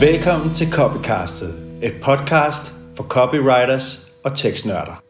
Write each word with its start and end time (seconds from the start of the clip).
Velkommen 0.00 0.54
til 0.54 0.70
Copycastet, 0.72 1.80
et 1.82 1.94
podcast 2.02 2.72
for 2.96 3.04
copywriters 3.04 4.12
og 4.24 4.36
tekstnørder. 4.36 5.02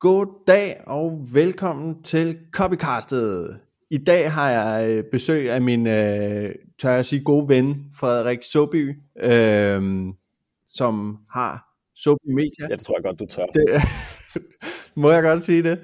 God 0.00 0.44
dag 0.46 0.80
og 0.86 1.26
velkommen 1.32 2.02
til 2.02 2.38
Copycastet. 2.52 3.60
I 3.90 3.98
dag 3.98 4.32
har 4.32 4.50
jeg 4.50 4.90
øh, 4.90 5.04
besøg 5.12 5.50
af 5.50 5.62
min, 5.62 5.86
øh, 5.86 6.54
tør 6.78 6.90
jeg 6.90 7.06
sige, 7.06 7.24
gode 7.24 7.48
ven, 7.48 7.84
Frederik 7.94 8.38
Soby, 8.42 8.96
øh, 9.20 9.82
som 10.68 11.18
har 11.30 11.64
Soby 11.96 12.28
Media. 12.34 12.66
Ja, 12.68 12.74
det 12.74 12.80
tror 12.80 12.96
jeg 12.96 13.04
godt, 13.04 13.18
du 13.18 13.26
tør. 13.26 13.46
Det, 13.46 13.82
må 15.02 15.10
jeg 15.10 15.22
godt 15.22 15.42
sige 15.42 15.62
det? 15.62 15.78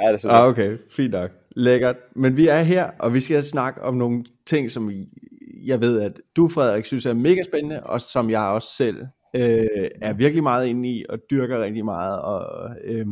Ja, 0.00 0.12
det 0.12 0.20
synes 0.20 0.32
ah, 0.32 0.48
okay, 0.48 0.78
fint 0.90 1.12
nok. 1.12 1.30
Lækkert. 1.56 1.96
Men 2.16 2.36
vi 2.36 2.48
er 2.48 2.62
her, 2.62 2.90
og 2.98 3.14
vi 3.14 3.20
skal 3.20 3.44
snakke 3.44 3.82
om 3.82 3.94
nogle 3.94 4.24
ting, 4.46 4.70
som 4.70 4.90
jeg 5.66 5.80
ved, 5.80 6.00
at 6.00 6.20
du, 6.36 6.48
Frederik, 6.48 6.84
synes 6.84 7.06
er 7.06 7.14
mega 7.14 7.42
spændende, 7.42 7.82
og 7.82 8.00
som 8.00 8.30
jeg 8.30 8.42
også 8.42 8.74
selv 8.74 9.06
øh, 9.34 9.90
er 10.02 10.12
virkelig 10.12 10.42
meget 10.42 10.66
inde 10.66 10.88
i, 10.88 11.04
og 11.08 11.18
dyrker 11.30 11.62
rigtig 11.62 11.84
meget. 11.84 12.22
Og 12.22 12.70
øh, 12.84 13.06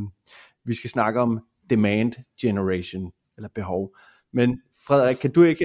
vi 0.65 0.75
skal 0.75 0.91
snakke 0.91 1.21
om 1.21 1.41
demand 1.71 2.13
generation, 2.41 3.13
eller 3.37 3.49
behov. 3.55 3.97
Men 4.33 4.63
Frederik, 4.87 5.17
kan 5.17 5.33
du 5.33 5.43
ikke 5.43 5.65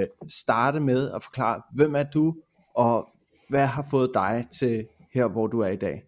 øh, 0.00 0.06
starte 0.28 0.80
med 0.80 1.10
at 1.10 1.22
forklare, 1.22 1.62
hvem 1.74 1.94
er 1.94 2.02
du, 2.02 2.34
og 2.74 3.08
hvad 3.48 3.66
har 3.66 3.86
fået 3.90 4.10
dig 4.14 4.46
til 4.52 4.86
her, 5.12 5.28
hvor 5.28 5.46
du 5.46 5.60
er 5.60 5.68
i 5.68 5.76
dag? 5.76 6.02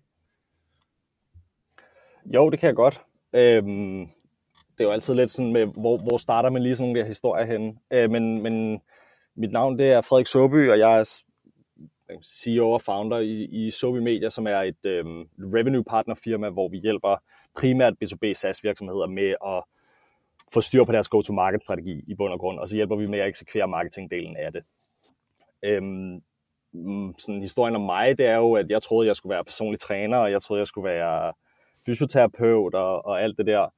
Jo, 2.26 2.50
det 2.50 2.58
kan 2.58 2.66
jeg 2.66 2.76
godt. 2.76 3.00
Øhm, 3.32 4.06
det 4.72 4.80
er 4.80 4.84
jo 4.84 4.90
altid 4.90 5.14
lidt 5.14 5.30
sådan 5.30 5.52
med, 5.52 5.66
hvor, 5.66 5.98
hvor 5.98 6.18
starter 6.18 6.50
man 6.50 6.62
lige 6.62 6.76
sådan 6.76 6.88
nogle 6.88 7.00
der 7.00 7.06
historier 7.06 7.44
henne. 7.44 7.74
Øh, 7.90 8.10
men, 8.10 8.42
men 8.42 8.80
mit 9.36 9.52
navn 9.52 9.78
det 9.78 9.92
er 9.92 10.00
Frederik 10.00 10.26
Soby, 10.26 10.70
og 10.70 10.78
jeg 10.78 10.98
er 11.00 11.22
CEO 12.24 12.70
og 12.72 12.82
founder 12.82 13.18
i, 13.18 13.44
i 13.44 13.70
Soby 13.70 13.96
Media, 13.96 14.30
som 14.30 14.46
er 14.46 14.60
et 14.60 14.86
øh, 14.86 15.04
revenue 15.38 15.84
partner 15.84 16.14
firma, 16.14 16.48
hvor 16.48 16.68
vi 16.68 16.78
hjælper 16.78 17.16
primært 17.56 17.94
B2B 18.04 18.32
SaaS 18.32 18.64
virksomheder 18.64 19.06
med 19.06 19.34
at 19.46 19.62
få 20.52 20.60
styr 20.60 20.84
på 20.84 20.92
deres 20.92 21.08
go-to-market 21.08 21.62
strategi 21.62 22.04
i 22.06 22.14
bund 22.14 22.32
og 22.32 22.40
grund, 22.40 22.58
og 22.58 22.68
så 22.68 22.76
hjælper 22.76 22.96
vi 22.96 23.06
med 23.06 23.18
at 23.18 23.28
eksekvere 23.28 23.68
marketingdelen 23.68 24.36
af 24.36 24.52
det. 24.52 24.62
Øhm, 25.62 26.22
mm, 26.72 27.14
sådan 27.18 27.40
historien 27.40 27.76
om 27.76 27.82
mig, 27.82 28.18
det 28.18 28.26
er 28.26 28.36
jo, 28.36 28.52
at 28.52 28.70
jeg 28.70 28.82
troede, 28.82 29.08
jeg 29.08 29.16
skulle 29.16 29.34
være 29.34 29.44
personlig 29.44 29.80
træner, 29.80 30.18
og 30.18 30.30
jeg 30.30 30.42
troede, 30.42 30.60
jeg 30.60 30.66
skulle 30.66 30.90
være 30.90 31.32
fysioterapeut 31.86 32.74
og, 32.74 33.06
og 33.06 33.22
alt 33.22 33.38
det 33.38 33.46
der. 33.46 33.68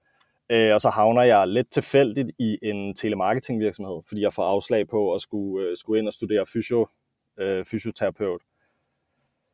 Øh, 0.51 0.75
og 0.75 0.81
så 0.81 0.91
havner 0.91 1.23
jeg 1.23 1.49
lidt 1.49 1.71
tilfældigt 1.71 2.31
i 2.39 2.59
en 2.63 2.95
telemarketing 2.95 3.61
virksomhed, 3.61 4.03
fordi 4.09 4.21
jeg 4.21 4.33
får 4.33 4.43
afslag 4.43 4.89
på 4.89 5.15
at 5.15 5.21
skulle, 5.21 5.69
øh, 5.69 5.77
skulle 5.77 5.99
ind 5.99 6.09
og 6.09 6.13
studere 6.13 6.47
fysio, 6.47 6.87
øh, 7.39 7.65
fysioterapeut. 7.65 8.41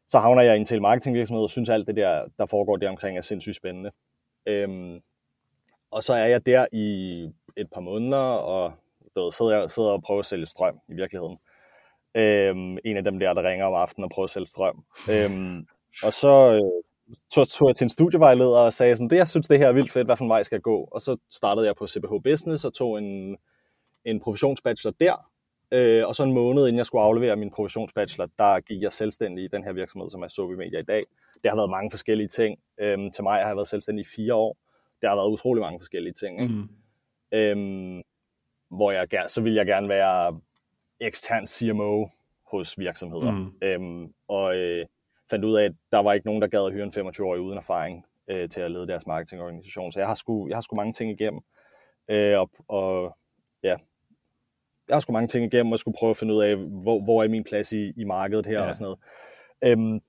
Så 0.08 0.18
havner 0.18 0.42
jeg 0.42 0.56
i 0.56 0.58
en 0.58 0.66
telemarketing 0.66 1.16
virksomhed 1.16 1.42
og 1.42 1.50
synes 1.50 1.68
alt 1.68 1.86
det 1.86 1.96
der, 1.96 2.24
der 2.38 2.46
foregår 2.46 2.76
der 2.76 2.88
omkring 2.88 3.16
er 3.16 3.20
sindssygt 3.20 3.56
spændende. 3.56 3.90
Øhm, 4.46 5.00
og 5.90 6.02
så 6.02 6.14
er 6.14 6.26
jeg 6.26 6.46
der 6.46 6.66
i 6.72 7.22
et 7.56 7.70
par 7.74 7.80
måneder, 7.80 8.18
og 8.18 8.72
du 9.14 9.22
ved, 9.22 9.32
sidder, 9.32 9.58
jeg, 9.58 9.70
sidder 9.70 9.90
og 9.90 10.02
prøver 10.02 10.20
at 10.20 10.26
sælge 10.26 10.46
strøm 10.46 10.80
i 10.88 10.94
virkeligheden. 10.94 11.38
Øhm, 12.14 12.78
en 12.84 12.96
af 12.96 13.04
dem 13.04 13.18
der, 13.18 13.32
der 13.32 13.42
ringer 13.42 13.66
om 13.66 13.74
aftenen 13.74 14.04
og 14.04 14.10
prøver 14.10 14.24
at 14.24 14.30
sælge 14.30 14.46
strøm. 14.46 14.84
Øhm, 15.12 15.66
og 16.04 16.12
så, 16.12 16.52
øh, 16.52 16.82
tog, 17.34 17.48
tog 17.48 17.68
jeg 17.68 17.76
til 17.76 17.84
en 17.84 17.88
studievejleder 17.88 18.58
og 18.58 18.72
sagde 18.72 18.96
sådan, 18.96 19.10
det 19.10 19.16
jeg 19.16 19.28
synes, 19.28 19.48
det 19.48 19.58
her 19.58 19.68
er 19.68 19.72
vildt 19.72 19.92
fedt, 19.92 20.06
hvad 20.06 20.16
for 20.16 20.24
en 20.24 20.30
vej 20.30 20.42
skal 20.42 20.56
jeg 20.56 20.62
gå? 20.62 20.88
Og 20.92 21.02
så 21.02 21.16
startede 21.32 21.66
jeg 21.66 21.76
på 21.76 21.86
CBH 21.86 22.22
Business 22.24 22.64
og 22.64 22.74
tog 22.74 22.98
en, 22.98 23.36
en 24.04 24.20
professionsbachelor 24.20 24.94
der. 25.00 25.30
Øh, 25.72 26.06
og 26.06 26.14
så 26.14 26.24
en 26.24 26.32
måned, 26.32 26.66
inden 26.66 26.78
jeg 26.78 26.86
skulle 26.86 27.02
aflevere 27.02 27.36
min 27.36 27.50
professionsbachelor, 27.50 28.28
der 28.38 28.60
gik 28.60 28.82
jeg 28.82 28.92
selvstændig 28.92 29.44
i 29.44 29.48
den 29.48 29.64
her 29.64 29.72
virksomhed, 29.72 30.10
som 30.10 30.22
er 30.22 30.28
Sobi 30.28 30.54
Media 30.54 30.78
i 30.78 30.82
dag. 30.82 31.04
Det 31.42 31.50
har 31.50 31.56
været 31.56 31.70
mange 31.70 31.90
forskellige 31.90 32.28
ting. 32.28 32.58
Øhm, 32.80 33.10
til 33.10 33.24
mig 33.24 33.40
har 33.40 33.46
jeg 33.46 33.56
været 33.56 33.68
selvstændig 33.68 34.02
i 34.02 34.08
fire 34.16 34.34
år. 34.34 34.56
Det 35.00 35.08
har 35.08 35.16
været 35.16 35.28
utrolig 35.28 35.60
mange 35.60 35.80
forskellige 35.80 36.12
ting. 36.12 36.42
Ikke? 36.42 36.54
Mm. 36.54 36.68
Øhm, 37.32 38.02
hvor 38.70 38.90
jeg 38.92 39.08
så 39.28 39.40
vil 39.40 39.54
jeg 39.54 39.66
gerne 39.66 39.88
være 39.88 40.40
ekstern 41.00 41.46
CMO 41.46 42.06
hos 42.46 42.78
virksomheder. 42.78 43.30
Mm. 43.30 43.52
Øhm, 43.62 44.12
og 44.28 44.56
øh, 44.56 44.86
fandt 45.30 45.44
ud 45.44 45.56
af, 45.56 45.64
at 45.64 45.72
der 45.92 45.98
var 45.98 46.12
ikke 46.12 46.26
nogen, 46.26 46.42
der 46.42 46.48
gad 46.48 46.66
at 46.66 46.72
hyre 46.72 46.84
en 46.84 47.08
25-årig 47.08 47.40
uden 47.40 47.58
erfaring 47.58 48.04
øh, 48.30 48.48
til 48.48 48.60
at 48.60 48.70
lede 48.70 48.86
deres 48.86 49.06
marketingorganisation. 49.06 49.92
Så 49.92 50.00
jeg 50.00 50.08
har 50.08 50.14
sgu, 50.14 50.48
jeg 50.48 50.56
har 50.56 50.60
sgu 50.60 50.76
mange 50.76 50.92
ting 50.92 51.10
igennem. 51.10 51.40
Øh, 52.10 52.38
og, 52.38 52.50
og 52.68 53.16
ja, 53.62 53.76
jeg 54.88 54.94
har 54.94 55.00
sgu 55.00 55.12
mange 55.12 55.28
ting 55.28 55.54
igennem, 55.54 55.72
og 55.72 55.78
skulle 55.78 55.96
prøve 55.98 56.10
at 56.10 56.16
finde 56.16 56.34
ud 56.34 56.42
af, 56.42 56.56
hvor, 56.56 57.04
hvor 57.04 57.22
er 57.22 57.28
min 57.28 57.44
plads 57.44 57.72
i, 57.72 57.92
i 57.96 58.04
markedet 58.04 58.46
her 58.46 58.62
ja. 58.62 58.68
og 58.68 58.74
sådan 58.76 58.84
noget. 58.84 58.98
Øhm, 59.64 60.00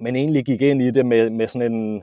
men 0.00 0.16
egentlig 0.16 0.44
gik 0.44 0.62
ind 0.62 0.82
i 0.82 0.90
det 0.90 1.06
med, 1.06 1.30
med 1.30 1.48
sådan 1.48 1.72
en, 1.72 2.02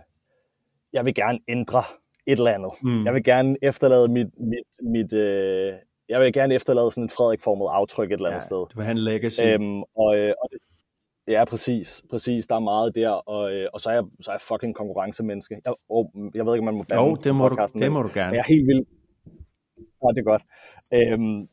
jeg 0.94 1.06
vil 1.06 1.14
gerne 1.14 1.40
ændre 1.48 1.84
et 2.26 2.38
eller 2.38 2.52
andet. 2.52 2.72
Mm. 2.84 3.06
Jeg 3.06 3.14
vil 3.14 3.24
gerne 3.24 3.56
efterlade 3.62 4.08
mit, 4.08 4.28
mit, 4.40 4.92
mit 4.94 5.14
øh, 5.14 5.74
jeg 6.10 6.22
vil 6.22 6.34
gerne 6.34 6.54
efterlade 6.54 6.92
sådan 6.92 7.06
et 7.06 7.12
Frederik-formet 7.12 7.68
aftryk 7.72 8.12
et 8.12 8.14
eller 8.14 8.30
andet 8.30 8.42
ja, 8.42 8.46
sted. 8.46 8.58
Du 8.58 8.76
vil 8.76 8.84
have 8.84 8.92
en 8.92 8.98
legacy. 8.98 9.42
Øhm, 9.44 9.82
og, 9.82 10.18
øh, 10.18 10.34
og 10.42 10.50
det, 10.52 10.60
Ja, 11.28 11.46
præcis. 11.46 12.04
præcis. 12.10 12.48
Der 12.48 12.56
er 12.56 12.60
meget 12.60 12.96
der, 12.96 13.10
og, 13.10 13.54
øh, 13.54 13.70
og 13.74 13.82
så, 13.82 13.90
er 13.90 13.94
jeg, 13.94 14.04
så 14.22 14.32
er 14.32 14.34
jeg 14.36 14.42
fucking 14.42 14.76
konkurrencemenneske. 14.76 15.62
Jeg, 15.66 15.74
oh, 15.90 16.06
jeg 16.36 16.46
ved 16.46 16.54
ikke, 16.54 16.62
om 16.62 16.66
man 16.66 16.76
må 16.76 16.84
bande 16.84 17.04
Jo, 17.04 17.16
det 17.16 17.36
må, 17.36 17.50
du, 17.50 17.68
det 17.80 17.92
må 17.92 18.02
du 18.02 18.10
gerne. 18.14 18.34
Jeg 18.34 18.40
er 18.40 18.54
helt 18.54 18.68
vildt. 18.68 18.88
Ja, 19.78 20.08
det 20.16 20.18
er 20.18 20.24
godt. 20.24 20.44
Øhm, 20.94 21.48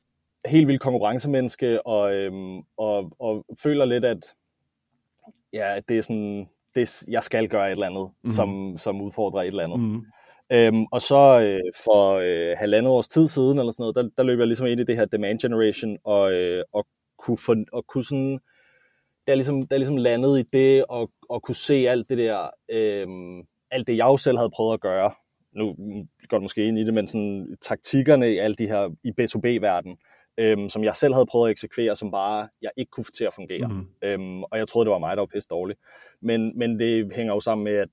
helt 0.46 0.68
vildt 0.68 0.80
konkurrencemenneske, 0.80 1.86
og, 1.86 2.14
øhm, 2.14 2.58
og, 2.76 3.12
og 3.18 3.44
føler 3.62 3.84
lidt, 3.84 4.04
at 4.04 4.34
ja, 5.52 5.80
det 5.88 5.98
er 5.98 6.02
sådan, 6.02 6.48
det, 6.74 7.02
jeg 7.08 7.22
skal 7.22 7.48
gøre 7.48 7.66
et 7.66 7.72
eller 7.72 7.86
andet, 7.86 8.10
mm. 8.24 8.30
som, 8.30 8.78
som 8.78 9.00
udfordrer 9.00 9.42
et 9.42 9.46
eller 9.46 9.64
andet. 9.64 9.80
Mm. 9.80 10.02
Øhm, 10.52 10.84
og 10.92 11.00
så 11.00 11.40
øh, 11.40 11.60
for 11.84 12.12
øh, 12.12 12.56
halvandet 12.58 12.92
års 12.92 13.08
tid 13.08 13.28
siden, 13.28 13.58
eller 13.58 13.72
sådan 13.72 13.82
noget, 13.82 13.96
der, 13.96 14.08
der 14.16 14.22
løb 14.22 14.38
jeg 14.38 14.46
ligesom 14.46 14.66
ind 14.66 14.80
i 14.80 14.84
det 14.84 14.96
her 14.96 15.04
demand 15.04 15.38
generation, 15.38 15.98
og, 16.04 16.32
øh, 16.32 16.64
og 16.72 16.86
kunne, 17.18 17.38
for, 17.46 17.56
og 17.72 17.86
kunne 17.86 18.04
sådan 18.04 18.38
der 19.26 19.34
ligesom, 19.34 19.62
der 19.62 19.76
ligesom 19.76 19.96
landet 19.96 20.38
i 20.38 20.42
det, 20.42 20.84
og, 20.88 21.10
og 21.28 21.42
kunne 21.42 21.54
se 21.54 21.74
alt 21.74 22.08
det 22.08 22.18
der, 22.18 22.50
øh, 22.70 23.06
alt 23.70 23.86
det 23.86 23.96
jeg 23.96 24.04
jo 24.04 24.16
selv 24.16 24.38
havde 24.38 24.50
prøvet 24.50 24.74
at 24.74 24.80
gøre. 24.80 25.12
Nu 25.52 25.76
går 26.28 26.36
det 26.36 26.42
måske 26.42 26.66
ind 26.66 26.78
i 26.78 26.84
det, 26.84 26.94
men 26.94 27.06
sådan 27.06 27.56
taktikkerne 27.62 28.32
i 28.32 28.38
alt 28.38 28.58
de 28.58 28.66
her, 28.66 28.90
i 29.04 29.10
B2B-verden, 29.20 29.96
øh, 30.38 30.70
som 30.70 30.84
jeg 30.84 30.96
selv 30.96 31.14
havde 31.14 31.26
prøvet 31.26 31.48
at 31.48 31.50
eksekvere, 31.50 31.96
som 31.96 32.10
bare 32.10 32.48
jeg 32.62 32.70
ikke 32.76 32.90
kunne 32.90 33.04
få 33.04 33.10
til 33.10 33.24
at 33.24 33.34
fungere. 33.34 33.68
Mm. 33.68 33.86
Øh, 34.02 34.42
og 34.50 34.58
jeg 34.58 34.68
troede, 34.68 34.86
det 34.86 34.92
var 34.92 34.98
mig, 34.98 35.16
der 35.16 35.20
var 35.20 35.26
pisse 35.26 35.48
dårligt. 35.48 35.80
Men, 36.22 36.58
men 36.58 36.78
det 36.78 37.12
hænger 37.14 37.34
jo 37.34 37.40
sammen 37.40 37.64
med, 37.64 37.72
at, 37.72 37.88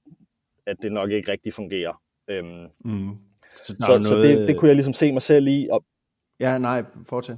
at 0.65 0.77
det 0.81 0.91
nok 0.91 1.11
ikke 1.11 1.31
rigtig 1.31 1.53
fungerer. 1.53 2.01
Øh, 2.27 2.43
mm. 2.85 3.17
Så, 3.63 3.75
så, 3.79 3.85
noget... 3.87 4.05
så 4.05 4.15
det, 4.15 4.47
det 4.47 4.59
kunne 4.59 4.67
jeg 4.67 4.75
ligesom 4.75 4.93
se 4.93 5.11
mig 5.11 5.21
selv 5.21 5.47
i. 5.47 5.67
Og... 5.71 5.83
Ja, 6.39 6.57
nej, 6.57 6.83
fortsæt 7.09 7.37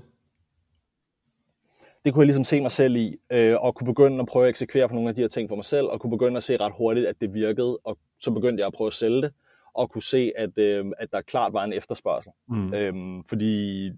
det 2.05 2.13
kunne 2.13 2.21
jeg 2.21 2.25
ligesom 2.25 2.43
se 2.43 2.61
mig 2.61 2.71
selv 2.71 2.95
i, 2.95 3.17
øh, 3.31 3.55
og 3.59 3.75
kunne 3.75 3.85
begynde 3.85 4.19
at 4.19 4.27
prøve 4.27 4.45
at 4.45 4.49
eksekvere 4.49 4.87
på 4.87 4.93
nogle 4.93 5.09
af 5.09 5.15
de 5.15 5.21
her 5.21 5.27
ting 5.27 5.49
for 5.49 5.55
mig 5.55 5.65
selv, 5.65 5.85
og 5.87 6.01
kunne 6.01 6.11
begynde 6.11 6.37
at 6.37 6.43
se 6.43 6.57
ret 6.57 6.73
hurtigt, 6.77 7.07
at 7.07 7.15
det 7.21 7.33
virkede, 7.33 7.77
og 7.83 7.97
så 8.19 8.31
begyndte 8.31 8.61
jeg 8.61 8.67
at 8.67 8.73
prøve 8.73 8.87
at 8.87 8.93
sælge 8.93 9.21
det, 9.21 9.33
og 9.73 9.89
kunne 9.89 10.01
se, 10.01 10.31
at, 10.35 10.57
øh, 10.57 10.85
at 10.99 11.11
der 11.11 11.21
klart 11.21 11.53
var 11.53 11.63
en 11.63 11.73
efterspørgsel. 11.73 12.31
Mm. 12.49 12.73
Øhm, 12.73 13.23
fordi 13.23 13.91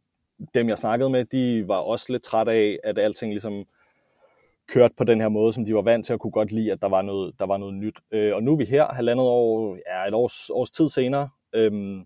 dem, 0.54 0.70
jeg 0.70 0.78
snakkede 0.78 1.10
med, 1.10 1.26
de 1.26 1.68
var 1.68 1.78
også 1.78 2.06
lidt 2.10 2.24
trætte 2.24 2.52
af, 2.52 2.80
at 2.84 3.00
alting 3.00 3.32
ligesom 3.32 3.66
kørte 4.68 4.94
på 4.98 5.04
den 5.04 5.22
her 5.22 5.30
måde, 5.30 5.54
som 5.54 5.66
de 5.66 5.76
var 5.76 5.82
vant 5.82 6.06
til, 6.06 6.14
at 6.14 6.20
kunne 6.20 6.32
godt 6.32 6.52
lide, 6.52 6.72
at 6.72 6.82
der 6.82 6.90
var 6.90 7.02
noget, 7.02 7.34
der 7.40 7.46
var 7.46 7.58
noget 7.58 7.74
nyt. 7.74 8.00
Øh, 8.12 8.36
og 8.36 8.44
nu 8.44 8.52
er 8.52 8.58
vi 8.58 8.66
her, 8.66 8.88
halvandet 8.88 9.26
år, 9.26 9.78
ja, 9.88 10.08
et 10.08 10.14
års, 10.14 10.50
års 10.50 10.72
tid 10.72 10.90
senere, 10.90 11.30
øh, 11.54 12.02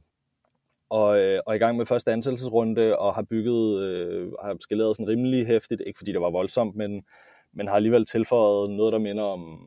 og, 0.89 1.19
øh, 1.19 1.39
og 1.45 1.55
i 1.55 1.59
gang 1.59 1.77
med 1.77 1.85
første 1.85 2.11
ansættelsesrunde, 2.11 2.97
og 2.97 3.15
har 3.15 3.21
bygget, 3.21 3.81
øh, 3.83 4.31
har 4.43 4.57
skaleret 4.59 4.95
sådan 4.95 5.07
rimelig 5.07 5.47
hæftigt, 5.47 5.81
ikke 5.87 5.97
fordi 5.97 6.11
det 6.11 6.21
var 6.21 6.31
voldsomt, 6.31 6.75
men, 6.75 7.03
men 7.53 7.67
har 7.67 7.75
alligevel 7.75 8.05
tilføjet 8.05 8.69
noget, 8.69 8.93
der 8.93 8.99
minder 8.99 9.23
om 9.23 9.59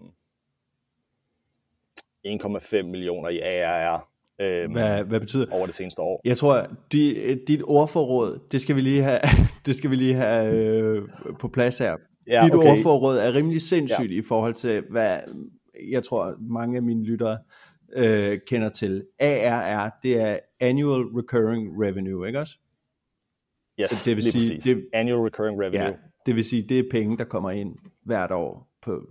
1,5 2.27 2.83
millioner 2.83 3.29
i 3.29 3.41
ARR. 3.41 4.09
Øhm, 4.41 4.73
hvad, 4.73 5.05
hvad 5.05 5.21
betyder 5.21 5.47
over 5.51 5.67
det 5.67 5.75
seneste 5.75 6.03
år. 6.03 6.21
Jeg 6.25 6.37
tror, 6.37 6.67
de, 6.93 7.39
dit 7.47 7.63
ordforråd, 7.65 8.39
det 8.53 8.61
skal 8.61 8.77
vi 8.77 8.81
lige 8.81 9.03
have, 9.03 9.21
det 9.67 9.77
skal 9.77 9.91
vi 9.91 9.97
lige 9.97 10.15
have 10.15 10.57
øh, 10.57 11.03
på 11.39 11.49
plads 11.49 11.79
her. 11.79 11.97
Ja, 12.27 12.41
dit 12.45 12.55
okay. 12.55 12.69
ordforråd 12.71 13.19
er 13.19 13.35
rimelig 13.35 13.63
sindssygt 13.63 14.13
ja. 14.13 14.19
i 14.19 14.23
forhold 14.23 14.55
til, 14.55 14.83
hvad 14.91 15.19
jeg 15.91 16.05
tror, 16.05 16.35
mange 16.41 16.77
af 16.77 16.83
mine 16.83 17.05
lyttere 17.05 17.39
øh, 17.97 18.39
kender 18.47 18.69
til. 18.69 19.07
ARR, 19.21 19.91
det 20.03 20.21
er 20.21 20.39
Annual 20.61 21.03
Recurring 21.03 21.85
Revenue, 21.85 22.27
ikke 22.27 22.41
også? 22.41 22.59
Yes, 23.81 23.91
Så 23.91 24.11
det 24.11 24.17
vil 24.17 24.25
sige, 24.25 24.61
det, 24.61 24.89
Annual 24.93 25.21
Recurring 25.21 25.61
Revenue. 25.61 25.87
Ja, 25.87 25.93
det 26.27 26.37
vil 26.37 26.45
sige, 26.45 26.63
det 26.63 26.79
er 26.79 26.85
penge, 26.91 27.19
der 27.19 27.25
kommer 27.25 27.51
ind 27.51 27.77
hvert 28.05 28.31
år 28.31 28.69
på 28.83 29.03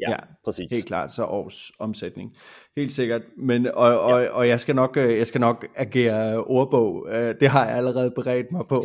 Ja, 0.00 0.10
ja, 0.10 0.16
præcis. 0.44 0.66
Helt 0.70 0.86
klart, 0.86 1.12
så 1.12 1.24
års 1.24 1.72
omsætning. 1.78 2.36
Helt 2.76 2.92
sikkert. 2.92 3.22
Men, 3.36 3.66
og, 3.66 4.00
og, 4.00 4.22
ja. 4.22 4.28
og 4.28 4.48
jeg, 4.48 4.60
skal 4.60 4.74
nok, 4.74 4.96
øh, 4.96 5.18
jeg 5.18 5.26
skal 5.26 5.40
nok 5.40 5.66
agere 5.76 6.44
ordbog. 6.44 7.06
Øh, 7.10 7.34
det 7.40 7.48
har 7.48 7.66
jeg 7.66 7.76
allerede 7.76 8.10
beredt 8.10 8.52
mig 8.52 8.66
på. 8.68 8.82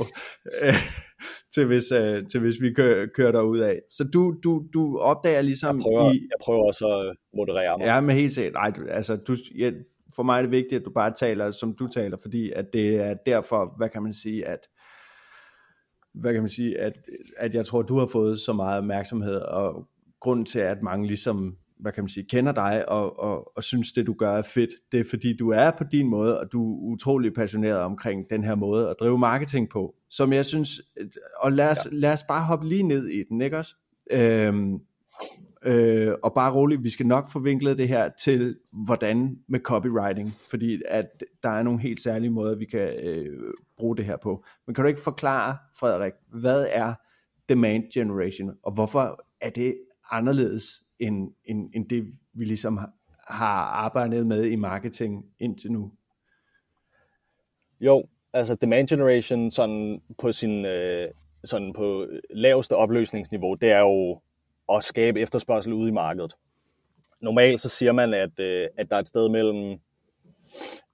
til, 1.54 1.66
hvis, 1.66 1.92
uh, 1.92 2.28
til 2.32 2.40
hvis 2.40 2.62
vi 2.62 2.74
kører, 2.74 3.08
kører 3.16 3.32
derud 3.32 3.60
af. 3.60 3.80
Så 3.90 4.04
du, 4.04 4.36
du, 4.44 4.64
du 4.74 4.98
opdager 4.98 5.42
ligesom... 5.42 5.78
Jeg 5.78 5.84
prøver, 5.84 6.12
i, 6.12 6.16
jeg 6.16 6.38
prøver 6.42 6.68
også 6.68 6.88
at 6.88 7.16
moderere 7.38 7.78
mig. 7.78 7.86
Ja, 7.86 8.02
men 8.02 8.16
helt 8.16 8.34
sikkert. 8.34 8.54
Nej, 8.54 8.70
du, 8.70 8.82
altså, 8.90 9.16
du, 9.16 9.36
ja, 9.58 9.72
for 10.16 10.24
mig 10.24 10.38
er 10.38 10.42
det 10.42 10.52
vigtigt, 10.52 10.80
at 10.80 10.86
du 10.86 10.92
bare 10.92 11.14
taler, 11.20 11.52
som 11.52 11.76
du 11.76 11.88
taler, 11.88 12.18
fordi 12.22 12.52
at 12.52 12.66
det 12.74 12.96
er 12.96 13.14
derfor, 13.26 13.74
hvad 13.78 13.90
kan 13.90 14.04
man 14.04 14.14
sige, 14.14 14.48
at 14.48 14.60
hvad 16.14 16.34
kan 16.34 16.42
man 16.42 16.50
sige, 16.50 16.80
at, 16.80 16.94
at 17.38 17.56
jeg 17.56 17.66
tror, 17.66 17.82
du 17.82 17.98
har 17.98 18.06
fået 18.06 18.40
så 18.40 18.54
meget 18.54 18.78
opmærksomhed, 18.78 19.36
og 19.36 19.88
grunden 20.20 20.46
til, 20.46 20.60
at 20.60 20.82
mange 20.82 21.08
ligesom, 21.08 21.56
hvad 21.82 21.92
kan 21.92 22.04
man 22.04 22.10
sige, 22.10 22.26
kender 22.30 22.52
dig, 22.52 22.90
og, 22.90 23.20
og, 23.20 23.58
og 23.58 23.64
synes, 23.64 23.92
det 23.92 24.08
du 24.08 24.14
gør 24.14 24.32
er 24.38 24.42
fedt, 24.42 24.70
det 24.92 25.00
er 25.00 25.04
fordi, 25.10 25.38
du 25.38 25.50
er 25.50 25.72
på 25.72 25.84
din 25.84 26.10
måde, 26.10 26.40
og 26.40 26.52
du 26.52 26.74
er 26.74 26.92
utrolig 26.92 27.34
passioneret 27.34 27.80
omkring 27.80 28.30
den 28.30 28.44
her 28.44 28.56
måde 28.56 28.90
at 28.90 28.96
drive 29.00 29.20
marketing 29.20 29.70
på, 29.70 29.96
som 30.10 30.34
jeg 30.34 30.46
synes, 30.46 30.82
og 31.40 31.52
lad 31.52 31.70
os, 31.70 31.78
ja. 31.86 31.90
lad 31.92 32.14
os 32.14 32.24
bare 32.24 32.46
hoppe 32.46 32.68
lige 32.68 32.84
ned 32.84 33.08
i 33.08 33.24
den, 33.30 33.42
ikke 33.42 33.58
også? 33.58 33.76
Øhm, 34.12 34.80
øh, 35.66 36.14
og 36.24 36.34
bare 36.34 36.54
roligt, 36.54 36.84
vi 36.84 36.90
skal 36.90 37.06
nok 37.06 37.32
få 37.32 37.40
vinklet 37.40 37.78
det 37.78 37.88
her 37.88 38.10
til, 38.24 38.58
hvordan 38.72 39.40
med 39.48 39.60
copywriting, 39.60 40.34
fordi 40.50 40.82
at 40.88 41.24
der 41.44 41.50
er 41.50 41.64
nogle 41.64 41.80
helt 41.80 42.02
særlige 42.02 42.32
måder, 42.32 42.56
vi 42.56 42.66
kan 42.66 42.94
øh, 43.04 43.40
bruge 43.78 43.98
det 43.98 44.06
her 44.06 44.18
på. 44.24 44.46
Men 44.68 44.76
kan 44.76 44.84
du 44.84 44.88
ikke 44.88 45.02
forklare, 45.02 45.58
Frederik, 45.80 46.14
hvad 46.34 46.68
er 46.70 46.94
demand 47.50 47.84
generation, 47.94 48.52
og 48.64 48.74
hvorfor 48.74 49.26
er 49.42 49.50
det 49.50 49.76
anderledes 50.12 50.84
end, 51.02 51.34
end, 51.46 51.70
end 51.74 51.90
det, 51.90 52.14
vi 52.34 52.46
ligesom 52.46 52.80
har 53.28 53.64
arbejdet 53.64 54.28
med 54.28 54.46
i 54.46 54.56
marketing 54.56 55.26
indtil 55.40 55.72
nu? 55.72 55.92
Jo, 57.80 58.06
altså 58.34 58.56
demand 58.56 58.88
generation 58.88 59.52
sådan 59.52 60.02
på 60.18 60.32
sin 60.32 60.66
øh, 60.66 61.10
sådan 61.44 61.74
på 61.74 62.08
laveste 62.30 62.76
opløsningsniveau, 62.76 63.54
det 63.54 63.72
er 63.72 63.80
jo 63.80 64.22
at 64.70 64.84
skabe 64.84 65.20
efterspørgsel 65.20 65.74
ude 65.74 65.90
i 65.90 65.92
markedet. 65.92 66.34
Normalt 67.22 67.62
så 67.62 67.70
siger 67.70 67.92
man, 67.92 68.14
at, 68.14 68.40
øh, 68.40 68.68
at 68.78 68.90
der 68.90 68.96
er 68.96 69.00
et 69.00 69.08
sted 69.08 69.30
mellem 69.30 69.80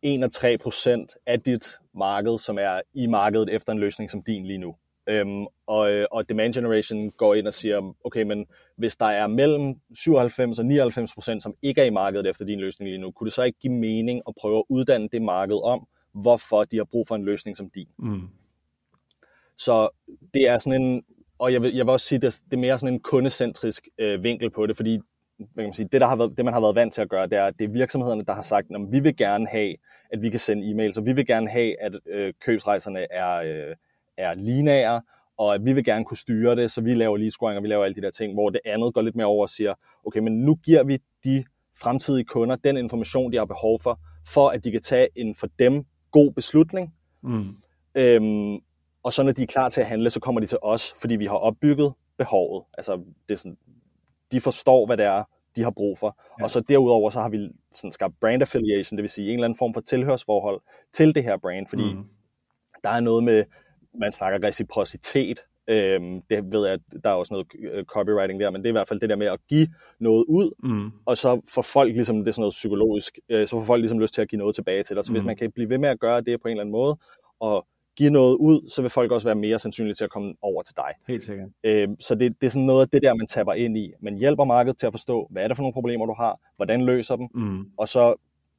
1 0.01 0.23
og 0.23 0.31
3 0.31 0.57
procent 0.57 1.17
af 1.25 1.41
dit 1.41 1.67
marked, 1.93 2.37
som 2.37 2.57
er 2.57 2.81
i 2.93 3.07
markedet 3.07 3.49
efter 3.55 3.71
en 3.71 3.79
løsning 3.79 4.09
som 4.09 4.23
din 4.23 4.45
lige 4.45 4.57
nu. 4.57 4.75
Øhm, 5.09 5.45
og, 5.67 5.91
øh, 5.91 6.07
og 6.11 6.29
demand 6.29 6.53
generation 6.53 7.11
går 7.11 7.35
ind 7.35 7.47
og 7.47 7.53
siger, 7.53 7.95
okay, 8.03 8.23
men 8.23 8.45
hvis 8.75 8.95
der 8.95 9.05
er 9.05 9.27
mellem 9.27 9.75
97 9.95 10.59
og 10.59 10.65
99 10.65 11.13
procent, 11.13 11.43
som 11.43 11.53
ikke 11.61 11.81
er 11.81 11.85
i 11.85 11.89
markedet 11.89 12.27
efter 12.27 12.45
din 12.45 12.59
løsning 12.59 12.89
lige 12.89 13.01
nu, 13.01 13.11
kunne 13.11 13.25
det 13.25 13.33
så 13.33 13.43
ikke 13.43 13.59
give 13.59 13.73
mening 13.73 14.21
at 14.27 14.33
prøve 14.39 14.57
at 14.57 14.63
uddanne 14.69 15.09
det 15.11 15.21
marked 15.21 15.63
om, 15.63 15.87
hvorfor 16.13 16.63
de 16.63 16.77
har 16.77 16.83
brug 16.83 17.07
for 17.07 17.15
en 17.15 17.25
løsning 17.25 17.57
som 17.57 17.69
din? 17.69 17.87
Mm. 17.99 18.21
Så 19.57 19.89
det 20.33 20.47
er 20.47 20.59
sådan 20.59 20.81
en, 20.81 21.03
og 21.39 21.53
jeg 21.53 21.61
vil, 21.61 21.75
jeg 21.75 21.85
vil 21.85 21.91
også 21.91 22.05
sige, 22.05 22.19
det, 22.19 22.41
det 22.45 22.53
er 22.53 22.61
mere 22.61 22.79
sådan 22.79 22.93
en 22.93 22.99
kundecentrisk 22.99 23.87
øh, 23.97 24.23
vinkel 24.23 24.49
på 24.49 24.65
det, 24.65 24.75
fordi 24.75 24.99
hvad 25.37 25.63
kan 25.63 25.63
man 25.63 25.73
sige, 25.73 25.89
det, 25.91 26.01
der 26.01 26.07
har 26.07 26.15
været, 26.15 26.33
det, 26.37 26.45
man 26.45 26.53
har 26.53 26.61
været 26.61 26.75
vant 26.75 26.93
til 26.93 27.01
at 27.01 27.09
gøre, 27.09 27.27
det 27.27 27.37
er, 27.37 27.45
at 27.45 27.53
det 27.59 27.65
er 27.65 27.69
virksomhederne, 27.69 28.23
der 28.23 28.33
har 28.33 28.41
sagt, 28.41 28.67
at 28.75 28.81
vi 28.91 28.99
vil 28.99 29.17
gerne 29.17 29.47
have, 29.47 29.75
at 30.09 30.21
vi 30.21 30.29
kan 30.29 30.39
sende 30.39 30.71
e-mails, 30.71 30.99
og 30.99 31.05
vi 31.05 31.13
vil 31.13 31.25
gerne 31.25 31.49
have, 31.49 31.81
at 31.81 31.93
øh, 32.05 32.33
købsrejserne 32.41 33.11
er, 33.11 33.35
øh, 33.35 33.75
er 34.17 34.33
lineære, 34.33 35.01
og 35.37 35.55
at 35.55 35.65
vi 35.65 35.73
vil 35.73 35.83
gerne 35.83 36.05
kunne 36.05 36.17
styre 36.17 36.55
det, 36.55 36.71
så 36.71 36.81
vi 36.81 36.93
laver 36.93 37.17
lige 37.17 37.31
scoring, 37.31 37.57
og 37.57 37.63
vi 37.63 37.67
laver 37.67 37.83
alle 37.85 37.95
de 37.95 38.01
der 38.01 38.11
ting, 38.11 38.33
hvor 38.33 38.49
det 38.49 38.61
andet 38.65 38.93
går 38.93 39.01
lidt 39.01 39.15
mere 39.15 39.27
over 39.27 39.43
og 39.43 39.49
siger, 39.49 39.73
okay, 40.05 40.19
men 40.19 40.39
nu 40.39 40.55
giver 40.55 40.83
vi 40.83 40.97
de 41.23 41.43
fremtidige 41.81 42.25
kunder 42.25 42.55
den 42.55 42.77
information, 42.77 43.31
de 43.31 43.37
har 43.37 43.45
behov 43.45 43.79
for, 43.79 43.99
for 44.27 44.49
at 44.49 44.63
de 44.63 44.71
kan 44.71 44.81
tage 44.81 45.07
en 45.15 45.35
for 45.35 45.47
dem 45.59 45.85
god 46.11 46.31
beslutning. 46.31 46.93
Mm. 47.23 47.45
Øhm, 47.95 48.55
og 49.03 49.13
så 49.13 49.23
når 49.23 49.31
de 49.31 49.43
er 49.43 49.47
klar 49.47 49.69
til 49.69 49.81
at 49.81 49.87
handle, 49.87 50.09
så 50.09 50.19
kommer 50.19 50.41
de 50.41 50.47
til 50.47 50.57
os, 50.61 50.93
fordi 51.01 51.15
vi 51.15 51.25
har 51.25 51.35
opbygget 51.35 51.93
behovet. 52.17 52.63
Altså, 52.77 52.95
det 53.29 53.33
er 53.33 53.37
sådan, 53.37 53.57
de 54.31 54.41
forstår, 54.41 54.85
hvad 54.85 54.97
det 54.97 55.05
er, 55.05 55.23
de 55.55 55.63
har 55.63 55.71
brug 55.71 55.97
for. 55.97 56.19
Ja. 56.39 56.43
Og 56.43 56.49
så 56.49 56.59
derudover, 56.59 57.09
så 57.09 57.21
har 57.21 57.29
vi 57.29 57.49
sådan 57.73 57.91
skabt 57.91 58.19
brand 58.21 58.41
affiliation, 58.41 58.97
det 58.97 59.01
vil 59.01 59.09
sige 59.09 59.27
en 59.27 59.33
eller 59.33 59.45
anden 59.45 59.57
form 59.57 59.73
for 59.73 59.81
tilhørsforhold 59.81 60.61
til 60.93 61.15
det 61.15 61.23
her 61.23 61.37
brand, 61.37 61.67
fordi 61.67 61.93
mm. 61.93 62.03
der 62.83 62.89
er 62.89 62.99
noget 62.99 63.23
med, 63.23 63.43
man 63.99 64.11
snakker 64.11 64.47
reciprocitet, 64.47 65.39
Øhm, 65.69 66.21
det 66.29 66.51
ved 66.51 66.65
jeg, 66.65 66.73
at 66.73 67.03
der 67.03 67.09
er 67.09 67.13
også 67.13 67.33
noget 67.33 67.47
øh, 67.73 67.85
copywriting 67.85 68.39
der, 68.39 68.49
men 68.49 68.61
det 68.61 68.67
er 68.67 68.71
i 68.71 68.79
hvert 68.79 68.87
fald 68.87 68.99
det 68.99 69.09
der 69.09 69.15
med 69.15 69.27
at 69.27 69.39
give 69.49 69.67
noget 69.99 70.25
ud, 70.27 70.51
mm. 70.63 70.91
og 71.05 71.17
så 71.17 71.41
får 71.53 71.61
folk 71.61 71.93
ligesom, 71.93 72.17
det 72.17 72.27
er 72.27 72.31
sådan 72.31 72.41
noget 72.41 72.51
psykologisk, 72.51 73.19
øh, 73.29 73.47
så 73.47 73.59
får 73.59 73.65
folk 73.65 73.79
ligesom 73.79 73.99
lyst 73.99 74.13
til 74.13 74.21
at 74.21 74.29
give 74.29 74.39
noget 74.39 74.55
tilbage 74.55 74.83
til 74.83 74.95
dig. 74.95 75.05
Så 75.05 75.11
mm. 75.11 75.17
hvis 75.17 75.25
man 75.25 75.35
kan 75.35 75.51
blive 75.51 75.69
ved 75.69 75.77
med 75.77 75.89
at 75.89 75.99
gøre 75.99 76.21
det 76.21 76.41
på 76.41 76.47
en 76.47 76.51
eller 76.51 76.61
anden 76.61 76.71
måde, 76.71 76.97
og 77.39 77.67
give 77.97 78.09
noget 78.09 78.35
ud, 78.35 78.69
så 78.69 78.81
vil 78.81 78.89
folk 78.89 79.11
også 79.11 79.27
være 79.27 79.35
mere 79.35 79.59
sandsynlige 79.59 79.95
til 79.95 80.03
at 80.03 80.09
komme 80.09 80.33
over 80.41 80.63
til 80.63 80.75
dig. 80.75 80.91
Helt 81.07 81.23
sikkert. 81.23 81.49
Øh, 81.63 81.87
så 81.99 82.15
det, 82.15 82.41
det 82.41 82.47
er 82.47 82.51
sådan 82.51 82.65
noget 82.65 82.81
af 82.81 82.89
det 82.89 83.01
der, 83.01 83.13
man 83.13 83.27
taber 83.27 83.53
ind 83.53 83.77
i. 83.77 83.91
Man 84.01 84.17
hjælper 84.17 84.43
markedet 84.43 84.77
til 84.77 84.87
at 84.87 84.93
forstå, 84.93 85.27
hvad 85.31 85.43
er 85.43 85.47
det 85.47 85.57
for 85.57 85.63
nogle 85.63 85.73
problemer, 85.73 86.05
du 86.05 86.13
har, 86.17 86.39
hvordan 86.55 86.85
løser 86.85 87.15
dem, 87.15 87.27
mm. 87.33 87.65
og 87.77 87.87
så, 87.87 88.15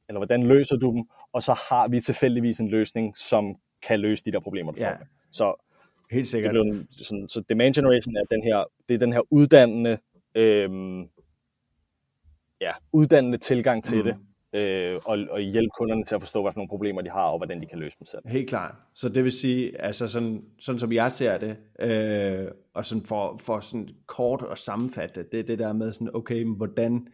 eller 0.09 0.19
hvordan 0.19 0.43
løser 0.43 0.77
du 0.77 0.91
dem, 0.91 1.03
og 1.33 1.43
så 1.43 1.53
har 1.69 1.87
vi 1.87 2.01
tilfældigvis 2.01 2.59
en 2.59 2.69
løsning, 2.69 3.17
som 3.17 3.55
kan 3.87 3.99
løse 3.99 4.25
de 4.25 4.31
der 4.31 4.39
problemer, 4.39 4.71
du 4.71 4.81
ja. 4.81 4.91
får. 4.91 4.97
Så 5.31 5.65
Helt 6.11 6.27
sikkert. 6.27 6.53
Det 6.53 6.61
en, 6.61 6.87
sådan, 6.91 7.29
så 7.29 7.43
demand 7.49 7.73
generation 7.73 8.15
er 8.15 8.23
den 8.31 8.43
her, 8.43 8.63
det 8.89 8.95
er 8.95 8.99
den 8.99 9.13
her 9.13 9.21
uddannende, 9.31 9.97
øhm, 10.35 11.01
ja, 12.61 12.71
uddannende 12.93 13.37
tilgang 13.37 13.83
til 13.83 13.97
mm. 13.97 14.03
det, 14.03 14.15
øh, 14.53 14.99
og, 15.05 15.19
og 15.31 15.39
hjælpe 15.39 15.69
kunderne 15.77 16.03
til 16.03 16.15
at 16.15 16.21
forstå, 16.21 16.41
hvad 16.41 16.51
for 16.51 16.59
nogle 16.59 16.69
problemer 16.69 17.01
de 17.01 17.09
har, 17.09 17.25
og 17.25 17.37
hvordan 17.37 17.61
de 17.61 17.65
kan 17.65 17.79
løse 17.79 17.97
dem 17.99 18.05
selv. 18.05 18.21
Helt 18.25 18.49
klart. 18.49 18.75
Så 18.93 19.09
det 19.09 19.23
vil 19.23 19.31
sige, 19.31 19.81
altså 19.81 20.07
sådan, 20.07 20.43
sådan 20.59 20.79
som 20.79 20.91
jeg 20.91 21.11
ser 21.11 21.37
det, 21.37 21.57
øh, 21.79 22.51
og 22.73 22.85
sådan 22.85 23.05
for, 23.05 23.37
for 23.37 23.59
sådan 23.59 23.89
kort 24.05 24.45
at 24.51 24.57
sammenfatte, 24.57 25.25
det 25.31 25.39
er 25.39 25.43
det 25.43 25.59
der 25.59 25.73
med 25.73 25.93
sådan, 25.93 26.09
okay, 26.13 26.43
men 26.43 26.55
hvordan, 26.55 27.07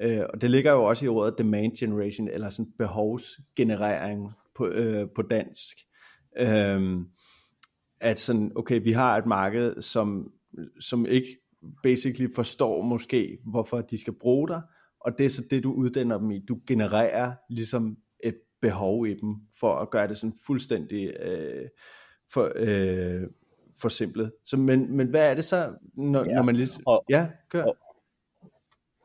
øh, 0.00 0.22
og 0.34 0.40
det 0.40 0.50
ligger 0.50 0.72
jo 0.72 0.84
også 0.84 1.04
i 1.04 1.08
ordet 1.08 1.38
demand 1.38 1.76
generation, 1.76 2.28
eller 2.28 2.50
sådan 2.50 2.72
behovsgenerering 2.78 4.32
på, 4.54 4.66
øh, 4.66 5.08
på 5.14 5.22
dansk. 5.22 5.76
Øh, 6.36 7.00
at 8.00 8.20
sådan, 8.20 8.52
okay, 8.56 8.82
vi 8.82 8.92
har 8.92 9.16
et 9.16 9.26
marked, 9.26 9.82
som, 9.82 10.32
som 10.80 11.06
ikke 11.06 11.38
basically 11.82 12.34
forstår 12.34 12.82
måske, 12.82 13.38
hvorfor 13.44 13.80
de 13.80 13.98
skal 13.98 14.12
bruge 14.12 14.48
dig, 14.48 14.62
og 15.00 15.18
det 15.18 15.26
er 15.26 15.30
så 15.30 15.42
det, 15.50 15.62
du 15.62 15.72
uddanner 15.72 16.18
dem 16.18 16.30
i. 16.30 16.38
Du 16.38 16.58
genererer 16.66 17.32
ligesom 17.50 17.96
et 18.24 18.36
behov 18.60 19.06
i 19.06 19.14
dem, 19.14 19.36
for 19.60 19.74
at 19.74 19.90
gøre 19.90 20.08
det 20.08 20.16
sådan 20.16 20.36
fuldstændig 20.46 21.14
øh, 21.20 21.68
for, 22.32 22.52
øh, 22.56 23.22
forsimplet. 23.80 24.32
Så, 24.44 24.56
men, 24.56 24.96
men 24.96 25.06
hvad 25.06 25.30
er 25.30 25.34
det 25.34 25.44
så, 25.44 25.72
når, 25.94 26.24
ja. 26.24 26.34
når 26.34 26.42
man 26.42 26.56
ligesom... 26.56 26.82
Og, 26.86 27.04
ja, 27.08 27.28
gør. 27.48 27.64
Og, 27.64 27.76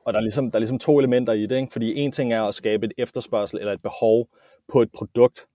og 0.06 0.14
der 0.14 0.20
er, 0.20 0.24
ligesom, 0.24 0.52
der 0.52 0.58
er 0.58 0.60
ligesom 0.60 0.80
to 0.80 1.00
elementer 1.00 1.34
i 1.34 1.46
det, 1.46 1.56
ikke? 1.56 1.72
fordi 1.72 1.96
en 1.96 2.12
ting 2.12 2.34
er 2.34 2.44
at 2.44 2.56
skabe 2.56 2.86
et 2.86 2.94
efterspørgsel 2.98 3.60
eller 3.60 3.74
et 3.74 3.82
behov 3.82 4.30
på 4.68 4.82
et 4.82 4.90
produkt, 4.94 5.48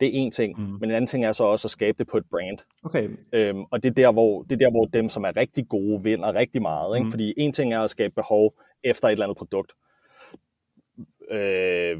det 0.00 0.08
er 0.08 0.10
en 0.12 0.30
ting, 0.30 0.60
mm. 0.60 0.64
men 0.80 0.84
en 0.84 0.90
anden 0.90 1.06
ting 1.06 1.24
er 1.24 1.32
så 1.32 1.44
også 1.44 1.66
at 1.66 1.70
skabe 1.70 1.98
det 1.98 2.06
på 2.06 2.16
et 2.16 2.24
brand. 2.30 2.58
Okay. 2.84 3.08
Øhm, 3.32 3.64
og 3.70 3.82
det 3.82 3.90
er, 3.90 3.94
der, 3.94 4.12
hvor, 4.12 4.42
det 4.42 4.52
er 4.52 4.56
der, 4.56 4.70
hvor 4.70 4.84
dem, 4.84 5.08
som 5.08 5.24
er 5.24 5.36
rigtig 5.36 5.68
gode, 5.68 6.02
vinder 6.02 6.34
rigtig 6.34 6.62
meget. 6.62 6.96
Ikke? 6.96 7.04
Mm. 7.04 7.10
Fordi 7.10 7.34
en 7.36 7.52
ting 7.52 7.74
er 7.74 7.80
at 7.80 7.90
skabe 7.90 8.14
behov 8.14 8.54
efter 8.84 9.08
et 9.08 9.12
eller 9.12 9.24
andet 9.24 9.38
produkt. 9.38 9.72
Øh, 11.30 11.98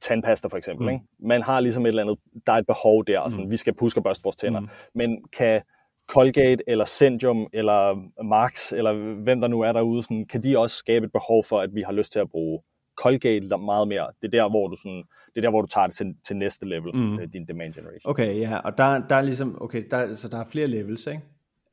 tandpasta 0.00 0.48
for 0.48 0.56
eksempel. 0.56 0.84
Mm. 0.84 0.92
Ikke? 0.92 1.04
Man 1.18 1.42
har 1.42 1.60
ligesom 1.60 1.86
et 1.86 1.88
eller 1.88 2.02
andet, 2.02 2.18
der 2.46 2.52
er 2.52 2.56
et 2.56 2.66
behov 2.66 3.04
der, 3.04 3.28
sådan, 3.28 3.44
mm. 3.44 3.50
vi 3.50 3.56
skal 3.56 3.74
huske 3.80 3.98
at 3.98 4.04
børste 4.04 4.24
vores 4.24 4.36
tænder. 4.36 4.60
Mm. 4.60 4.68
Men 4.94 5.24
kan 5.36 5.62
Colgate 6.06 6.64
eller 6.66 6.84
Centrum 6.84 7.46
eller 7.52 8.08
Max 8.24 8.72
eller 8.72 8.92
hvem 9.22 9.40
der 9.40 9.48
nu 9.48 9.60
er 9.60 9.72
derude, 9.72 10.02
sådan, 10.02 10.26
kan 10.26 10.42
de 10.42 10.58
også 10.58 10.76
skabe 10.76 11.06
et 11.06 11.12
behov 11.12 11.44
for, 11.44 11.60
at 11.60 11.74
vi 11.74 11.82
har 11.82 11.92
lyst 11.92 12.12
til 12.12 12.20
at 12.20 12.30
bruge 12.30 12.60
Colgate 12.96 13.58
meget 13.58 13.88
mere. 13.88 14.06
Det 14.22 14.34
er 14.34 14.42
der, 14.42 14.50
hvor 14.50 14.68
du, 14.68 14.76
sådan, 14.76 15.02
det 15.26 15.36
er 15.36 15.40
der, 15.40 15.50
hvor 15.50 15.60
du 15.60 15.66
tager 15.66 15.86
det 15.86 15.96
til, 15.96 16.14
til 16.26 16.36
næste 16.36 16.66
level, 16.66 16.96
mm. 16.96 17.18
Øh, 17.18 17.28
din 17.32 17.48
demand 17.48 17.74
generation. 17.74 18.10
Okay, 18.10 18.40
ja, 18.40 18.58
og 18.58 18.78
der, 18.78 19.06
der 19.08 19.14
er 19.14 19.22
ligesom, 19.22 19.62
okay, 19.62 19.84
der, 19.90 20.14
så 20.14 20.28
der 20.28 20.38
er 20.38 20.44
flere 20.44 20.66
levels, 20.66 21.06
ikke? 21.06 21.22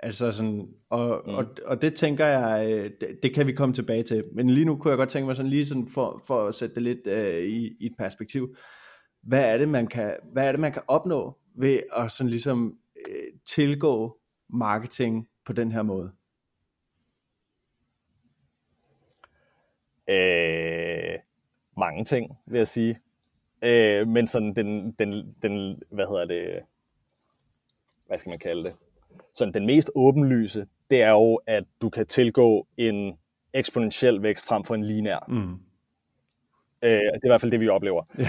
Altså 0.03 0.31
sådan, 0.31 0.67
og, 0.89 1.23
mm. 1.25 1.33
og, 1.33 1.45
og 1.65 1.81
det 1.81 1.95
tænker 1.95 2.25
jeg, 2.25 2.71
øh, 2.71 2.91
det, 3.01 3.19
det 3.23 3.33
kan 3.33 3.47
vi 3.47 3.51
komme 3.51 3.75
tilbage 3.75 4.03
til. 4.03 4.23
Men 4.33 4.49
lige 4.49 4.65
nu 4.65 4.75
kunne 4.75 4.91
jeg 4.91 4.97
godt 4.97 5.09
tænke 5.09 5.25
mig 5.25 5.35
sådan 5.35 5.49
lige 5.49 5.65
sådan 5.65 5.87
for, 5.87 6.21
for 6.27 6.47
at 6.47 6.55
sætte 6.55 6.75
det 6.75 6.83
lidt 6.83 7.07
uh, 7.07 7.43
i, 7.43 7.77
i 7.79 7.85
et 7.85 7.95
perspektiv. 7.97 8.55
Hvad 9.23 9.53
er 9.53 9.57
det, 9.57 9.69
man 9.69 9.87
kan, 9.87 10.15
hvad 10.33 10.47
er 10.47 10.51
det, 10.51 10.59
man 10.59 10.71
kan 10.71 10.81
opnå 10.87 11.37
ved 11.55 11.79
at 11.95 12.11
sådan 12.11 12.29
ligesom 12.29 12.77
uh, 13.09 13.39
tilgå 13.47 14.17
marketing 14.49 15.27
på 15.45 15.53
den 15.53 15.71
her 15.71 15.81
måde? 15.81 16.11
Øh, 20.09 20.60
mange 21.77 22.05
ting, 22.05 22.37
vil 22.47 22.57
jeg 22.57 22.67
sige. 22.67 22.99
Øh, 23.61 24.07
men 24.07 24.27
sådan 24.27 24.55
den, 24.55 24.91
den, 24.91 25.35
den, 25.41 25.81
hvad 25.91 26.05
hedder 26.05 26.25
det, 26.25 26.59
hvad 28.07 28.17
skal 28.17 28.29
man 28.29 28.39
kalde 28.39 28.63
det? 28.63 28.73
Sådan 29.35 29.53
den 29.53 29.65
mest 29.65 29.91
åbenlyse, 29.95 30.67
det 30.89 31.01
er 31.01 31.11
jo, 31.11 31.35
at 31.35 31.63
du 31.81 31.89
kan 31.89 32.07
tilgå 32.07 32.67
en 32.77 33.17
eksponentiel 33.53 34.21
vækst 34.21 34.45
frem 34.47 34.63
for 34.63 34.75
en 34.75 34.83
lineær. 34.83 35.25
Mm. 35.27 35.53
Øh, 36.81 36.91
det 36.91 37.13
er 37.13 37.25
i 37.25 37.29
hvert 37.29 37.41
fald 37.41 37.51
det, 37.51 37.59
vi 37.59 37.67
oplever. 37.67 38.03
Yeah. 38.19 38.27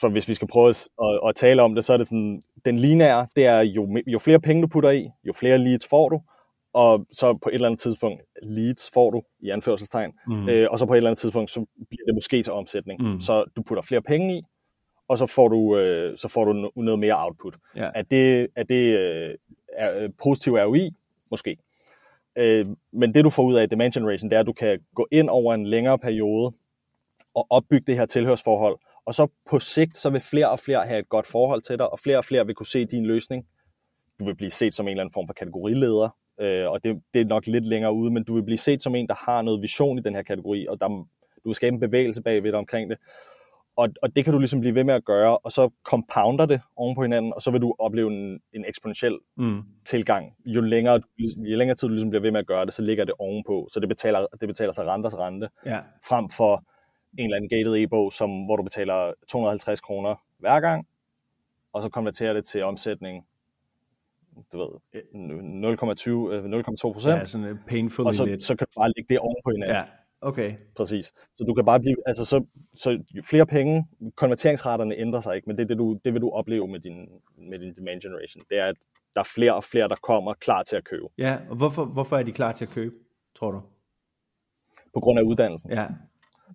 for 0.00 0.08
hvis 0.08 0.28
vi 0.28 0.34
skal 0.34 0.48
prøve 0.48 0.68
at, 0.68 0.88
at, 1.02 1.20
at 1.28 1.36
tale 1.36 1.62
om 1.62 1.74
det, 1.74 1.84
så 1.84 1.92
er 1.92 1.96
det 1.96 2.06
sådan, 2.06 2.42
den 2.64 2.76
lineære, 2.76 3.26
det 3.36 3.46
er 3.46 3.60
jo, 3.60 3.96
jo 4.06 4.18
flere 4.18 4.40
penge 4.40 4.62
du 4.62 4.68
putter 4.68 4.90
i, 4.90 5.10
jo 5.26 5.32
flere 5.32 5.58
leads 5.58 5.88
får 5.88 6.08
du, 6.08 6.20
og 6.72 7.06
så 7.12 7.38
på 7.42 7.48
et 7.48 7.54
eller 7.54 7.68
andet 7.68 7.80
tidspunkt 7.80 8.22
leads 8.42 8.90
får 8.94 9.10
du, 9.10 9.22
i 9.40 9.50
anførselstegn, 9.50 10.12
mm. 10.26 10.48
øh, 10.48 10.68
og 10.70 10.78
så 10.78 10.86
på 10.86 10.92
et 10.92 10.96
eller 10.96 11.10
andet 11.10 11.18
tidspunkt, 11.18 11.50
så 11.50 11.66
bliver 11.88 12.04
det 12.06 12.14
måske 12.14 12.42
til 12.42 12.52
omsætning. 12.52 13.02
Mm. 13.02 13.20
Så 13.20 13.44
du 13.56 13.62
putter 13.62 13.82
flere 13.82 14.02
penge 14.02 14.38
i, 14.38 14.42
og 15.08 15.18
så 15.18 15.26
får 15.26 15.48
du, 15.48 15.78
øh, 15.78 16.18
så 16.18 16.28
får 16.28 16.44
du 16.44 16.70
noget 16.76 16.98
mere 16.98 17.24
output. 17.24 17.56
Ja. 17.76 17.90
Er 17.94 18.02
det, 18.02 18.48
er 18.56 18.62
det 18.62 18.98
øh, 18.98 19.34
er, 19.72 20.02
øh, 20.02 20.10
positiv 20.22 20.52
ROI? 20.52 20.90
Måske. 21.30 21.56
Øh, 22.36 22.66
men 22.92 23.14
det 23.14 23.24
du 23.24 23.30
får 23.30 23.42
ud 23.42 23.54
af 23.54 23.68
demand 23.68 23.92
generation, 23.92 24.30
det 24.30 24.36
er, 24.36 24.40
at 24.40 24.46
du 24.46 24.52
kan 24.52 24.78
gå 24.94 25.08
ind 25.10 25.28
over 25.30 25.54
en 25.54 25.66
længere 25.66 25.98
periode 25.98 26.52
og 27.34 27.46
opbygge 27.50 27.84
det 27.86 27.96
her 27.96 28.06
tilhørsforhold, 28.06 28.78
og 29.04 29.14
så 29.14 29.26
på 29.50 29.58
sigt, 29.58 29.96
så 29.96 30.10
vil 30.10 30.20
flere 30.20 30.50
og 30.50 30.58
flere 30.58 30.86
have 30.86 30.98
et 30.98 31.08
godt 31.08 31.26
forhold 31.26 31.62
til 31.62 31.78
dig, 31.78 31.92
og 31.92 31.98
flere 31.98 32.18
og 32.18 32.24
flere 32.24 32.46
vil 32.46 32.54
kunne 32.54 32.66
se 32.66 32.84
din 32.84 33.06
løsning. 33.06 33.46
Du 34.20 34.24
vil 34.24 34.34
blive 34.34 34.50
set 34.50 34.74
som 34.74 34.86
en 34.86 34.90
eller 34.90 35.02
anden 35.02 35.12
form 35.12 35.26
for 35.26 35.34
kategorileder, 35.34 36.08
øh, 36.40 36.70
og 36.70 36.84
det, 36.84 37.02
det 37.14 37.20
er 37.20 37.24
nok 37.24 37.46
lidt 37.46 37.66
længere 37.66 37.92
ude, 37.92 38.10
men 38.10 38.24
du 38.24 38.34
vil 38.34 38.42
blive 38.42 38.58
set 38.58 38.82
som 38.82 38.94
en, 38.94 39.08
der 39.08 39.14
har 39.14 39.42
noget 39.42 39.62
vision 39.62 39.98
i 39.98 40.02
den 40.02 40.14
her 40.14 40.22
kategori, 40.22 40.66
og 40.66 40.80
der, 40.80 40.88
du 40.88 41.48
vil 41.48 41.54
skabe 41.54 41.74
en 41.74 41.80
bevægelse 41.80 42.22
bagved 42.22 42.52
dig 42.52 42.58
omkring 42.58 42.90
det. 42.90 42.98
Og, 43.76 43.88
og 44.02 44.16
det 44.16 44.24
kan 44.24 44.32
du 44.32 44.38
ligesom 44.38 44.60
blive 44.60 44.74
ved 44.74 44.84
med 44.84 44.94
at 44.94 45.04
gøre, 45.04 45.38
og 45.38 45.52
så 45.52 45.70
compounder 45.84 46.46
det 46.46 46.60
oven 46.76 46.94
på 46.94 47.02
hinanden, 47.02 47.32
og 47.36 47.42
så 47.42 47.50
vil 47.50 47.60
du 47.60 47.74
opleve 47.78 48.10
en, 48.10 48.40
en 48.52 48.64
eksponentiel 48.64 49.18
mm. 49.36 49.62
tilgang. 49.84 50.34
Jo 50.44 50.60
længere, 50.60 51.00
jo 51.18 51.56
længere 51.56 51.76
tid 51.76 51.88
du 51.88 51.92
ligesom 51.94 52.10
bliver 52.10 52.22
ved 52.22 52.30
med 52.30 52.40
at 52.40 52.46
gøre 52.46 52.66
det, 52.66 52.74
så 52.74 52.82
ligger 52.82 53.04
det 53.04 53.14
ovenpå, 53.18 53.68
så 53.72 53.80
det 53.80 53.88
betaler, 53.88 54.26
det 54.40 54.48
betaler 54.48 54.72
sig 54.72 54.86
renters 54.86 55.18
rente, 55.18 55.48
ja. 55.66 55.78
frem 56.08 56.28
for 56.28 56.64
en 57.18 57.24
eller 57.24 57.36
anden 57.36 57.48
gated 57.48 57.76
e-bog, 57.76 58.12
som, 58.12 58.44
hvor 58.44 58.56
du 58.56 58.62
betaler 58.62 59.12
250 59.28 59.80
kroner 59.80 60.14
hver 60.38 60.60
gang, 60.60 60.86
og 61.72 61.82
så 61.82 61.88
konverterer 61.88 62.32
det 62.32 62.44
til 62.44 62.64
omsætning 62.64 63.26
du 64.52 64.58
ved, 64.58 64.68
0,2 64.94 66.88
øh, 66.88 66.92
procent. 66.92 67.20
Ja, 67.20 67.26
sådan 67.26 67.58
painful 67.68 68.06
Og 68.06 68.14
så, 68.14 68.36
så 68.38 68.56
kan 68.56 68.66
du 68.66 68.80
bare 68.80 68.92
lægge 68.96 69.14
det 69.14 69.18
oven 69.18 69.36
på 69.44 69.50
hinanden. 69.50 69.76
Ja, 69.76 69.84
okay. 70.20 70.54
Præcis. 70.76 71.06
Så 71.06 71.44
du 71.44 71.54
kan 71.54 71.64
bare 71.64 71.80
blive, 71.80 71.96
altså 72.06 72.24
så, 72.24 72.46
så 72.74 72.90
jo 73.16 73.22
flere 73.22 73.46
penge, 73.46 73.86
konverteringsraterne 74.16 74.96
ændrer 74.96 75.20
sig 75.20 75.36
ikke, 75.36 75.46
men 75.46 75.58
det, 75.58 75.68
det, 75.68 75.78
du, 75.78 75.98
det 76.04 76.14
vil 76.14 76.22
du 76.22 76.30
opleve 76.30 76.68
med 76.68 76.80
din, 76.80 77.08
med 77.50 77.58
din 77.58 77.74
demand 77.74 78.00
generation. 78.00 78.42
Det 78.50 78.58
er, 78.58 78.66
at 78.66 78.76
der 79.14 79.20
er 79.20 79.30
flere 79.34 79.54
og 79.54 79.64
flere, 79.64 79.88
der 79.88 79.96
kommer 80.02 80.34
klar 80.34 80.62
til 80.62 80.76
at 80.76 80.84
købe. 80.84 81.06
Ja, 81.18 81.38
og 81.50 81.56
hvorfor, 81.56 81.84
hvorfor 81.84 82.16
er 82.16 82.22
de 82.22 82.32
klar 82.32 82.52
til 82.52 82.64
at 82.64 82.70
købe, 82.70 82.94
tror 83.36 83.50
du? 83.50 83.60
På 84.94 85.00
grund 85.00 85.18
af 85.18 85.22
uddannelsen. 85.22 85.70
Ja, 85.70 85.86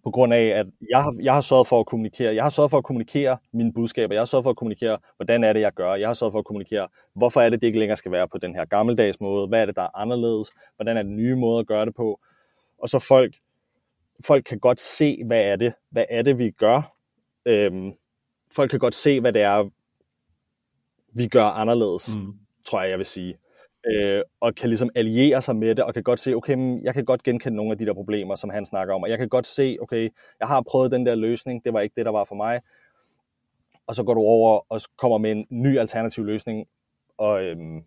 på 0.04 0.12
grund 0.12 0.34
af, 0.34 0.44
at 0.44 0.68
jeg 0.90 1.04
har, 1.04 1.16
jeg 1.22 1.34
har 1.34 1.42
sørget 1.42 1.68
for 1.68 1.80
at 1.80 1.86
kommunikere. 1.86 2.36
Jeg 2.36 2.44
har 2.44 2.50
sørget 2.50 2.72
for 2.72 2.78
at 2.78 2.84
kommunikere 2.84 3.38
mine 3.54 3.74
budskaber. 3.74 4.14
Jeg 4.14 4.22
har 4.22 4.26
sørget 4.26 4.44
for 4.44 4.50
at 4.50 4.56
kommunikere, 4.56 4.98
hvordan 5.16 5.44
er 5.44 5.54
det, 5.54 5.60
jeg 5.60 5.74
gør. 5.74 5.96
Jeg 5.96 6.10
har 6.10 6.14
sørget 6.14 6.32
for 6.32 6.40
at 6.40 6.46
kommunikere, 6.46 6.88
hvorfor 7.16 7.42
er 7.42 7.50
det, 7.50 7.62
det 7.62 7.68
ikke 7.68 7.80
længere 7.80 7.98
skal 7.98 8.12
være 8.12 8.28
på 8.28 8.38
den 8.38 8.56
her 8.56 8.66
gammeldags 8.66 9.22
måde. 9.22 9.48
Hvad 9.48 9.62
er 9.62 9.66
det, 9.66 9.76
der 9.76 9.82
er 9.82 9.98
anderledes? 9.98 10.52
Hvordan 10.76 10.98
er 10.98 11.04
den 11.04 11.16
nye 11.16 11.36
måde 11.36 11.60
at 11.60 11.68
gøre 11.68 11.86
det 11.86 11.96
på? 11.96 12.20
Og 12.80 12.90
så 12.90 13.00
folk, 13.00 13.36
folk 14.26 14.46
kan 14.46 14.60
godt 14.60 14.80
se, 14.80 15.24
hvad 15.26 15.42
er 15.42 15.56
det, 15.56 15.74
hvad 15.90 16.06
er 16.10 16.22
det, 16.22 16.40
vi 16.40 16.52
gør. 16.52 16.96
Øhm, 17.46 17.94
folk 18.52 18.70
kan 18.70 18.80
godt 18.80 18.96
se, 18.96 19.22
hvad 19.22 19.34
det 19.34 19.42
er, 19.42 19.70
vi 21.14 21.28
gør 21.28 21.46
anderledes, 21.46 22.16
mm. 22.16 22.34
tror 22.66 22.82
jeg, 22.82 22.90
jeg 22.90 22.98
vil 22.98 23.06
sige 23.06 23.38
øh, 23.92 24.22
og 24.40 24.56
kan 24.56 24.70
ligesom 24.70 24.90
alliere 24.96 25.42
sig 25.42 25.56
med 25.56 25.76
det, 25.76 25.86
og 25.86 25.94
kan 25.94 26.04
godt 26.04 26.20
se, 26.20 26.34
okay, 26.36 26.84
jeg 26.84 26.94
kan 26.94 27.06
godt 27.06 27.24
genkende 27.24 27.56
nogle 27.56 27.72
af 27.72 27.78
de 27.78 27.86
der 27.86 27.94
problemer, 27.94 28.36
som 28.36 28.50
han 28.50 28.66
snakker 28.66 28.94
om, 28.94 29.04
og 29.04 29.10
jeg 29.10 29.18
kan 29.18 29.30
godt 29.30 29.48
se, 29.48 29.78
okay, 29.82 30.10
jeg 30.40 30.48
har 30.48 30.62
prøvet 30.62 30.92
den 30.92 31.06
der 31.06 31.16
løsning, 31.16 31.66
det 31.66 31.74
var 31.74 31.80
ikke 31.80 31.94
det, 31.98 32.06
der 32.06 32.12
var 32.12 32.24
for 32.24 32.36
mig, 32.36 32.62
og 33.88 33.96
så 33.96 34.04
går 34.04 34.14
du 34.14 34.20
over 34.20 34.66
og 34.70 34.82
kommer 34.98 35.18
med 35.18 35.32
en 35.32 35.46
ny 35.50 35.80
alternativ 35.80 36.26
løsning, 36.26 36.68
og 37.18 37.44
øhm, 37.44 37.84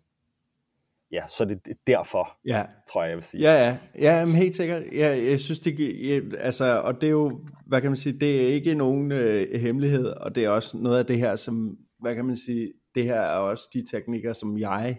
ja, 1.11 1.27
så 1.27 1.45
det 1.45 1.59
er 1.65 1.73
derfor, 1.87 2.37
ja. 2.45 2.63
tror 2.91 3.03
jeg, 3.03 3.09
jeg 3.09 3.17
vil 3.17 3.23
sige. 3.23 3.41
Ja, 3.41 3.67
ja, 3.67 3.77
ja 3.99 4.25
men 4.25 4.35
helt 4.35 4.55
sikkert. 4.55 4.83
Ja, 4.93 5.23
jeg 5.23 5.39
synes, 5.39 5.59
det 5.59 5.79
ja, 5.79 6.19
altså, 6.39 6.65
og 6.65 7.01
det 7.01 7.07
er 7.07 7.11
jo, 7.11 7.39
hvad 7.65 7.81
kan 7.81 7.89
man 7.89 7.97
sige, 7.97 8.19
det 8.19 8.41
er 8.41 8.47
ikke 8.47 8.75
nogen 8.75 9.11
øh, 9.11 9.59
hemmelighed, 9.61 10.05
og 10.05 10.35
det 10.35 10.45
er 10.45 10.49
også 10.49 10.77
noget 10.77 10.99
af 10.99 11.05
det 11.05 11.19
her, 11.19 11.35
som, 11.35 11.77
hvad 11.99 12.15
kan 12.15 12.25
man 12.25 12.37
sige, 12.37 12.73
det 12.95 13.03
her 13.03 13.21
er 13.21 13.37
også 13.37 13.69
de 13.73 13.85
teknikker, 13.91 14.33
som 14.33 14.57
jeg 14.57 14.97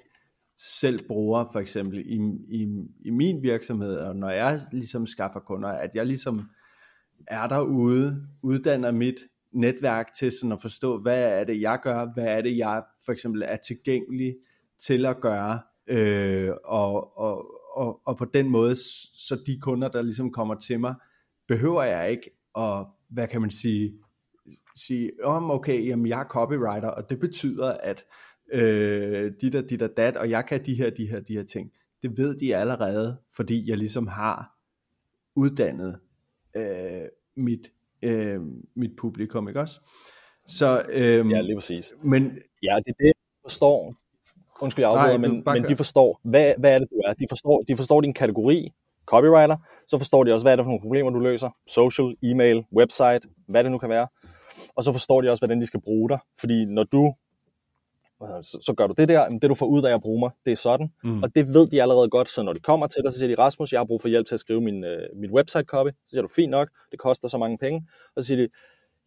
selv 0.62 1.08
bruger 1.08 1.44
for 1.52 1.60
eksempel 1.60 1.98
i, 1.98 2.20
i, 2.48 2.68
i 3.00 3.10
min 3.10 3.42
virksomhed, 3.42 3.96
og 3.96 4.16
når 4.16 4.30
jeg 4.30 4.60
ligesom 4.72 5.06
skaffer 5.06 5.40
kunder, 5.40 5.68
at 5.68 5.90
jeg 5.94 6.06
ligesom 6.06 6.42
er 7.26 7.46
derude, 7.46 8.26
uddanner 8.42 8.90
mit 8.90 9.14
netværk 9.52 10.12
til 10.12 10.32
sådan 10.32 10.52
at 10.52 10.62
forstå, 10.62 10.98
hvad 10.98 11.22
er 11.22 11.44
det, 11.44 11.60
jeg 11.60 11.78
gør, 11.82 12.06
hvad 12.14 12.24
er 12.24 12.40
det, 12.40 12.56
jeg 12.56 12.82
for 13.04 13.12
eksempel 13.12 13.42
er 13.42 13.56
tilgængelig 13.56 14.36
til 14.78 15.06
at 15.06 15.20
gøre, 15.20 15.60
øh, 15.86 16.50
og, 16.64 17.18
og, 17.18 17.46
og, 17.74 18.00
og 18.06 18.16
på 18.16 18.24
den 18.24 18.48
måde, 18.48 18.76
så 19.16 19.42
de 19.46 19.60
kunder, 19.60 19.88
der 19.88 20.02
ligesom 20.02 20.32
kommer 20.32 20.54
til 20.54 20.80
mig, 20.80 20.94
behøver 21.48 21.82
jeg 21.82 22.10
ikke 22.10 22.30
at, 22.58 22.86
hvad 23.08 23.28
kan 23.28 23.40
man 23.40 23.50
sige, 23.50 23.94
sige, 24.76 25.10
om 25.24 25.50
okay, 25.50 25.86
jamen 25.86 26.06
jeg 26.06 26.20
er 26.20 26.28
copywriter, 26.28 26.88
og 26.88 27.10
det 27.10 27.20
betyder, 27.20 27.72
at 27.72 28.04
øh, 28.52 29.32
dit 29.40 29.54
og 29.54 29.70
dit 29.70 29.82
og 29.82 29.90
dat, 29.96 30.16
og 30.16 30.30
jeg 30.30 30.46
kan 30.46 30.66
de 30.66 30.74
her, 30.74 30.90
de 30.90 31.06
her, 31.06 31.20
de 31.20 31.32
her 31.32 31.42
ting. 31.42 31.70
Det 32.02 32.18
ved 32.18 32.38
de 32.38 32.56
allerede, 32.56 33.16
fordi 33.36 33.70
jeg 33.70 33.78
ligesom 33.78 34.06
har 34.06 34.56
uddannet 35.36 35.98
øh, 36.56 37.02
mit, 37.36 37.72
øh, 38.02 38.40
mit 38.76 38.90
publikum, 38.98 39.48
ikke 39.48 39.60
også? 39.60 39.80
Så, 40.46 40.84
øh, 40.88 41.30
ja, 41.30 41.40
lige 41.40 41.56
præcis. 41.56 41.92
Men, 42.02 42.22
ja, 42.62 42.76
det 42.76 42.88
er 42.88 42.98
det, 42.98 43.04
jeg 43.04 43.14
forstår. 43.42 43.94
Undskyld, 44.62 44.84
jeg 44.84 44.92
afbryder, 44.92 45.18
men, 45.18 45.42
men 45.46 45.64
de 45.68 45.76
forstår, 45.76 46.20
hvad, 46.24 46.54
hvad 46.58 46.74
er 46.74 46.78
det, 46.78 46.88
du 46.90 46.96
er. 47.06 47.12
De 47.12 47.26
forstår, 47.28 47.62
de 47.68 47.76
forstår 47.76 48.00
din 48.00 48.14
kategori, 48.14 48.72
copywriter, 49.06 49.56
så 49.88 49.98
forstår 49.98 50.24
de 50.24 50.32
også, 50.32 50.44
hvad 50.44 50.52
er 50.52 50.56
det 50.56 50.64
for 50.64 50.70
nogle 50.70 50.80
problemer, 50.80 51.10
du 51.10 51.18
løser. 51.18 51.50
Social, 51.66 52.16
e-mail, 52.22 52.64
website, 52.76 53.20
hvad 53.48 53.64
det 53.64 53.72
nu 53.72 53.78
kan 53.78 53.88
være. 53.88 54.08
Og 54.76 54.84
så 54.84 54.92
forstår 54.92 55.20
de 55.20 55.30
også, 55.30 55.40
hvordan 55.40 55.60
de 55.60 55.66
skal 55.66 55.80
bruge 55.80 56.08
dig. 56.08 56.18
Fordi 56.40 56.64
når 56.64 56.84
du 56.84 57.14
så, 58.20 58.58
så 58.66 58.74
gør 58.76 58.86
du 58.86 58.94
det 58.98 59.08
der, 59.08 59.28
det 59.28 59.50
du 59.50 59.54
får 59.54 59.66
ud 59.66 59.82
af 59.82 59.94
at 59.94 60.00
bruge 60.00 60.20
mig, 60.20 60.30
det 60.44 60.52
er 60.52 60.56
sådan. 60.56 60.88
Mm. 61.04 61.22
Og 61.22 61.34
det 61.34 61.48
ved 61.54 61.70
de 61.70 61.82
allerede 61.82 62.08
godt, 62.08 62.28
så 62.28 62.42
når 62.42 62.52
de 62.52 62.60
kommer 62.60 62.86
til 62.86 63.02
dig, 63.04 63.12
så 63.12 63.18
siger 63.18 63.36
de, 63.36 63.42
Rasmus, 63.42 63.72
jeg 63.72 63.80
har 63.80 63.84
brug 63.84 64.02
for 64.02 64.08
hjælp 64.08 64.26
til 64.26 64.34
at 64.34 64.40
skrive 64.40 64.60
min, 64.60 64.84
uh, 64.84 65.20
min 65.20 65.30
website 65.30 65.64
copy. 65.64 65.88
Så 65.88 66.10
siger 66.10 66.22
du, 66.22 66.28
fint 66.28 66.50
nok, 66.50 66.68
det 66.90 66.98
koster 66.98 67.28
så 67.28 67.38
mange 67.38 67.58
penge. 67.58 67.88
Og 68.16 68.22
så 68.22 68.26
siger 68.26 68.38
de, 68.38 68.48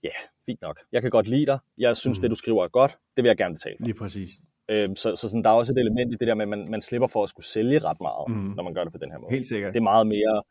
ja, 0.04 0.08
yeah, 0.08 0.30
fint 0.46 0.62
nok, 0.62 0.80
jeg 0.92 1.02
kan 1.02 1.12
godt 1.12 1.28
lide 1.28 1.46
dig, 1.46 1.60
jeg 1.78 1.98
synes, 1.98 2.20
mm. 2.20 2.22
det 2.22 2.30
du 2.30 2.36
skriver 2.36 2.64
er 2.64 2.68
godt, 2.68 2.98
det 3.16 3.24
vil 3.24 3.30
jeg 3.30 3.38
gerne 3.38 3.56
betale 3.56 3.76
for. 3.80 3.86
Lige 3.86 3.98
præcis. 3.98 4.30
Øhm, 4.70 4.96
så 4.96 5.16
så 5.16 5.30
sådan, 5.30 5.44
der 5.44 5.50
er 5.50 5.54
også 5.54 5.74
et 5.74 5.78
element 5.78 6.14
i 6.14 6.18
det 6.20 6.28
der 6.28 6.36
med, 6.36 6.42
at 6.42 6.50
man, 6.50 6.68
man 6.70 6.82
slipper 6.82 7.08
for 7.08 7.24
at 7.24 7.30
skulle 7.30 7.46
sælge 7.46 7.80
ret 7.80 8.02
meget, 8.02 8.30
mm. 8.30 8.54
når 8.56 8.64
man 8.64 8.74
gør 8.74 8.84
det 8.84 8.94
på 8.94 9.00
den 9.02 9.12
her 9.12 9.20
måde. 9.20 9.32
Helt 9.32 9.48
sikkert. 9.48 9.74
Det 9.74 9.80
er 9.80 9.84
meget 9.84 10.08
mere, 10.08 10.44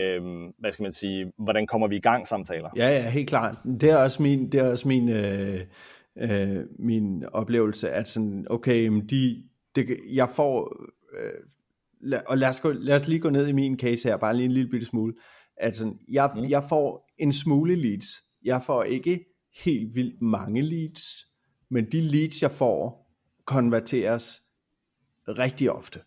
øhm, 0.00 0.52
hvad 0.58 0.72
skal 0.72 0.82
man 0.82 0.92
sige, 0.92 1.32
hvordan 1.38 1.66
kommer 1.66 1.88
vi 1.88 1.96
i 1.96 2.00
gang 2.00 2.26
samtaler? 2.26 2.70
Ja, 2.76 2.88
ja, 2.88 3.10
helt 3.10 3.28
klart. 3.28 3.56
Det 3.80 3.90
er 3.90 3.96
også 3.96 4.22
min, 4.22 4.52
det 4.52 4.60
er 4.60 4.70
også 4.70 4.88
min 4.88 5.08
øh, 5.08 5.60
øh, 6.18 6.64
min 6.78 7.24
oplevelse, 7.32 7.90
at 7.90 8.08
sådan, 8.08 8.46
okay, 8.50 9.02
de, 9.10 9.44
det, 9.74 10.00
jeg 10.12 10.30
får, 10.30 10.82
øh, 11.18 11.40
lad, 12.00 12.20
og 12.26 12.38
lad 12.38 12.48
os, 12.48 12.60
gå, 12.60 12.72
lad 12.72 12.94
os 12.94 13.08
lige 13.08 13.20
gå 13.20 13.30
ned 13.30 13.46
i 13.48 13.52
min 13.52 13.78
case 13.78 14.08
her, 14.08 14.16
bare 14.16 14.36
lige 14.36 14.44
en 14.44 14.52
lille 14.52 14.70
bitte 14.70 14.86
smule, 14.86 15.14
at 15.56 15.76
sådan, 15.76 15.98
jeg, 16.08 16.30
mm. 16.36 16.44
jeg 16.48 16.64
får 16.68 17.10
en 17.18 17.32
smule 17.32 17.76
leads, 17.76 18.06
jeg 18.44 18.62
får 18.62 18.82
ikke 18.82 19.24
helt 19.64 19.94
vildt 19.94 20.22
mange 20.22 20.62
leads, 20.62 21.26
men 21.70 21.92
de 21.92 22.00
leads, 22.00 22.42
jeg 22.42 22.50
får, 22.50 23.04
konverteres 23.44 24.42
rigtig 25.28 25.72
ofte. 25.72 26.00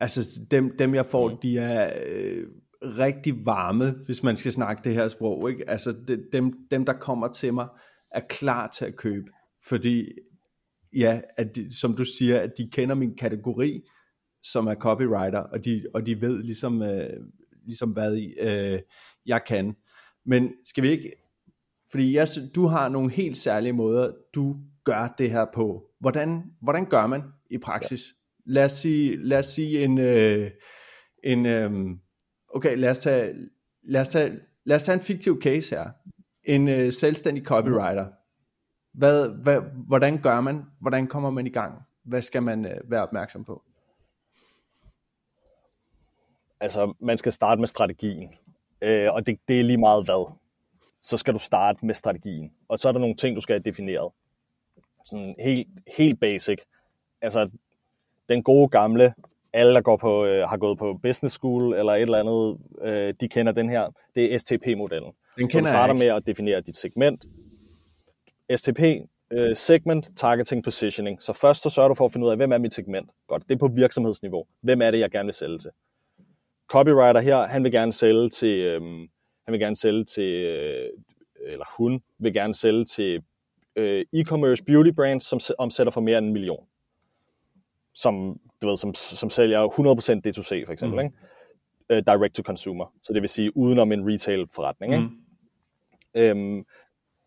Altså 0.00 0.40
dem, 0.50 0.76
dem 0.76 0.94
jeg 0.94 1.06
får, 1.06 1.30
mm. 1.30 1.36
de 1.42 1.58
er 1.58 1.92
øh, 2.06 2.46
rigtig 2.82 3.46
varme, 3.46 3.94
hvis 4.06 4.22
man 4.22 4.36
skal 4.36 4.52
snakke 4.52 4.82
det 4.84 4.94
her 4.94 5.08
sprog. 5.08 5.50
Ikke? 5.50 5.70
Altså 5.70 5.92
de, 6.08 6.24
dem, 6.32 6.52
dem, 6.70 6.84
der 6.84 6.92
kommer 6.92 7.28
til 7.28 7.54
mig, 7.54 7.68
er 8.10 8.20
klar 8.20 8.70
til 8.70 8.84
at 8.84 8.96
købe, 8.96 9.30
fordi 9.64 10.12
ja, 10.92 11.20
at 11.36 11.56
de, 11.56 11.78
som 11.80 11.96
du 11.96 12.04
siger, 12.04 12.40
at 12.40 12.50
de 12.58 12.70
kender 12.72 12.94
min 12.94 13.16
kategori, 13.16 13.82
som 14.42 14.66
er 14.66 14.74
copywriter, 14.74 15.38
og 15.38 15.64
de, 15.64 15.84
og 15.94 16.06
de 16.06 16.20
ved 16.20 16.42
ligesom, 16.42 16.82
øh, 16.82 17.20
ligesom 17.64 17.90
hvad 17.90 18.16
øh, 18.40 18.80
jeg 19.26 19.44
kan. 19.46 19.76
Men 20.24 20.52
skal 20.64 20.84
vi 20.84 20.88
ikke, 20.88 21.12
fordi 21.90 22.16
jeg, 22.16 22.28
du 22.54 22.66
har 22.66 22.88
nogle 22.88 23.10
helt 23.10 23.36
særlige 23.36 23.72
måder, 23.72 24.12
du 24.34 24.56
gør 24.84 25.14
det 25.18 25.30
her 25.30 25.46
på. 25.54 25.90
Hvordan, 26.00 26.42
hvordan 26.60 26.86
gør 26.86 27.06
man 27.06 27.22
i 27.50 27.58
praksis? 27.58 28.14
Ja. 28.46 28.52
Lad 28.52 28.64
os 28.64 28.72
sige, 28.72 29.16
lad 29.16 29.38
os 29.38 29.46
sige 29.46 29.84
en, 29.84 29.98
øh, 29.98 30.50
en 31.24 31.46
øh, 31.46 31.70
okay, 32.48 32.76
lad 32.76 32.90
os 32.90 32.98
tage, 32.98 33.34
lad 33.82 34.00
os 34.00 34.08
tage, 34.08 34.38
lad 34.64 34.76
os 34.76 34.82
tage 34.82 34.94
en 34.94 35.00
fiktiv 35.00 35.40
case 35.42 35.76
her 35.76 35.90
en 36.48 36.68
øh, 36.68 36.92
selvstændig 36.92 37.44
copywriter. 37.44 38.06
Hvad, 38.92 39.28
hvad, 39.28 39.60
hvordan 39.86 40.22
gør 40.22 40.40
man? 40.40 40.64
Hvordan 40.80 41.06
kommer 41.06 41.30
man 41.30 41.46
i 41.46 41.50
gang? 41.50 41.82
Hvad 42.02 42.22
skal 42.22 42.42
man 42.42 42.64
øh, 42.66 42.90
være 42.90 43.02
opmærksom 43.02 43.44
på? 43.44 43.62
Altså, 46.60 46.94
man 47.00 47.18
skal 47.18 47.32
starte 47.32 47.60
med 47.60 47.68
strategien. 47.68 48.34
Øh, 48.82 49.12
og 49.12 49.26
det, 49.26 49.38
det 49.48 49.60
er 49.60 49.64
lige 49.64 49.76
meget 49.76 50.04
hvad. 50.04 50.32
så 51.02 51.16
skal 51.16 51.34
du 51.34 51.38
starte 51.38 51.86
med 51.86 51.94
strategien. 51.94 52.52
Og 52.68 52.78
så 52.78 52.88
er 52.88 52.92
der 52.92 53.00
nogle 53.00 53.16
ting, 53.16 53.36
du 53.36 53.40
skal 53.40 53.54
have 53.54 53.70
defineret. 53.70 54.12
Sådan 55.04 55.34
helt, 55.38 55.68
helt 55.96 56.20
basic. 56.20 56.58
Altså, 57.20 57.50
den 58.28 58.42
gode 58.42 58.68
gamle, 58.68 59.14
alle, 59.52 59.74
der 59.74 59.80
går 59.80 59.96
på, 59.96 60.24
øh, 60.24 60.48
har 60.48 60.56
gået 60.56 60.78
på 60.78 60.98
business 61.02 61.34
school 61.34 61.74
eller 61.74 61.92
et 61.92 62.02
eller 62.02 62.18
andet, 62.18 62.58
øh, 62.82 63.14
de 63.20 63.28
kender 63.28 63.52
den 63.52 63.68
her. 63.70 63.90
Det 64.14 64.34
er 64.34 64.38
STP-modellen. 64.38 65.12
Den 65.38 65.50
Så 65.50 65.58
du 65.58 65.58
kender 65.58 65.70
starter 65.70 65.94
med 65.94 66.06
at 66.06 66.26
definere 66.26 66.60
dit 66.60 66.76
segment. 66.76 67.24
STP, 68.56 68.80
øh, 69.32 69.56
segment, 69.56 70.10
targeting, 70.16 70.64
positioning. 70.64 71.22
Så 71.22 71.32
først 71.32 71.62
så 71.62 71.70
sørger 71.70 71.88
du 71.88 71.94
for 71.94 72.04
at 72.04 72.12
finde 72.12 72.26
ud 72.26 72.30
af, 72.30 72.36
hvem 72.36 72.52
er 72.52 72.58
mit 72.58 72.74
segment. 72.74 73.10
Godt, 73.26 73.42
det 73.48 73.54
er 73.54 73.58
på 73.58 73.68
virksomhedsniveau. 73.68 74.44
Hvem 74.62 74.82
er 74.82 74.90
det, 74.90 74.98
jeg 74.98 75.10
gerne 75.10 75.26
vil 75.26 75.34
sælge 75.34 75.58
til? 75.58 75.70
Copywriter 76.70 77.20
her, 77.20 77.46
han 77.46 77.64
vil 77.64 77.72
gerne 77.72 77.92
sælge 77.92 78.28
til, 78.28 78.58
øhm, 78.58 79.08
han 79.44 79.52
vil 79.52 79.60
gerne 79.60 79.76
sælge 79.76 80.04
til, 80.04 80.32
øh, 80.32 80.88
eller 81.46 81.64
hun 81.78 82.02
vil 82.18 82.32
gerne 82.34 82.54
sælge 82.54 82.84
til 82.84 83.22
øh, 83.76 84.04
e-commerce 84.16 84.64
beauty 84.66 84.90
brands, 84.90 85.24
som 85.24 85.40
omsætter 85.58 85.90
for 85.90 86.00
mere 86.00 86.18
end 86.18 86.26
en 86.26 86.32
million. 86.32 86.66
Som, 87.94 88.40
du 88.62 88.68
ved, 88.68 88.76
som, 88.76 88.94
som 88.94 89.30
sælger 89.30 89.66
100% 89.68 89.72
D2C 90.26 90.66
for 90.66 90.72
eksempel, 90.72 90.96
Mm. 90.96 91.02
mm. 91.02 91.06
ikke? 91.06 91.16
Øh, 91.90 92.02
direct 92.06 92.34
to 92.34 92.42
consumer. 92.42 92.92
Så 93.02 93.12
det 93.12 93.22
vil 93.22 93.28
sige 93.28 93.56
udenom 93.56 93.92
en 93.92 94.12
retail 94.12 94.46
forretning. 94.54 94.94
Ikke? 94.94 95.06
Øhm, 96.18 96.64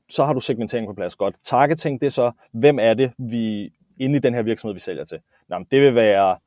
så 0.10 0.24
har 0.24 0.34
du 0.34 0.40
segmentering 0.40 0.88
på 0.88 0.94
plads. 0.94 1.16
Godt. 1.16 1.36
Targeting, 1.44 2.02
det 2.02 2.08
er 2.08 2.12
så, 2.12 2.32
hvem 2.52 2.80
er 2.80 2.94
det, 2.94 3.12
vi 3.18 3.72
inde 4.00 4.16
i 4.16 4.20
den 4.20 4.34
her 4.34 4.42
virksomhed, 4.42 4.74
vi 4.74 4.80
sælger 4.80 5.04
til? 5.04 5.20
Nå, 5.50 5.66
det 5.72 5.82
vil 5.82 5.96
være 5.96 6.38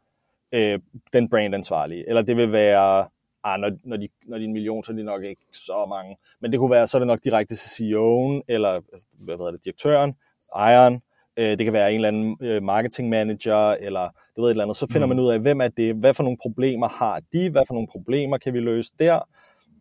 øh, 0.53 0.79
den 1.13 1.29
brandansvarlige, 1.31 2.09
eller 2.09 2.23
det 2.23 2.37
vil 2.37 2.53
være, 2.53 3.09
ah, 3.45 3.61
når, 3.61 3.71
når, 3.85 3.97
de, 3.97 4.09
når 4.27 4.39
de 4.39 4.45
er 4.45 4.49
en 4.49 4.53
million, 4.53 4.85
så 4.85 4.93
er 4.93 4.97
de 4.97 5.03
nok 5.03 5.25
ikke 5.25 5.43
så 5.53 5.87
mange, 5.89 6.17
men 6.41 6.53
det 6.53 6.59
kunne 6.61 6.71
være, 6.71 6.87
så 6.87 6.97
er 6.97 6.99
det 6.99 7.07
nok 7.07 7.25
direkte 7.25 7.55
til 7.55 7.69
CEO'en, 7.69 8.41
eller 8.49 8.81
hvad 9.13 9.37
hedder 9.37 9.51
det, 9.51 9.65
direktøren, 9.65 10.15
ejeren, 10.57 11.03
øh, 11.37 11.59
det 11.59 11.65
kan 11.65 11.73
være 11.73 11.89
en 11.91 11.95
eller 11.95 12.09
anden 12.09 12.37
øh, 12.41 12.63
marketing 12.63 13.09
manager, 13.09 13.71
eller 13.71 14.09
du 14.37 14.41
ved 14.43 14.49
et 14.49 14.51
eller 14.51 14.65
andet, 14.65 14.77
så 14.77 14.87
finder 14.93 15.07
Mm. 15.07 15.09
man 15.09 15.21
ud 15.21 15.31
af, 15.31 15.41
hvem 15.41 15.61
er 15.61 15.69
det, 15.69 15.95
hvad 15.95 16.15
for 16.15 16.23
nogle 16.23 16.39
problemer 16.43 16.89
har 16.89 17.21
de, 17.33 17.51
hvad 17.51 17.63
for 17.67 17.75
nogle 17.75 17.89
problemer 17.89 18.39
kan 18.39 18.55
vi 18.55 18.61
løse 18.61 18.93
der, 18.99 19.21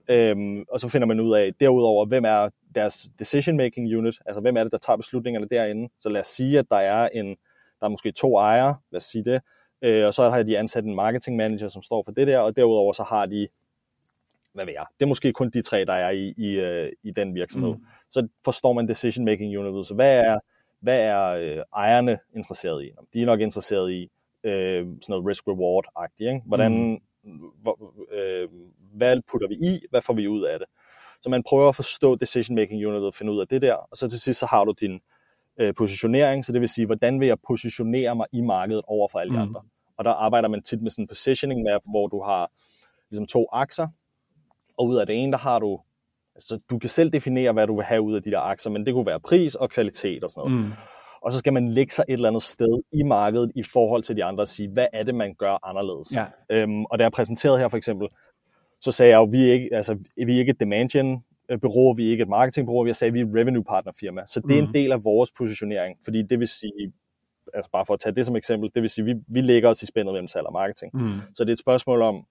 Øhm, 0.07 0.65
og 0.69 0.79
så 0.79 0.89
finder 0.89 1.07
man 1.07 1.19
ud 1.19 1.35
af 1.35 1.51
derudover, 1.59 2.05
hvem 2.05 2.25
er 2.25 2.49
deres 2.75 3.07
decision-making 3.19 3.97
unit, 3.97 4.15
altså 4.25 4.41
hvem 4.41 4.57
er 4.57 4.63
det, 4.63 4.71
der 4.71 4.77
tager 4.77 4.97
beslutningerne 4.97 5.47
derinde. 5.51 5.89
Så 5.99 6.09
lad 6.09 6.21
os 6.21 6.27
sige, 6.27 6.59
at 6.59 6.65
der 6.69 6.77
er 6.77 7.09
en, 7.13 7.27
der 7.79 7.85
er 7.85 7.87
måske 7.87 8.11
to 8.11 8.37
ejere, 8.37 8.75
lad 8.91 8.97
os 8.97 9.03
sige 9.03 9.23
det, 9.25 9.41
øh, 9.81 10.05
og 10.05 10.13
så 10.13 10.29
har 10.29 10.43
de 10.43 10.57
ansat 10.57 10.83
en 10.83 10.95
marketing 10.95 11.37
manager, 11.37 11.67
som 11.67 11.81
står 11.81 12.03
for 12.03 12.11
det 12.11 12.27
der, 12.27 12.39
og 12.39 12.55
derudover 12.55 12.93
så 12.93 13.03
har 13.03 13.25
de, 13.25 13.47
hvad 14.53 14.65
ved 14.65 14.73
jeg, 14.73 14.85
det 14.99 15.05
er 15.05 15.07
måske 15.07 15.33
kun 15.33 15.49
de 15.49 15.61
tre, 15.61 15.85
der 15.85 15.93
er 15.93 16.09
i, 16.09 16.33
i, 16.37 16.49
øh, 16.49 16.91
i 17.03 17.11
den 17.11 17.35
virksomhed. 17.35 17.69
Mm. 17.69 17.75
Mm. 17.75 17.85
Så 18.11 18.27
forstår 18.45 18.73
man 18.73 18.89
decision-making 18.89 19.57
unit, 19.57 19.87
så 19.87 19.93
hvad 19.95 20.19
er, 20.19 20.39
hvad 20.79 20.99
er 20.99 21.23
øh, 21.27 21.63
ejerne 21.75 22.19
interesseret 22.35 22.83
i? 22.83 22.91
De 23.13 23.21
er 23.21 23.25
nok 23.25 23.39
interesseret 23.39 23.91
i 23.91 24.09
øh, 24.43 24.79
sådan 24.79 24.97
noget 25.09 25.25
risk-reward-agtigt, 25.25 26.27
ikke? 26.27 26.41
Hvordan, 26.45 27.01
hvor, 27.61 27.93
øh, 28.11 28.49
hvad 28.95 29.21
putter 29.31 29.47
vi 29.47 29.55
i, 29.55 29.79
hvad 29.89 30.01
får 30.01 30.13
vi 30.13 30.27
ud 30.27 30.43
af 30.43 30.59
det? 30.59 30.67
Så 31.21 31.29
man 31.29 31.43
prøver 31.43 31.69
at 31.69 31.75
forstå 31.75 32.15
decision-making 32.15 32.87
unit 32.87 33.01
og 33.03 33.13
finde 33.13 33.31
ud 33.31 33.39
af 33.39 33.47
det 33.47 33.61
der, 33.61 33.73
og 33.73 33.97
så 33.97 34.09
til 34.09 34.19
sidst 34.19 34.39
så 34.39 34.45
har 34.45 34.63
du 34.63 34.73
din 34.81 34.99
øh, 35.59 35.73
positionering, 35.75 36.45
så 36.45 36.53
det 36.53 36.61
vil 36.61 36.69
sige, 36.69 36.85
hvordan 36.85 37.19
vil 37.19 37.27
jeg 37.27 37.37
positionere 37.47 38.15
mig 38.15 38.25
i 38.31 38.41
markedet 38.41 38.81
over 38.87 39.07
for 39.07 39.19
alle 39.19 39.33
Mm. 39.33 39.39
andre? 39.41 39.61
Og 39.97 40.05
der 40.05 40.11
arbejder 40.11 40.47
man 40.49 40.63
tit 40.63 40.81
med 40.81 40.91
sådan 40.91 41.03
en 41.03 41.07
positioning 41.07 41.63
map, 41.63 41.81
hvor 41.91 42.07
du 42.07 42.21
har 42.23 42.51
ligesom 43.09 43.27
to 43.27 43.45
akser, 43.51 43.87
og 44.77 44.87
ud 44.87 44.97
af 44.97 45.05
det 45.07 45.15
ene, 45.15 45.31
der 45.31 45.37
har 45.37 45.59
du, 45.59 45.79
altså 46.35 46.59
du 46.69 46.79
kan 46.79 46.89
selv 46.89 47.09
definere, 47.09 47.53
hvad 47.53 47.67
du 47.67 47.75
vil 47.75 47.85
have 47.85 48.01
ud 48.01 48.15
af 48.15 48.23
de 48.23 48.31
der 48.31 48.39
akser, 48.39 48.69
men 48.69 48.85
det 48.85 48.93
kunne 48.93 49.05
være 49.05 49.19
pris 49.19 49.55
og 49.55 49.69
kvalitet 49.69 50.23
og 50.23 50.29
sådan 50.29 50.51
noget. 50.51 50.65
Mm. 50.65 50.71
Og 51.23 51.31
så 51.31 51.39
skal 51.39 51.53
man 51.53 51.69
lægge 51.69 51.93
sig 51.93 52.05
et 52.09 52.13
eller 52.13 52.27
andet 52.27 52.43
sted 52.43 52.81
i 52.91 53.03
markedet 53.03 53.51
i 53.55 53.63
forhold 53.63 54.03
til 54.03 54.15
de 54.15 54.23
andre 54.23 54.41
og 54.43 54.47
sige, 54.47 54.69
hvad 54.69 54.87
er 54.93 55.03
det, 55.03 55.15
man 55.15 55.33
gør 55.33 55.67
anderledes? 55.69 56.11
Ja. 56.11 56.25
Øhm, 56.49 56.85
og 56.85 56.99
da 56.99 57.03
jeg 57.03 57.11
præsenterede 57.11 57.57
her 57.59 57.67
for 57.67 57.77
eksempel, 57.77 58.07
så 58.81 58.91
sagde 58.91 59.11
jeg 59.11 59.17
jo, 59.17 59.23
vi 59.23 59.49
er 59.49 59.53
ikke, 59.53 59.69
altså, 59.75 59.93
vi 60.25 60.35
er 60.35 60.39
ikke 60.39 60.49
et 60.49 60.59
demand 60.59 60.89
gen 60.89 61.23
bureau, 61.61 61.93
vi 61.93 62.07
er 62.07 62.11
ikke 62.11 62.21
et 62.21 62.29
marketingbureau, 62.29 62.85
jeg 62.85 62.95
sagde, 62.95 63.13
vi 63.13 63.21
er 63.21 63.25
et 63.25 63.35
revenue 63.35 63.63
partner 63.63 63.91
firma. 63.99 64.21
Så 64.27 64.39
det 64.39 64.57
er 64.57 64.61
Mhm. 64.61 64.67
en 64.67 64.73
del 64.73 64.91
af 64.91 65.03
vores 65.03 65.31
positionering, 65.37 65.97
fordi 66.03 66.21
det 66.21 66.39
vil 66.39 66.47
sige, 66.47 66.93
altså 67.53 67.69
bare 67.71 67.85
for 67.85 67.93
at 67.93 67.99
tage 67.99 68.15
det 68.15 68.25
som 68.25 68.35
eksempel, 68.35 68.71
det 68.75 68.81
vil 68.81 68.89
sige, 68.89 69.05
vi, 69.05 69.13
vi 69.27 69.41
lægger 69.41 69.69
os 69.69 69.83
i 69.83 69.85
spændet 69.85 70.13
mellem 70.13 70.27
salg 70.27 70.45
og 70.47 70.53
marketing. 70.53 70.91
Mm. 70.93 71.19
Så 71.35 71.43
det 71.43 71.49
er 71.49 71.53
et 71.53 71.59
spørgsmål 71.59 72.01
om 72.01 72.25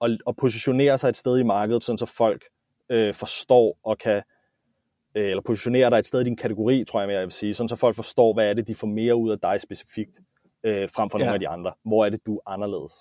at, 0.00 0.10
at 0.26 0.36
positionere 0.36 0.98
sig 0.98 1.08
et 1.08 1.16
sted 1.16 1.38
i 1.38 1.42
markedet, 1.42 1.84
sådan 1.84 1.98
så 1.98 2.06
folk 2.06 2.44
øh, 2.88 3.14
forstår 3.14 3.78
og 3.84 3.98
kan, 3.98 4.16
øh, 4.16 4.22
eller 5.14 5.42
positionere 5.46 5.90
dig 5.90 5.98
et 5.98 6.06
sted 6.06 6.20
i 6.20 6.24
din 6.24 6.36
kategori, 6.36 6.84
tror 6.84 7.00
jeg, 7.00 7.10
jeg 7.10 7.22
vil 7.22 7.30
sige, 7.32 7.54
sådan 7.54 7.68
så 7.68 7.76
folk 7.76 7.96
forstår, 7.96 8.34
hvad 8.34 8.46
er 8.50 8.54
det, 8.54 8.68
de 8.68 8.74
får 8.74 8.86
mere 8.86 9.16
ud 9.16 9.30
af 9.30 9.38
dig 9.42 9.60
specifikt, 9.60 10.18
øh, 10.64 10.88
frem 10.96 11.10
for 11.10 11.18
Ja. 11.18 11.24
nogle 11.24 11.34
af 11.34 11.40
de 11.40 11.48
andre. 11.48 11.72
Hvor 11.84 12.04
er 12.04 12.10
det, 12.10 12.20
du 12.26 12.36
er 12.36 12.50
anderledes? 12.50 12.92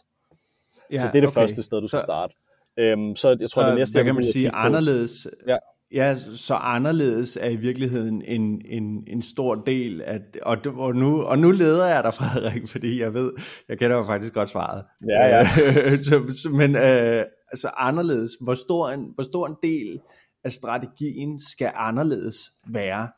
Ja, 0.91 0.99
så 0.99 1.07
det 1.07 1.15
er 1.15 1.19
det 1.21 1.23
okay. 1.23 1.33
første 1.41 1.63
sted, 1.63 1.81
du 1.81 1.87
skal 1.87 1.99
Så- 1.99 2.03
starte. 2.05 2.33
Øhm, 2.79 3.15
så 3.15 3.29
jeg 3.29 3.49
tror, 3.49 3.61
så, 3.63 3.67
det 3.69 3.77
næste, 3.77 3.93
hvad 3.93 3.99
jeg 3.99 4.05
kan 4.05 4.15
man 4.15 4.23
sige, 4.23 4.49
anderledes, 4.51 5.27
Ja. 5.47 5.57
ja, 5.91 6.15
så 6.35 6.53
anderledes 6.55 7.37
er 7.41 7.49
i 7.49 7.55
virkeligheden 7.55 8.21
en, 8.21 8.61
en, 8.65 9.03
en 9.07 9.21
stor 9.21 9.55
del 9.55 10.01
af, 10.01 10.19
og, 10.41 10.57
og, 10.75 10.95
nu, 10.95 11.21
og 11.23 11.39
nu 11.39 11.51
leder 11.51 11.87
jeg 11.87 12.03
dig, 12.03 12.13
Frederik, 12.19 12.67
fordi 12.69 13.01
jeg 13.01 13.13
ved, 13.13 13.31
jeg 13.69 13.79
kender 13.79 13.97
jo 13.97 14.05
faktisk 14.05 14.33
godt 14.33 14.49
svaret. 14.49 14.83
Ja, 15.09 15.27
ja. 15.27 15.43
så, 16.07 16.49
men 16.49 16.75
øh, 16.75 17.25
altså 17.51 17.69
anderledes, 17.77 18.31
hvor 18.41 18.53
stor, 18.53 18.89
en, 18.89 19.11
hvor 19.15 19.23
stor 19.23 19.47
en 19.47 19.55
del 19.63 19.99
af 20.43 20.51
strategien 20.51 21.39
skal 21.39 21.71
anderledes 21.75 22.53
være? 22.67 23.09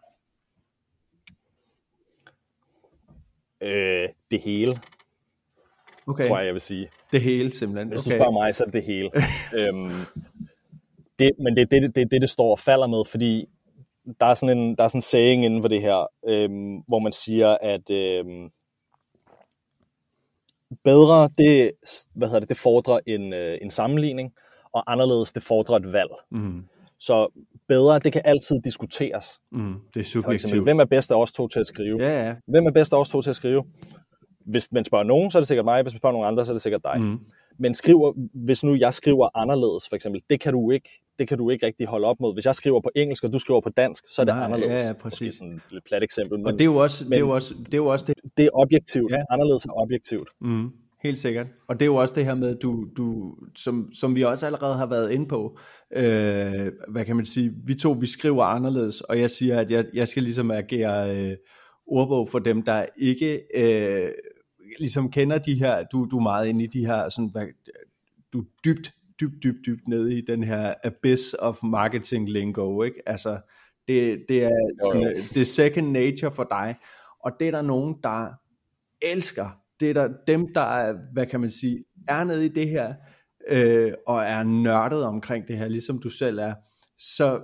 Øh, 3.61 4.09
det 4.31 4.41
hele, 4.41 4.75
Okay, 6.07 6.27
tror 6.27 6.37
jeg, 6.37 6.45
jeg 6.45 6.53
vil 6.53 6.61
sige. 6.61 6.89
det 7.11 7.21
hele 7.21 7.51
simpelthen. 7.51 7.87
Hvis 7.87 8.07
okay. 8.07 8.11
du 8.11 8.17
spørger 8.17 8.31
mig, 8.31 8.55
så 8.55 8.63
er 8.63 8.65
det 8.65 8.73
det 8.73 8.83
hele. 8.83 9.11
øhm, 9.59 9.91
det, 11.19 11.31
men 11.39 11.55
det 11.55 11.61
er 11.61 11.65
det, 11.65 11.95
det, 11.95 12.11
det, 12.11 12.21
det 12.21 12.29
står 12.29 12.51
og 12.51 12.59
falder 12.59 12.87
med, 12.87 13.05
fordi 13.05 13.45
der 14.19 14.25
er 14.25 14.33
sådan 14.33 14.57
en, 14.57 14.75
der 14.75 14.83
er 14.83 14.87
sådan 14.87 14.97
en 14.97 15.01
saying 15.01 15.45
inden 15.45 15.61
for 15.61 15.67
det 15.67 15.81
her, 15.81 16.07
øhm, 16.27 16.77
hvor 16.87 16.99
man 16.99 17.11
siger, 17.11 17.57
at 17.61 17.89
øhm, 17.89 18.49
bedre, 20.83 21.29
det, 21.37 21.71
hvad 22.13 22.27
hedder 22.27 22.39
det, 22.39 22.49
det 22.49 22.57
fordrer 22.57 22.99
en, 23.07 23.33
øh, 23.33 23.57
en 23.61 23.69
sammenligning, 23.69 24.33
og 24.73 24.91
anderledes, 24.91 25.33
det 25.33 25.43
fordrer 25.43 25.75
et 25.75 25.93
valg. 25.93 26.11
Mm, 26.31 26.65
Så 26.99 27.27
bedre, 27.67 27.99
det 27.99 28.13
kan 28.13 28.21
altid 28.25 28.61
diskuteres. 28.61 29.39
mm, 29.51 29.59
det 29.59 29.65
er 29.67 29.73
For 29.93 29.99
eksempel, 29.99 30.39
subjektivt. 30.39 30.63
hvem 30.63 30.79
er 30.79 30.85
bedst 30.85 31.11
af 31.11 31.15
os 31.21 31.33
to 31.33 31.47
til 31.47 31.59
at 31.59 31.67
skrive? 31.67 31.97
Ja, 32.03 32.27
ja. 32.27 32.35
Hvem 32.47 32.65
er 32.65 32.71
bedst 32.71 32.93
af 32.93 32.97
os 32.99 33.09
to 33.09 33.21
til 33.21 33.29
at 33.29 33.35
skrive? 33.35 33.63
Hvis 34.45 34.71
man 34.71 34.85
spørger 34.85 35.03
nogen, 35.05 35.31
så 35.31 35.37
er 35.37 35.39
det 35.39 35.47
sikkert 35.47 35.65
mig. 35.65 35.81
Hvis 35.81 35.93
man 35.93 35.99
spørger 35.99 36.13
nogen 36.13 36.27
andre, 36.27 36.45
så 36.45 36.51
er 36.51 36.53
det 36.53 36.61
sikkert 36.61 36.81
dig. 36.83 37.01
Mm, 37.01 37.17
Men 37.59 37.73
skriver, 37.73 38.13
hvis 38.33 38.63
nu 38.63 38.75
jeg 38.75 38.93
skriver 38.93 39.29
anderledes, 39.37 39.89
for 39.89 39.95
eksempel, 39.95 40.21
det 40.29 40.39
kan 40.39 40.53
du 40.53 40.71
ikke, 40.71 40.89
det 41.19 41.27
kan 41.27 41.37
du 41.37 41.49
ikke 41.49 41.65
rigtig 41.65 41.87
holde 41.87 42.07
op 42.07 42.19
mod. 42.19 42.33
Hvis 42.33 42.45
jeg 42.45 42.55
skriver 42.55 42.81
på 42.81 42.89
engelsk, 42.95 43.23
og 43.23 43.33
du 43.33 43.39
skriver 43.39 43.61
på 43.61 43.69
dansk, 43.69 44.03
så 44.09 44.21
er 44.21 44.25
det 44.25 44.35
Nej, 44.35 44.43
anderledes. 44.45 44.81
ja, 44.81 44.87
ja, 44.87 44.93
præcis. 44.93 45.21
Måske 45.21 45.31
sådan 45.37 45.53
et 45.53 45.61
lidt 45.71 45.83
plat 45.85 46.03
eksempel, 46.03 46.37
men 46.39 46.47
og 46.47 46.53
det 46.53 46.61
er 46.61 46.65
jo 46.65 46.75
også 46.75 47.03
det, 47.05 47.13
er 47.13 47.19
jo 47.19 47.29
også, 47.29 47.53
det, 47.65 47.73
er 47.73 47.77
jo 47.77 47.85
også 47.85 48.05
det, 48.05 48.15
det 48.37 48.45
er 48.45 48.49
objektivt. 48.53 49.11
Ja. 49.11 49.17
Anderledes 49.29 49.65
er 49.65 49.71
objektivt. 49.81 50.29
Mm, 50.41 50.69
helt 51.05 51.17
sikkert. 51.17 51.47
Og 51.67 51.79
det 51.79 51.85
er 51.85 51.87
jo 51.87 51.95
også 51.95 52.13
det 52.13 52.25
her 52.25 52.35
med, 52.35 52.55
du, 52.55 52.87
du, 52.97 53.35
som, 53.55 53.89
som 53.93 54.15
vi 54.15 54.23
også 54.23 54.45
allerede 54.45 54.77
har 54.77 54.85
været 54.85 55.11
inde 55.11 55.27
på, 55.27 55.59
øh, 55.95 56.71
hvad 56.87 57.05
kan 57.05 57.15
man 57.15 57.25
sige, 57.25 57.53
vi 57.65 57.75
to, 57.75 57.91
vi 57.91 58.05
skriver 58.05 58.43
anderledes, 58.43 59.01
og 59.01 59.19
jeg 59.19 59.29
siger, 59.29 59.59
at 59.59 59.71
jeg, 59.71 59.85
jeg 59.93 60.07
skal 60.07 60.23
ligesom 60.23 60.51
agere 60.51 61.17
øh, 61.17 61.37
ordbog 61.87 62.29
for 62.29 62.39
dem, 62.39 62.63
der 62.63 62.85
ikke 62.97 63.41
øh, 63.55 64.11
ligesom 64.79 65.11
kender 65.11 65.37
de 65.37 65.53
her, 65.53 65.83
du, 65.83 66.07
du 66.11 66.17
er 66.17 66.23
meget 66.23 66.47
inde 66.47 66.63
i 66.63 66.67
de 66.67 66.85
her, 66.85 67.09
sådan, 67.09 67.29
hvad, 67.31 67.47
du 68.33 68.39
er 68.39 68.45
dybt, 68.65 68.93
dybt, 69.19 69.43
dybt, 69.43 69.65
dybt 69.65 69.87
nede 69.87 70.17
i 70.17 70.21
den 70.21 70.43
her 70.43 70.73
abyss 70.83 71.35
of 71.39 71.63
marketing 71.63 72.29
lingo, 72.29 72.83
ikke? 72.83 73.09
Altså, 73.09 73.39
det, 73.87 74.25
det, 74.29 74.43
er, 74.43 74.51
sådan, 74.83 75.15
det 75.33 75.41
er 75.41 75.45
second 75.45 75.91
nature 75.91 76.31
for 76.31 76.43
dig, 76.43 76.75
og 77.19 77.31
det 77.39 77.47
er 77.47 77.51
der 77.51 77.61
nogen, 77.61 77.95
der 78.03 78.27
elsker. 79.01 79.64
Det 79.79 79.89
er 79.89 79.93
der 79.93 80.09
dem, 80.27 80.53
der 80.53 80.61
er, 80.61 80.97
hvad 81.13 81.25
kan 81.25 81.39
man 81.39 81.51
sige, 81.51 81.83
er 82.07 82.23
nede 82.23 82.45
i 82.45 82.49
det 82.49 82.67
her, 82.67 82.93
øh, 83.49 83.93
og 84.07 84.23
er 84.23 84.43
nørdet 84.43 85.03
omkring 85.03 85.47
det 85.47 85.57
her, 85.57 85.67
ligesom 85.67 85.99
du 85.99 86.09
selv 86.09 86.39
er, 86.39 86.53
så 86.99 87.41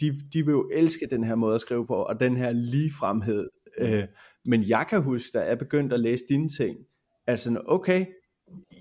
de, 0.00 0.14
de 0.32 0.44
vil 0.44 0.52
jo 0.52 0.70
elske 0.74 1.06
den 1.10 1.24
her 1.24 1.34
måde 1.34 1.54
at 1.54 1.60
skrive 1.60 1.86
på, 1.86 1.94
og 1.94 2.20
den 2.20 2.36
her 2.36 2.52
ligefremhed. 2.52 3.48
Øh, 3.78 4.04
men 4.46 4.68
jeg 4.68 4.86
kan 4.90 5.02
huske, 5.02 5.30
da 5.38 5.44
jeg 5.44 5.58
begyndte 5.58 5.94
at 5.94 6.00
læse 6.00 6.24
dine 6.28 6.48
ting, 6.48 6.78
at 7.26 7.40
sådan, 7.40 7.62
okay, 7.66 8.06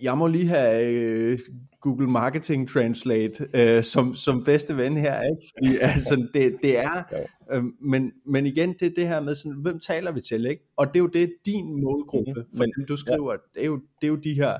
jeg 0.01 0.17
må 0.17 0.27
lige 0.27 0.47
have 0.47 0.91
øh, 0.91 1.39
Google 1.85 2.07
Marketing 2.07 2.69
Translate 2.69 3.47
øh, 3.53 3.83
som, 3.83 4.15
som 4.15 4.43
bedste 4.43 4.77
ven 4.77 4.97
her, 4.97 5.21
ikke? 5.21 5.51
Fordi 5.57 5.77
altså, 5.95 6.27
det, 6.33 6.57
det 6.63 6.77
er, 6.77 7.03
øh, 7.51 7.63
men, 7.81 8.11
men 8.25 8.45
igen, 8.45 8.73
det 8.79 8.85
er 8.85 8.91
det 8.95 9.07
her 9.07 9.21
med 9.21 9.35
sådan, 9.35 9.57
hvem 9.61 9.79
taler 9.79 10.11
vi 10.11 10.21
til, 10.21 10.45
ikke? 10.45 10.63
Og 10.77 10.87
det 10.87 10.95
er 10.95 10.99
jo 10.99 11.07
det, 11.07 11.33
din 11.45 11.81
målgruppe, 11.83 12.31
Mhm, 12.33 12.45
for 12.57 12.63
men- 12.63 12.71
dem 12.77 12.85
du 12.85 12.97
skriver, 12.97 13.35
det, 13.55 13.61
er 13.61 13.65
jo, 13.65 13.75
det 13.75 14.07
er 14.07 14.07
jo 14.07 14.15
de 14.15 14.33
her 14.33 14.57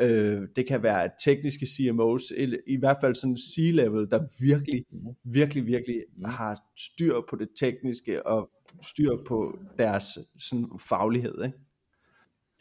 øh, 0.00 0.42
det 0.56 0.66
kan 0.66 0.82
være 0.82 1.10
tekniske 1.24 1.66
CMOs, 1.66 2.32
eller 2.36 2.56
i 2.66 2.76
hvert 2.76 2.96
fald 3.00 3.14
sådan 3.14 3.36
C-level, 3.36 4.10
der 4.10 4.44
virkelig, 4.44 4.84
virkelig, 5.24 5.66
virkelig 5.66 6.02
har 6.24 6.60
styr 6.76 7.14
på 7.30 7.36
det 7.36 7.48
tekniske 7.60 8.26
og 8.26 8.50
styr 8.82 9.10
på 9.28 9.58
deres 9.78 10.04
sådan, 10.38 10.66
faglighed. 10.88 11.44
Ikke? 11.44 11.58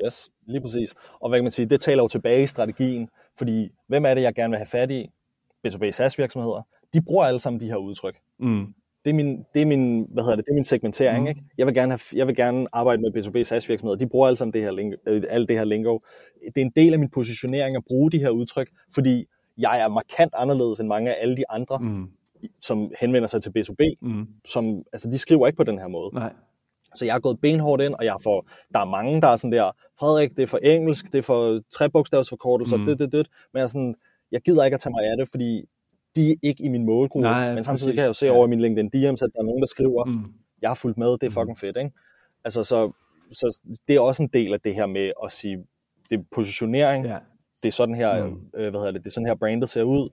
Yes, 0.06 0.30
lige 0.48 0.62
præcis. 0.62 0.94
Og 1.20 1.30
hvad 1.30 1.40
kan 1.40 1.44
man 1.44 1.52
sige, 1.52 1.66
det 1.66 1.82
taler 1.82 2.04
jo 2.04 2.08
tilbage 2.08 2.44
i 2.44 2.48
strategien, 2.48 3.10
fordi 3.38 3.70
hvem 3.88 4.06
er 4.06 4.14
det, 4.14 4.22
jeg 4.22 4.36
gerne 4.36 4.52
vil 4.52 4.58
have 4.58 4.66
fat 4.68 4.92
i? 4.92 5.10
B2B 5.68 5.92
SaaS 5.92 6.18
virksomheder. 6.20 6.68
De 6.94 7.02
bruger 7.02 7.26
alle 7.26 7.40
sammen 7.40 7.60
de 7.62 7.68
her 7.68 7.76
udtryk. 7.76 8.18
Mm. 8.40 8.74
Det 9.06 9.10
er 9.12 9.16
min, 9.16 9.46
det 9.54 9.62
er 9.62 9.66
min, 9.66 10.08
hvad 10.14 10.24
hedder 10.24 10.36
det, 10.36 10.46
det 10.46 10.52
er 10.52 10.56
min 10.56 10.64
segmentering. 10.64 11.22
Mm. 11.22 11.28
Ikke? 11.28 11.44
Jeg, 11.58 11.66
vil 11.66 11.76
gerne 11.76 11.92
have, 11.92 12.00
jeg 12.14 12.28
vil 12.28 12.36
gerne 12.36 12.68
arbejde 12.74 13.02
med 13.02 13.12
B2B 13.18 13.44
SaaS 13.44 13.70
virksomheder. 13.70 13.98
De 13.98 14.08
bruger 14.08 14.28
alle 14.28 14.38
sammen 14.38 14.54
det 14.54 14.62
her, 14.62 14.72
lingo, 14.72 14.96
øh, 15.08 15.24
alt 15.30 15.50
det 15.50 15.58
her 15.58 15.66
lingo. 15.66 16.00
Det 16.46 16.62
er 16.62 16.66
en 16.66 16.72
del 16.76 16.94
af 16.94 17.00
min 17.00 17.10
positionering 17.10 17.76
at 17.76 17.84
bruge 17.88 18.12
de 18.12 18.20
her 18.20 18.30
udtryk, 18.30 18.70
fordi 18.94 19.26
jeg 19.58 19.80
er 19.82 19.88
markant 19.88 20.34
anderledes 20.38 20.80
end 20.80 20.88
mange 20.88 21.12
af 21.16 21.18
alle 21.22 21.38
de 21.38 21.44
andre, 21.50 21.80
Mm. 21.80 22.08
som 22.62 22.92
henvender 23.02 23.28
sig 23.28 23.42
til 23.42 23.50
B2B. 23.58 23.96
Mm. 24.02 24.28
Som, 24.46 24.84
altså, 24.94 25.10
de 25.10 25.18
skriver 25.18 25.48
ikke 25.48 25.58
på 25.58 25.64
den 25.64 25.80
her 25.80 25.88
måde. 25.88 26.10
Nej. 26.14 26.34
Så 26.96 27.06
jeg 27.06 27.16
er 27.16 27.20
gået 27.20 27.40
benhårdt 27.42 27.82
ind, 27.82 27.94
og 27.94 28.06
jeg 28.06 28.16
får, 28.24 28.48
der 28.74 28.80
er 28.80 28.86
mange, 28.86 29.22
der 29.22 29.28
er 29.28 29.36
sådan 29.36 29.52
der, 29.52 29.72
Frederik, 30.00 30.30
det 30.38 30.44
er 30.44 30.48
for 30.48 30.58
engelsk, 30.58 31.06
det 31.12 31.18
er 31.18 31.22
for 31.22 31.62
trebogstavsforkortelser, 31.72 32.78
Mm. 32.78 32.82
mm. 32.84 32.86
det, 32.88 33.00
det, 33.00 33.12
det. 33.12 33.28
Men 33.54 33.58
jeg, 33.58 33.64
er 33.64 33.68
sådan, 33.68 33.96
jeg 34.32 34.42
gider 34.42 34.64
ikke 34.66 34.76
at 34.76 34.82
tage 34.82 34.92
mig 34.94 35.04
af 35.12 35.18
det, 35.18 35.30
fordi 35.30 35.66
de 36.16 36.32
er 36.32 36.36
ikke 36.42 36.64
i 36.64 36.70
min 36.70 36.86
målgruppe. 36.86 37.28
Nej, 37.30 37.54
Men 37.56 37.64
samtidig 37.64 37.88
præcis. 37.90 37.96
kan 37.96 38.02
jeg 38.02 38.08
jo 38.08 38.14
se 38.14 38.26
Ja. 38.26 38.32
over 38.32 38.46
i 38.48 38.50
min 38.50 38.60
LinkedIn 38.60 38.88
DM's, 38.96 39.24
at 39.24 39.30
der 39.34 39.40
er 39.40 39.44
nogen, 39.44 39.62
der 39.62 39.68
skriver, 39.68 40.06
Mm. 40.06 40.34
jeg 40.62 40.70
har 40.70 40.76
fulgt 40.76 40.98
med, 40.98 41.08
det 41.12 41.24
er 41.24 41.30
fucking 41.30 41.58
fedt, 41.58 41.78
ikke? 41.78 41.92
Altså, 42.44 42.64
så, 42.64 42.92
så 43.32 43.60
det 43.88 43.96
er 43.96 44.00
også 44.00 44.24
en 44.24 44.30
del 44.34 44.54
af 44.54 44.60
det 44.60 44.76
her 44.76 44.86
med 44.86 45.12
at 45.24 45.32
sige, 45.32 45.66
det 46.10 46.20
er 46.20 46.24
positionering, 46.36 47.06
Ja. 47.06 47.18
det 47.64 47.68
er 47.68 47.72
sådan 47.72 47.96
her, 47.96 48.26
Mm. 48.26 48.30
mm. 48.32 48.42
øh, 48.60 48.70
hvad 48.70 48.80
hedder 48.80 48.92
det, 48.92 49.02
det 49.04 49.10
er 49.10 49.12
sådan 49.14 49.28
her 49.28 49.36
brandet 49.36 49.70
ser 49.70 49.84
ud, 49.84 50.10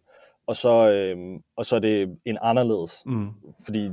og 0.46 0.56
så, 0.56 0.90
øh, 0.90 1.16
og 1.56 1.66
så 1.66 1.76
er 1.76 1.80
det 1.80 2.18
en 2.24 2.38
anderledes, 2.42 3.02
Mm. 3.06 3.28
fordi, 3.64 3.90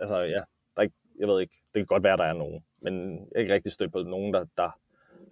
altså 0.00 0.18
ja, 0.18 0.32
der 0.34 0.76
er 0.76 0.82
ikke, 0.82 0.94
jeg 1.20 1.28
ved 1.28 1.40
ikke, 1.40 1.54
kan 1.78 1.86
godt 1.86 2.02
være, 2.02 2.16
der 2.16 2.24
er 2.24 2.32
nogen, 2.32 2.62
men 2.82 3.10
jeg 3.10 3.36
er 3.36 3.40
ikke 3.40 3.54
rigtig 3.54 3.72
stødt 3.72 3.92
på 3.92 3.98
nogen, 3.98 4.34
der, 4.34 4.44
der 4.56 4.78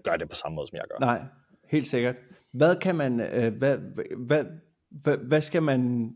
gør 0.05 0.17
det 0.17 0.29
på 0.29 0.35
samme 0.35 0.57
måde, 0.57 0.67
som 0.67 0.77
jeg 0.77 0.85
gør. 0.91 0.99
Nej, 0.99 1.23
helt 1.69 1.87
sikkert. 1.87 2.17
Hvad 2.53 2.77
kan 2.77 2.97
man, 2.97 3.21
øh, 3.21 3.57
hvad, 3.59 3.79
hvad, 4.27 4.45
hvad, 4.91 5.17
hvad 5.17 5.41
skal 5.41 5.63
man, 5.63 6.13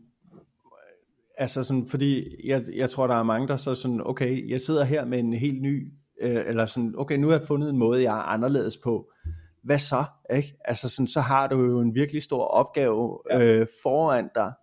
altså 1.37 1.63
sådan, 1.63 1.85
fordi 1.85 2.35
jeg, 2.47 2.63
jeg 2.75 2.89
tror, 2.89 3.07
der 3.07 3.15
er 3.15 3.23
mange, 3.23 3.47
der 3.47 3.55
så 3.57 3.75
sådan, 3.75 4.01
okay, 4.05 4.49
jeg 4.49 4.61
sidder 4.61 4.83
her 4.83 5.05
med 5.05 5.19
en 5.19 5.33
helt 5.33 5.61
ny, 5.61 5.93
øh, 6.21 6.43
eller 6.47 6.65
sådan, 6.65 6.93
okay, 6.97 7.15
nu 7.17 7.27
har 7.27 7.37
jeg 7.37 7.47
fundet 7.47 7.69
en 7.69 7.77
måde, 7.77 8.03
jeg 8.03 8.17
er 8.17 8.23
anderledes 8.23 8.77
på. 8.77 9.11
Hvad 9.63 9.79
så? 9.79 10.03
Ikke? 10.33 10.57
Altså 10.65 10.89
sådan, 10.89 11.07
så 11.07 11.21
har 11.21 11.47
du 11.47 11.59
jo 11.65 11.79
en 11.79 11.95
virkelig 11.95 12.23
stor 12.23 12.43
opgave 12.43 13.19
øh, 13.31 13.67
foran 13.83 14.29
dig. 14.35 14.53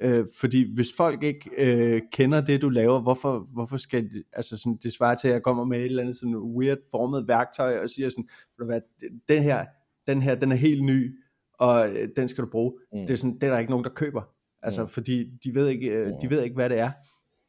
Øh, 0.00 0.26
fordi 0.40 0.74
hvis 0.74 0.88
folk 0.96 1.22
ikke 1.22 1.50
øh, 1.58 2.02
kender 2.12 2.40
det, 2.40 2.62
du 2.62 2.68
laver, 2.68 3.00
hvorfor, 3.00 3.38
hvorfor 3.38 3.76
skal 3.76 4.10
altså 4.32 4.56
sådan, 4.56 4.76
det 4.82 4.92
svarer 4.92 5.14
til, 5.14 5.28
at 5.28 5.34
jeg 5.34 5.42
kommer 5.42 5.64
med 5.64 5.78
et 5.78 5.84
eller 5.84 6.02
andet 6.02 6.16
sådan 6.16 6.36
weird 6.36 6.78
formet 6.90 7.28
værktøj 7.28 7.78
og 7.78 7.90
siger 7.90 8.08
sådan, 8.08 8.28
hvad, 8.56 8.80
den 9.28 9.42
her, 9.42 9.64
den 10.06 10.22
her, 10.22 10.34
den 10.34 10.52
er 10.52 10.56
helt 10.56 10.84
ny, 10.84 11.18
og 11.58 11.88
øh, 11.88 12.08
den 12.16 12.28
skal 12.28 12.44
du 12.44 12.50
bruge. 12.50 12.72
Mm. 12.92 12.98
Det, 13.00 13.10
er 13.10 13.16
sådan, 13.16 13.34
det 13.34 13.42
er 13.42 13.50
der 13.50 13.58
ikke 13.58 13.70
nogen, 13.70 13.84
der 13.84 13.90
køber. 13.90 14.22
Altså, 14.62 14.82
Mm. 14.82 14.88
fordi 14.88 15.30
de 15.44 15.54
ved, 15.54 15.68
ikke, 15.68 15.86
øh, 15.88 16.06
de 16.06 16.12
Mm. 16.22 16.30
ved 16.30 16.42
ikke, 16.42 16.54
hvad 16.54 16.68
det 16.70 16.78
er. 16.78 16.90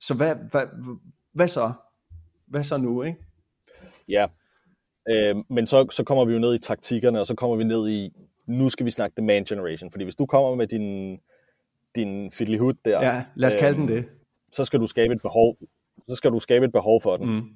Så 0.01 0.13
hvad, 0.13 0.35
hvad, 0.51 0.61
hvad 1.33 1.47
så? 1.47 1.71
Hvad 2.47 2.63
så 2.63 2.77
nu, 2.77 3.03
ikke? 3.03 3.19
Ja, 4.07 4.27
øh, 5.09 5.35
men 5.49 5.67
så, 5.67 5.87
så 5.91 6.03
kommer 6.03 6.25
vi 6.25 6.33
jo 6.33 6.39
ned 6.39 6.55
i 6.55 6.59
taktikkerne, 6.59 7.19
og 7.19 7.25
så 7.25 7.35
kommer 7.35 7.55
vi 7.55 7.63
ned 7.63 7.89
i, 7.89 8.11
nu 8.47 8.69
skal 8.69 8.85
vi 8.85 8.91
snakke 8.91 9.13
demand 9.17 9.45
generation, 9.45 9.91
fordi 9.91 10.03
hvis 10.03 10.15
du 10.15 10.25
kommer 10.25 10.55
med 10.55 10.67
din, 10.67 11.19
din 11.95 12.31
fiddly 12.31 12.57
der, 12.85 13.01
Ja, 13.01 13.25
lad 13.35 13.47
os 13.47 13.55
kalde 13.55 13.79
den 13.79 13.89
øhm, 13.89 13.95
det. 13.95 14.09
så 14.51 14.65
skal 14.65 14.79
du 14.79 14.87
skabe 14.87 15.13
et 15.13 15.21
behov, 15.21 15.57
så 16.07 16.15
skal 16.15 16.31
du 16.31 16.39
skabe 16.39 16.65
et 16.65 16.71
behov 16.71 17.01
for 17.01 17.17
den. 17.17 17.35
Mm. 17.35 17.49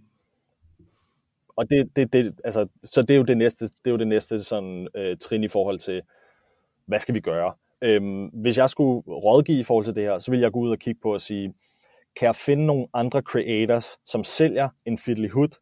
Og 1.56 1.69
det, 1.69 1.95
det, 1.95 2.13
det, 2.13 2.39
altså, 2.43 2.67
så 2.84 3.02
det 3.02 3.12
er 3.12 3.17
jo 3.17 3.23
det 3.23 3.38
næste, 3.38 3.65
det 3.65 3.73
er 3.86 3.91
jo 3.91 3.97
det 3.97 4.08
næste 4.08 4.43
sådan, 4.43 4.88
øh, 4.95 5.17
trin 5.17 5.43
i 5.43 5.47
forhold 5.47 5.80
til, 5.80 6.02
hvad 6.86 6.99
skal 6.99 7.15
vi 7.15 7.19
gøre? 7.19 7.54
Øhm, 7.82 8.25
hvis 8.25 8.58
jeg 8.58 8.69
skulle 8.69 9.02
rådgive 9.08 9.60
i 9.60 9.63
forhold 9.63 9.86
til 9.86 9.95
det 9.95 10.04
her, 10.04 10.19
så 10.19 10.32
vil 10.32 10.39
jeg 10.39 10.52
gå 10.52 10.60
ud 10.60 10.69
og 10.71 10.80
kigge 10.80 10.99
på 11.02 11.13
og 11.13 11.21
sige, 11.21 11.54
kan 12.15 12.25
jeg 12.25 12.36
finde 12.36 12.65
nogle 12.65 12.88
andre 12.93 13.21
creators, 13.21 13.86
som 14.06 14.23
sælger 14.23 14.69
en 14.86 14.97
fiddly 14.97 15.30
hood, 15.30 15.60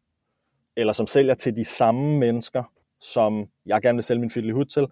eller 0.76 0.92
som 0.92 1.06
sælger 1.06 1.34
til 1.34 1.56
de 1.56 1.64
samme 1.64 2.18
mennesker, 2.18 2.62
som 3.00 3.46
jeg 3.66 3.82
gerne 3.82 3.96
vil 3.96 4.02
sælge 4.02 4.20
min 4.20 4.30
fiddly 4.30 4.52
hood 4.52 4.64
til, 4.64 4.86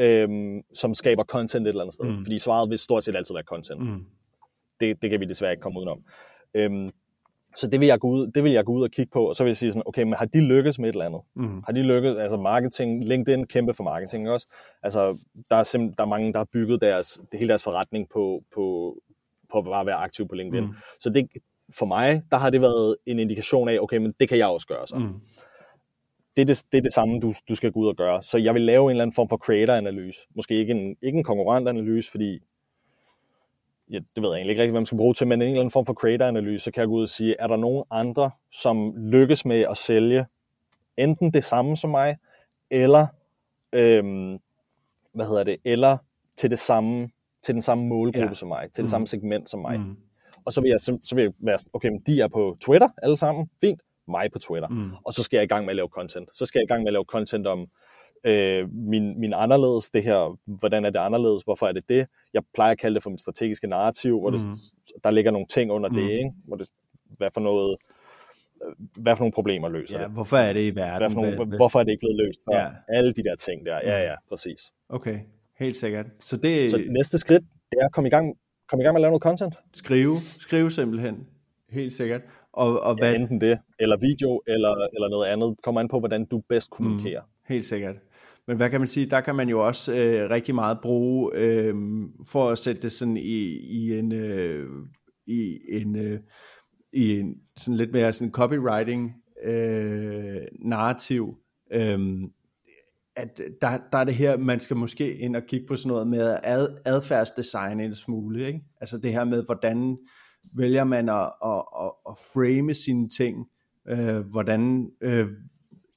øhm, 0.00 0.62
som 0.74 0.94
skaber 0.94 1.24
content 1.24 1.66
et 1.66 1.68
eller 1.68 1.82
andet 1.82 1.94
sted. 1.94 2.06
Mm. 2.06 2.24
Fordi 2.24 2.38
svaret 2.38 2.70
vil 2.70 2.78
stort 2.78 3.04
set 3.04 3.16
altid 3.16 3.34
være 3.34 3.44
content. 3.44 3.80
Mm. 3.80 4.04
Det, 4.80 5.02
det 5.02 5.10
kan 5.10 5.20
vi 5.20 5.24
desværre 5.24 5.52
ikke 5.52 5.60
komme 5.60 5.78
udenom. 5.78 6.02
Øhm, 6.54 6.90
så 7.56 7.66
det 7.66 7.80
vil, 7.80 7.86
jeg 7.86 8.00
gå 8.00 8.08
ud, 8.08 8.26
det 8.26 8.44
vil 8.44 8.52
jeg 8.52 8.64
gå 8.64 8.72
ud 8.72 8.82
og 8.82 8.90
kigge 8.90 9.10
på, 9.12 9.28
og 9.28 9.36
så 9.36 9.44
vil 9.44 9.48
jeg 9.48 9.56
sige 9.56 9.72
sådan, 9.72 9.82
okay, 9.86 10.02
men 10.02 10.12
har 10.12 10.24
de 10.24 10.40
lykkes 10.40 10.78
med 10.78 10.88
et 10.88 10.92
eller 10.92 11.06
andet? 11.06 11.20
Mm. 11.36 11.62
Har 11.66 11.72
de 11.72 11.82
lykkes, 11.82 12.16
altså 12.16 12.36
marketing, 12.36 13.04
LinkedIn 13.04 13.46
kæmpe 13.46 13.74
for 13.74 13.84
marketing 13.84 14.30
også. 14.30 14.46
Altså, 14.82 15.18
der 15.50 15.56
er, 15.56 15.62
simpel, 15.62 15.94
der 15.98 16.04
er 16.04 16.08
mange, 16.08 16.32
der 16.32 16.38
har 16.38 16.48
bygget 16.52 16.80
deres, 16.80 17.20
hele 17.32 17.48
deres 17.48 17.64
forretning 17.64 18.08
på, 18.08 18.42
på, 18.54 18.96
på 19.52 19.62
bare 19.62 19.80
at 19.80 19.86
være 19.86 19.96
aktiv 19.96 20.28
på 20.28 20.34
LinkedIn. 20.34 20.64
Mm. 20.64 20.74
Så 21.00 21.10
det, 21.10 21.28
for 21.78 21.86
mig, 21.86 22.22
der 22.30 22.36
har 22.36 22.50
det 22.50 22.60
været 22.60 22.96
en 23.06 23.18
indikation 23.18 23.68
af, 23.68 23.78
okay, 23.80 23.96
men 23.96 24.14
det 24.20 24.28
kan 24.28 24.38
jeg 24.38 24.46
også 24.46 24.66
gøre 24.66 24.86
så. 24.86 24.96
Mm. 24.96 25.14
Det, 26.36 26.42
er 26.42 26.46
det, 26.46 26.62
det 26.72 26.78
er 26.78 26.82
det 26.82 26.92
samme, 26.92 27.20
du, 27.20 27.34
du 27.48 27.54
skal 27.54 27.72
gå 27.72 27.80
ud 27.80 27.86
og 27.86 27.96
gøre. 27.96 28.22
Så 28.22 28.38
jeg 28.38 28.54
vil 28.54 28.62
lave 28.62 28.84
en 28.84 28.90
eller 28.90 29.02
anden 29.02 29.14
form 29.14 29.28
for 29.28 29.36
creator-analyse. 29.36 30.18
Måske 30.36 30.54
ikke 30.54 30.70
en, 30.72 30.96
ikke 31.02 31.18
en 31.18 31.24
konkurrent-analyse, 31.24 32.10
fordi 32.10 32.38
ja, 33.92 33.98
det 33.98 34.22
ved 34.22 34.28
jeg 34.30 34.36
egentlig 34.36 34.50
ikke 34.52 34.62
rigtig, 34.62 34.70
hvad 34.72 34.80
man 34.80 34.86
skal 34.86 34.98
bruge 34.98 35.14
til, 35.14 35.26
men 35.26 35.42
en 35.42 35.48
eller 35.48 35.60
anden 35.60 35.70
form 35.70 35.86
for 35.86 35.94
creator-analyse, 35.94 36.64
så 36.64 36.70
kan 36.70 36.80
jeg 36.80 36.88
gå 36.88 36.94
ud 36.94 37.02
og 37.02 37.08
sige, 37.08 37.36
er 37.38 37.46
der 37.46 37.56
nogen 37.56 37.84
andre, 37.90 38.30
som 38.52 38.94
lykkes 38.96 39.44
med 39.44 39.60
at 39.60 39.76
sælge 39.76 40.26
enten 40.96 41.32
det 41.32 41.44
samme 41.44 41.76
som 41.76 41.90
mig, 41.90 42.16
eller, 42.70 43.06
øhm, 43.72 44.38
hvad 45.14 45.26
hedder 45.26 45.44
det, 45.44 45.56
eller 45.64 45.96
til 46.36 46.50
det 46.50 46.58
samme, 46.58 47.08
til 47.42 47.54
den 47.54 47.62
samme 47.62 47.86
målgruppe 47.86 48.28
Ja. 48.28 48.34
som 48.34 48.48
mig, 48.48 48.62
til 48.62 48.82
det 48.82 48.88
Mm. 48.88 48.90
samme 48.90 49.06
segment 49.06 49.50
som 49.50 49.60
mig. 49.60 49.80
Mm. 49.80 49.96
Og 50.44 50.52
så 50.52 50.60
vil 50.60 50.68
jeg, 50.70 50.80
så, 50.80 50.98
så 51.04 51.14
vil 51.14 51.22
jeg 51.22 51.32
være, 51.38 51.58
okay, 51.72 51.88
men 51.88 52.00
de 52.06 52.20
er 52.20 52.28
på 52.28 52.56
Twitter 52.60 52.88
alle 53.02 53.16
sammen, 53.16 53.50
fint, 53.60 53.80
mig 54.10 54.32
på 54.32 54.38
Twitter. 54.38 54.68
Mm. 54.68 54.90
Og 55.04 55.12
så 55.14 55.22
skal 55.22 55.36
jeg 55.36 55.44
i 55.44 55.46
gang 55.46 55.64
med 55.64 55.70
at 55.72 55.76
lave 55.76 55.88
content. 55.88 56.28
Så 56.36 56.46
skal 56.46 56.58
jeg 56.58 56.64
i 56.64 56.72
gang 56.72 56.82
med 56.82 56.88
at 56.88 56.92
lave 56.92 57.04
content 57.04 57.46
om 57.46 57.66
øh, 58.24 58.72
min, 58.74 59.20
min 59.20 59.32
anderledes, 59.32 59.90
det 59.90 60.02
her, 60.04 60.38
hvordan 60.46 60.84
er 60.84 60.90
det 60.90 60.98
anderledes, 60.98 61.42
hvorfor 61.42 61.66
er 61.66 61.72
det 61.72 61.88
det? 61.88 62.06
Jeg 62.34 62.42
plejer 62.54 62.70
at 62.72 62.78
kalde 62.78 62.94
det 62.94 63.02
for 63.02 63.10
mit 63.10 63.20
strategiske 63.20 63.66
narrativ, 63.66 64.20
hvor 64.20 64.30
det, 64.30 64.40
Mm. 64.44 65.00
der 65.04 65.10
ligger 65.10 65.30
nogle 65.30 65.46
ting 65.46 65.72
under 65.72 65.88
Mm. 65.88 65.94
det, 65.94 66.10
ikke? 66.10 66.30
Hvor 66.46 66.56
det, 66.56 66.68
hvad 67.16 67.30
for 67.34 67.40
noget, 67.40 67.76
øh, 68.66 69.02
hvad 69.02 69.16
for 69.16 69.22
nogle 69.24 69.32
problemer 69.32 69.68
løser 69.68 69.98
Ja, 69.98 70.04
det? 70.04 70.12
hvorfor 70.12 70.36
er 70.36 70.52
det 70.52 70.60
i 70.72 70.74
verden? 70.76 70.98
Hvad 70.98 71.10
for 71.10 71.20
nogle, 71.20 71.36
hvad- 71.46 71.56
hvorfor 71.58 71.80
er 71.80 71.84
det 71.84 71.90
ikke 71.92 72.00
blevet 72.00 72.16
løst 72.26 72.40
før? 72.50 72.58
Ja. 72.58 72.62
Ja. 72.64 72.70
Alle 72.98 73.12
de 73.12 73.22
der 73.22 73.36
ting 73.36 73.66
der. 73.66 73.76
Ja, 73.84 74.02
ja, 74.10 74.14
præcis. 74.28 74.60
Okay, 74.88 75.18
helt 75.58 75.76
sikkert. 75.76 76.06
Så 76.20 76.36
det 76.36 76.70
Så 76.70 76.84
næste 76.90 77.18
skridt, 77.18 77.42
det 77.70 77.78
er 77.80 77.84
at 77.86 77.92
komme 77.92 78.08
i 78.08 78.10
gang, 78.10 78.36
komme 78.68 78.82
i 78.82 78.84
gang 78.84 78.94
med 78.94 79.00
at 79.00 79.02
lave 79.02 79.10
noget 79.10 79.22
content. 79.22 79.54
skrive, 79.74 80.16
skrive 80.38 80.70
simpelthen, 80.70 81.26
helt 81.70 81.92
sikkert. 81.92 82.20
Og, 82.52 82.80
og 82.80 82.94
hvad, 82.94 83.12
Ja, 83.12 83.16
enten 83.16 83.40
det, 83.40 83.58
eller 83.78 83.96
video, 83.96 84.42
eller, 84.46 84.88
eller 84.94 85.08
noget 85.08 85.28
andet. 85.28 85.56
Kommer 85.62 85.80
an 85.80 85.88
på, 85.88 85.98
hvordan 85.98 86.24
du 86.24 86.42
bedst 86.48 86.70
kommunikerer. 86.70 87.22
Helt 87.48 87.64
sikkert. 87.64 87.96
Men 88.46 88.56
hvad 88.56 88.70
kan 88.70 88.80
man 88.80 88.86
sige, 88.86 89.06
der 89.06 89.20
kan 89.20 89.34
man 89.34 89.48
jo 89.48 89.66
også 89.66 89.94
øh, 89.94 90.30
rigtig 90.30 90.54
meget 90.54 90.78
bruge, 90.82 91.30
øh, 91.34 91.74
for 92.26 92.50
at 92.50 92.58
sætte 92.58 92.82
det 92.82 92.92
sådan 92.92 93.16
i, 93.16 93.42
i 93.56 93.98
en, 93.98 94.14
øh, 94.14 94.68
i 95.26 95.58
en, 95.68 95.96
øh, 95.96 96.20
i 96.92 97.18
en 97.18 97.34
sådan 97.56 97.76
lidt 97.76 97.92
mere 97.92 98.12
sådan 98.12 98.32
copywriting 98.32 99.14
øh, 99.44 100.40
narrativ, 100.58 101.38
øh, 101.72 101.98
at 103.16 103.40
der, 103.60 103.78
der 103.92 103.98
er 103.98 104.04
det 104.04 104.14
her, 104.14 104.36
man 104.36 104.60
skal 104.60 104.76
måske 104.76 105.16
ind 105.16 105.36
og 105.36 105.42
kigge 105.42 105.66
på 105.66 105.76
sådan 105.76 105.88
noget 105.88 106.06
med 106.06 106.38
ad, 106.42 106.68
adfærdsdesign 106.84 107.80
en 107.80 107.94
smule, 107.94 108.46
ikke? 108.46 108.60
Altså 108.80 108.98
det 108.98 109.12
her 109.12 109.24
med, 109.24 109.44
hvordan 109.44 109.98
vælger 110.54 110.84
man 110.84 111.08
at, 111.08 111.32
at, 111.44 111.62
at, 111.80 111.92
at 112.08 112.18
frame 112.32 112.74
sine 112.74 113.08
ting, 113.08 113.46
øh, 113.88 114.18
hvordan 114.18 114.90
øh, 115.00 115.28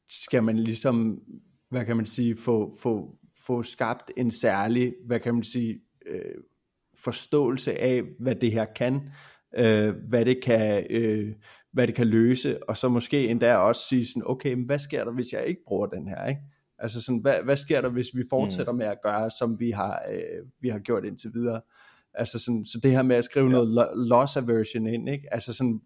skal 0.10 0.44
man 0.44 0.58
ligesom, 0.58 1.20
hvad 1.70 1.86
kan 1.86 1.96
man 1.96 2.06
sige, 2.06 2.36
få, 2.38 2.76
få, 2.82 3.18
få 3.46 3.64
skabt 3.64 4.12
en 4.18 4.32
særlig, 4.32 4.94
hvad 5.06 5.20
kan 5.20 5.34
man 5.34 5.44
sige, 5.44 5.80
øh, 6.06 6.36
forståelse 7.04 7.80
af, 7.80 8.04
hvad 8.20 8.36
det 8.36 8.52
her 8.52 8.66
kan, 8.76 9.02
øh, 9.58 9.96
hvad 10.10 10.26
det 10.26 10.44
kan, 10.44 10.88
øh, 10.90 11.34
hvad 11.72 11.88
det 11.88 11.96
kan 11.96 12.08
løse, 12.08 12.70
og 12.70 12.78
så 12.78 12.90
måske 12.90 13.28
endda 13.28 13.56
også 13.56 13.88
sige 13.90 14.06
sådan, 14.06 14.24
okay, 14.26 14.54
men 14.54 14.66
hvad 14.66 14.80
sker 14.80 15.04
der, 15.04 15.12
hvis 15.12 15.34
jeg 15.34 15.46
ikke 15.46 15.62
bruger 15.68 15.88
den 15.88 16.08
her, 16.08 16.28
ikke? 16.28 16.42
Altså 16.80 17.02
sådan, 17.02 17.20
hvad, 17.22 17.36
hvad 17.44 17.56
sker 17.56 17.82
der, 17.82 17.90
hvis 17.90 18.08
vi 18.16 18.24
fortsætter 18.30 18.72
mm. 18.72 18.78
med 18.78 18.86
at 18.86 19.02
gøre, 19.04 19.30
som 19.30 19.60
vi 19.60 19.72
har, 19.72 20.02
øh, 20.12 20.46
vi 20.62 20.70
har 20.70 20.80
gjort 20.80 21.06
indtil 21.06 21.34
videre? 21.34 21.62
Altså 22.14 22.40
sådan, 22.40 22.66
så 22.66 22.80
det 22.84 22.92
her 22.92 23.02
med 23.02 23.16
at 23.16 23.24
skrive 23.24 23.46
ja. 23.46 23.52
noget 23.52 23.68
lo- 23.68 24.06
loss 24.08 24.38
aversion 24.38 24.88
ind, 24.88 25.10
ikke? 25.10 25.34
Altså 25.34 25.54
sådan, 25.54 25.82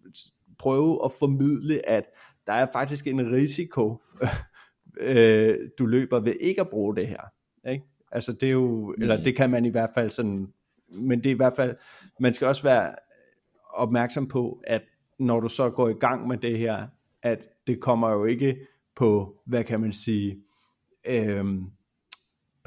prøve 0.59 1.05
at 1.05 1.11
formidle, 1.19 1.89
at 1.89 2.03
der 2.47 2.53
er 2.53 2.67
faktisk 2.73 3.07
en 3.07 3.31
risiko, 3.31 4.01
øh, 4.99 5.55
du 5.79 5.85
løber 5.85 6.19
ved 6.19 6.33
ikke 6.39 6.61
at 6.61 6.69
bruge 6.69 6.95
det 6.95 7.07
her. 7.07 7.21
ikke? 7.69 7.85
Altså 8.11 8.33
det 8.33 8.47
er 8.47 8.51
jo, 8.51 8.93
mm. 8.97 9.01
eller 9.01 9.23
det 9.23 9.35
kan 9.35 9.49
man 9.49 9.65
i 9.65 9.69
hvert 9.69 9.89
fald 9.93 10.09
sådan, 10.09 10.47
men 10.89 11.19
det 11.19 11.25
er 11.25 11.33
i 11.33 11.37
hvert 11.37 11.55
fald, 11.55 11.75
man 12.19 12.33
skal 12.33 12.47
også 12.47 12.63
være 12.63 12.95
opmærksom 13.73 14.27
på, 14.27 14.61
at 14.67 14.81
når 15.19 15.39
du 15.39 15.47
så 15.47 15.69
går 15.69 15.89
i 15.89 15.93
gang 15.93 16.27
med 16.27 16.37
det 16.37 16.57
her, 16.57 16.87
at 17.23 17.47
det 17.67 17.79
kommer 17.79 18.11
jo 18.11 18.25
ikke 18.25 18.57
på, 18.95 19.41
hvad 19.45 19.63
kan 19.63 19.81
man 19.81 19.93
sige, 19.93 20.41
øhm, 21.05 21.65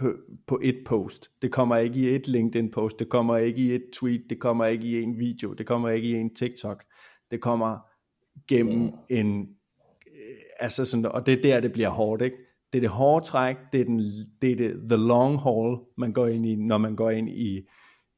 på, 0.01 0.15
på 0.47 0.61
et 0.63 0.83
post. 0.87 1.31
Det 1.43 1.53
kommer 1.53 1.77
ikke 1.77 2.01
i 2.01 2.15
et 2.15 2.29
LinkedIn 2.29 2.71
post, 2.71 2.99
det 2.99 3.09
kommer 3.09 3.37
ikke 3.37 3.63
i 3.63 3.75
et 3.75 3.85
tweet, 3.93 4.23
det 4.31 4.41
kommer 4.41 4.67
ikke 4.67 4.87
i 4.87 5.03
en 5.03 5.19
video, 5.19 5.53
det 5.53 5.67
kommer 5.67 5.89
ikke 5.89 6.09
i 6.09 6.15
en 6.15 6.35
TikTok. 6.35 6.85
Det 7.31 7.41
kommer 7.41 7.79
gennem 8.49 8.79
mm. 8.79 8.93
en, 9.09 9.41
øh, 10.07 10.41
altså 10.61 10.85
sådan, 10.85 11.07
og 11.07 11.27
det 11.27 11.35
er 11.35 11.43
der, 11.43 11.61
det 11.61 11.73
bliver 11.73 11.89
hårdt, 11.89 12.23
ikke? 12.23 12.37
Det 12.73 12.79
er 12.79 12.81
det 12.81 12.91
hårde 12.91 13.25
træk, 13.25 13.57
det 13.73 13.81
er, 13.81 13.85
den, 13.85 13.99
det 14.43 14.53
er 14.53 14.57
det, 14.57 14.77
the 14.89 14.97
long 14.97 15.39
haul, 15.39 15.79
man 15.97 16.13
går 16.13 16.27
ind 16.27 16.47
i, 16.47 16.55
når 16.55 16.79
man 16.79 16.97
går 16.97 17.11
ind 17.11 17.29
i, 17.29 17.69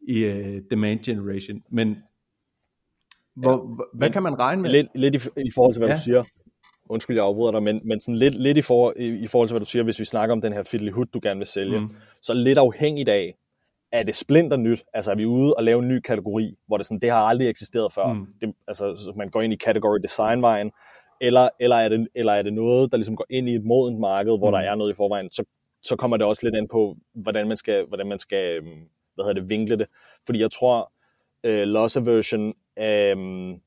i 0.09 0.27
uh, 0.27 0.63
demand 0.71 1.01
generation. 1.05 1.63
Men 1.71 1.97
hvor, 3.35 3.53
ja, 3.53 3.97
hvad 3.99 4.09
men, 4.09 4.13
kan 4.13 4.23
man 4.23 4.39
regne 4.39 4.63
med? 4.63 4.71
Lidt, 4.71 4.89
lidt 4.95 5.15
i, 5.15 5.41
i 5.47 5.51
forhold 5.55 5.75
til, 5.75 5.81
hvad 5.81 5.89
ja. 5.89 5.95
du 5.95 6.01
siger, 6.01 6.23
undskyld, 6.89 7.17
jeg 7.17 7.25
afbryder 7.25 7.53
dig, 7.53 7.63
men, 7.63 7.81
men 7.85 8.01
sådan 8.01 8.17
lidt, 8.17 8.35
lidt 8.35 8.59
i, 8.59 8.63
for, 8.63 8.93
i, 8.97 9.07
i 9.07 9.27
forhold 9.27 9.49
til, 9.49 9.55
hvad 9.55 9.61
du 9.61 9.71
siger, 9.71 9.83
hvis 9.83 10.01
vi 10.01 10.05
snakker 10.05 10.33
om 10.33 10.41
den 10.41 10.53
her 10.53 10.63
fiddly 10.63 10.91
du 11.15 11.21
gerne 11.23 11.39
vil 11.39 11.47
sælge, 11.47 11.81
mm. 11.81 11.91
så 12.23 12.35
lidt 12.35 12.59
afhængigt 12.59 13.09
af, 13.09 13.35
er 13.93 14.03
det 14.03 14.17
splinter 14.17 14.57
nyt? 14.57 14.85
Altså 14.95 15.11
er 15.11 15.15
vi 15.15 15.27
ude 15.27 15.55
og 15.55 15.65
lave 15.65 15.79
en 15.83 15.89
ny 15.89 16.01
kategori, 16.01 16.55
hvor 16.67 16.77
det 16.77 16.87
sådan, 16.87 17.01
det 17.01 17.11
har 17.11 17.19
aldrig 17.19 17.49
eksisteret 17.49 17.93
før. 17.93 18.13
Mm. 18.13 18.27
Det, 18.41 18.55
altså 18.69 18.97
så 18.97 19.13
man 19.17 19.31
går 19.31 19.43
ind 19.43 19.53
i 19.53 19.57
category 19.57 19.99
design 20.03 20.43
vejen, 20.43 20.73
eller, 21.21 21.49
eller, 21.61 21.77
er 21.77 21.89
det, 21.89 22.09
eller 22.15 22.33
er 22.33 22.43
det 22.43 22.53
noget, 22.53 22.91
der 22.91 22.97
ligesom 22.97 23.17
går 23.17 23.27
ind 23.31 23.49
i 23.49 23.55
et 23.55 23.65
modent 23.65 24.01
marked, 24.01 24.39
hvor 24.39 24.51
mm. 24.51 24.53
der 24.53 24.61
er 24.61 24.75
noget 24.75 24.93
i 24.93 24.95
forvejen, 24.95 25.31
så, 25.31 25.45
så 25.83 25.97
kommer 25.97 26.17
det 26.17 26.27
også 26.27 26.47
lidt 26.47 26.55
ind 26.55 26.69
på, 26.69 26.97
hvordan 27.15 27.49
man 27.49 27.57
skal, 27.57 27.85
hvordan 27.87 28.07
man 28.07 28.19
skal 28.19 28.57
øhm, 28.57 28.89
hvad 29.15 29.25
hedder 29.25 29.41
det, 29.41 29.49
vinkle 29.49 29.79
det. 29.79 29.87
Fordi 30.27 30.41
jeg 30.41 30.51
tror, 30.51 30.93
uh, 31.49 31.51
loss 31.51 31.97
aversion 31.97 32.55
um, 33.17 33.61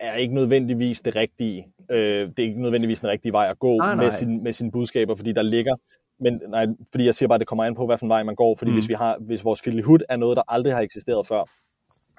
er 0.00 0.14
ikke 0.14 0.34
nødvendigvis 0.34 1.00
det 1.00 1.16
rigtige. 1.16 1.66
Uh, 1.78 1.96
det 1.96 2.38
er 2.38 2.42
ikke 2.42 2.62
nødvendigvis 2.62 3.00
den 3.00 3.08
rigtige 3.08 3.32
vej 3.32 3.46
at 3.50 3.58
gå 3.58 3.78
ah, 3.82 3.98
med, 3.98 4.10
sin, 4.10 4.42
med 4.42 4.52
sine 4.52 4.70
budskaber, 4.70 5.14
fordi 5.14 5.32
der 5.32 5.42
ligger 5.42 5.76
men 6.20 6.40
nej, 6.48 6.66
fordi 6.90 7.04
jeg 7.04 7.14
siger 7.14 7.28
bare, 7.28 7.36
at 7.36 7.40
det 7.40 7.48
kommer 7.48 7.64
an 7.64 7.74
på, 7.74 7.86
hvilken 7.86 8.08
vej 8.08 8.22
man 8.22 8.34
går, 8.34 8.56
fordi 8.56 8.70
mm. 8.70 8.76
hvis, 8.76 8.88
vi 8.88 8.94
har, 8.94 9.18
hvis 9.20 9.44
vores 9.44 9.62
fiddly 9.62 9.80
er 10.08 10.16
noget, 10.16 10.36
der 10.36 10.42
aldrig 10.48 10.74
har 10.74 10.80
eksisteret 10.80 11.26
før, 11.26 11.44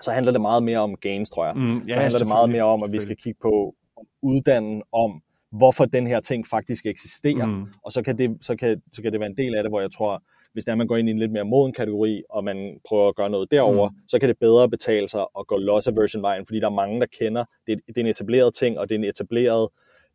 så 0.02 0.12
handler 0.12 0.32
det 0.32 0.42
meget 0.42 0.64
mere 0.64 0.80
om 0.80 0.96
gains, 0.96 1.30
tror 1.30 1.46
jeg. 1.46 1.56
Mm, 1.56 1.78
ja, 1.78 1.94
så 1.94 2.00
handler 2.00 2.20
det 2.20 2.28
meget 2.28 2.50
mere 2.50 2.64
om, 2.64 2.84
at 2.84 2.92
vi 2.92 3.00
skal 3.00 3.16
kigge 3.16 3.40
på 3.42 3.76
uddanne 4.22 4.82
om, 4.92 5.22
hvorfor 5.52 5.86
den 5.86 6.08
her 6.08 6.20
ting 6.20 6.48
faktisk 6.48 6.86
eksisterer, 6.86 7.46
mm. 7.46 7.66
og 7.84 7.92
så 7.92 8.02
kan, 8.02 8.18
det, 8.18 8.38
så, 8.42 8.56
kan, 8.56 8.82
så 8.94 9.02
kan 9.02 9.12
det 9.12 9.20
være 9.20 9.30
en 9.30 9.38
del 9.38 9.56
af 9.56 9.64
det, 9.64 9.72
hvor 9.72 9.82
jeg 9.82 9.92
tror, 9.92 10.24
hvis 10.56 10.66
der 10.66 10.76
man 10.76 10.88
går 10.88 10.98
ind 10.98 11.10
i 11.10 11.12
en 11.12 11.20
lidt 11.20 11.32
mere 11.32 11.44
moden 11.44 11.74
kategori, 11.74 12.24
og 12.30 12.44
man 12.44 12.80
prøver 12.88 13.08
at 13.10 13.16
gøre 13.16 13.30
noget 13.30 13.52
derover, 13.52 13.90
mm. 13.90 13.96
så 14.08 14.20
kan 14.20 14.30
det 14.30 14.38
bedre 14.40 14.70
betale 14.70 15.10
sig 15.10 15.26
at 15.40 15.48
gå 15.48 15.58
loss 15.58 15.88
aversion 15.88 16.22
vejen, 16.22 16.46
fordi 16.46 16.60
der 16.60 16.66
er 16.66 16.76
mange, 16.84 17.00
der 17.00 17.06
kender, 17.20 17.46
det, 17.68 17.80
det 17.88 17.98
er 17.98 18.02
en 18.02 18.08
etableret 18.08 18.54
ting, 18.54 18.80
og 18.80 18.90
det 18.90 18.96
er 18.96 19.00
en 19.00 19.06
etableret 19.06 19.70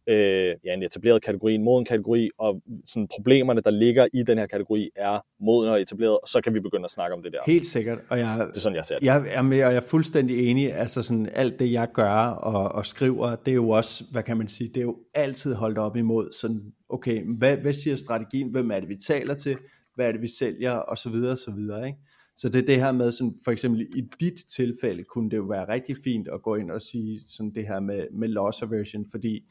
øh, 0.06 0.54
ja, 0.64 0.74
en 0.74 0.82
etableret 0.82 1.22
kategori, 1.22 1.54
en 1.54 1.64
moden 1.64 1.84
kategori, 1.84 2.30
og 2.38 2.62
sådan 2.86 3.08
problemerne, 3.08 3.60
der 3.60 3.70
ligger 3.70 4.06
i 4.12 4.22
den 4.22 4.38
her 4.38 4.46
kategori, 4.46 4.90
er 4.96 5.20
moden 5.40 5.70
og 5.70 5.80
etableret, 5.80 6.12
og 6.12 6.28
så 6.28 6.40
kan 6.44 6.54
vi 6.54 6.60
begynde 6.60 6.84
at 6.84 6.90
snakke 6.90 7.16
om 7.16 7.22
det 7.22 7.32
der. 7.32 7.38
Helt 7.46 7.66
sikkert, 7.66 7.98
og 8.08 8.18
jeg, 8.18 8.46
det 8.48 8.56
er 8.56 8.60
sådan, 8.60 8.76
jeg 8.76 8.84
ser 8.84 8.96
det. 8.96 9.04
Jeg 9.04 9.24
er 9.30 9.42
med, 9.42 9.64
og 9.64 9.70
jeg 9.70 9.76
er 9.76 9.86
fuldstændig 9.86 10.50
enig, 10.50 10.74
altså 10.74 11.02
sådan 11.02 11.28
alt 11.32 11.58
det, 11.58 11.72
jeg 11.72 11.88
gør 11.92 12.26
og, 12.26 12.72
og 12.72 12.86
skriver, 12.86 13.36
det 13.36 13.50
er 13.50 13.54
jo 13.54 13.68
også, 13.68 14.04
hvad 14.12 14.22
kan 14.22 14.36
man 14.36 14.48
sige, 14.48 14.68
det 14.68 14.76
er 14.76 14.82
jo 14.84 14.96
altid 15.14 15.54
holdt 15.54 15.78
op 15.78 15.96
imod, 15.96 16.32
sådan, 16.32 16.60
okay, 16.88 17.24
hvad, 17.38 17.56
hvad 17.56 17.72
siger 17.72 17.96
strategien, 17.96 18.48
hvem 18.48 18.70
er 18.70 18.80
det, 18.80 18.88
vi 18.88 18.96
taler 18.96 19.34
til, 19.34 19.56
hvad 20.00 20.08
er 20.08 20.12
det, 20.12 20.22
vi 20.22 20.28
sælger, 20.38 20.72
og 20.72 20.98
så 20.98 21.10
videre, 21.10 21.32
og 21.32 21.38
så 21.38 21.50
videre, 21.50 21.86
ikke? 21.86 21.98
Så 22.36 22.48
det 22.48 22.62
er 22.62 22.66
det 22.66 22.76
her 22.76 22.92
med, 22.92 23.10
sådan, 23.12 23.34
for 23.44 23.50
eksempel 23.50 23.80
i 23.96 24.00
dit 24.20 24.44
tilfælde, 24.56 25.04
kunne 25.04 25.30
det 25.30 25.36
jo 25.36 25.42
være 25.42 25.68
rigtig 25.68 25.96
fint 26.04 26.28
at 26.28 26.42
gå 26.42 26.54
ind 26.54 26.70
og 26.70 26.82
sige 26.82 27.20
sådan 27.28 27.54
det 27.54 27.66
her 27.66 27.80
med, 27.80 28.06
med 28.12 28.28
loss 28.28 28.62
aversion, 28.62 29.06
fordi 29.10 29.46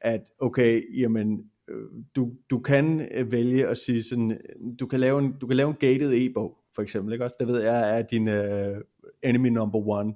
at 0.00 0.20
okay, 0.38 1.00
jamen, 1.00 1.44
øh, 1.68 1.84
du, 2.16 2.32
du 2.50 2.58
kan 2.58 3.08
øh, 3.14 3.32
vælge 3.32 3.66
at 3.66 3.78
sige 3.78 4.02
sådan, 4.02 4.30
øh, 4.30 4.38
du 4.80 4.86
kan 4.86 5.00
lave 5.00 5.18
en, 5.18 5.32
du 5.40 5.46
kan 5.46 5.56
lave 5.56 5.70
en 5.70 5.76
gated 5.80 6.12
e-bog, 6.14 6.58
for 6.74 6.82
eksempel, 6.82 7.12
ikke 7.12 7.24
også? 7.24 7.36
Det 7.38 7.48
ved 7.48 7.62
jeg 7.62 7.98
er 7.98 8.02
din 8.02 8.28
uh, 8.28 8.76
enemy 9.22 9.48
number 9.48 9.78
one. 9.88 10.14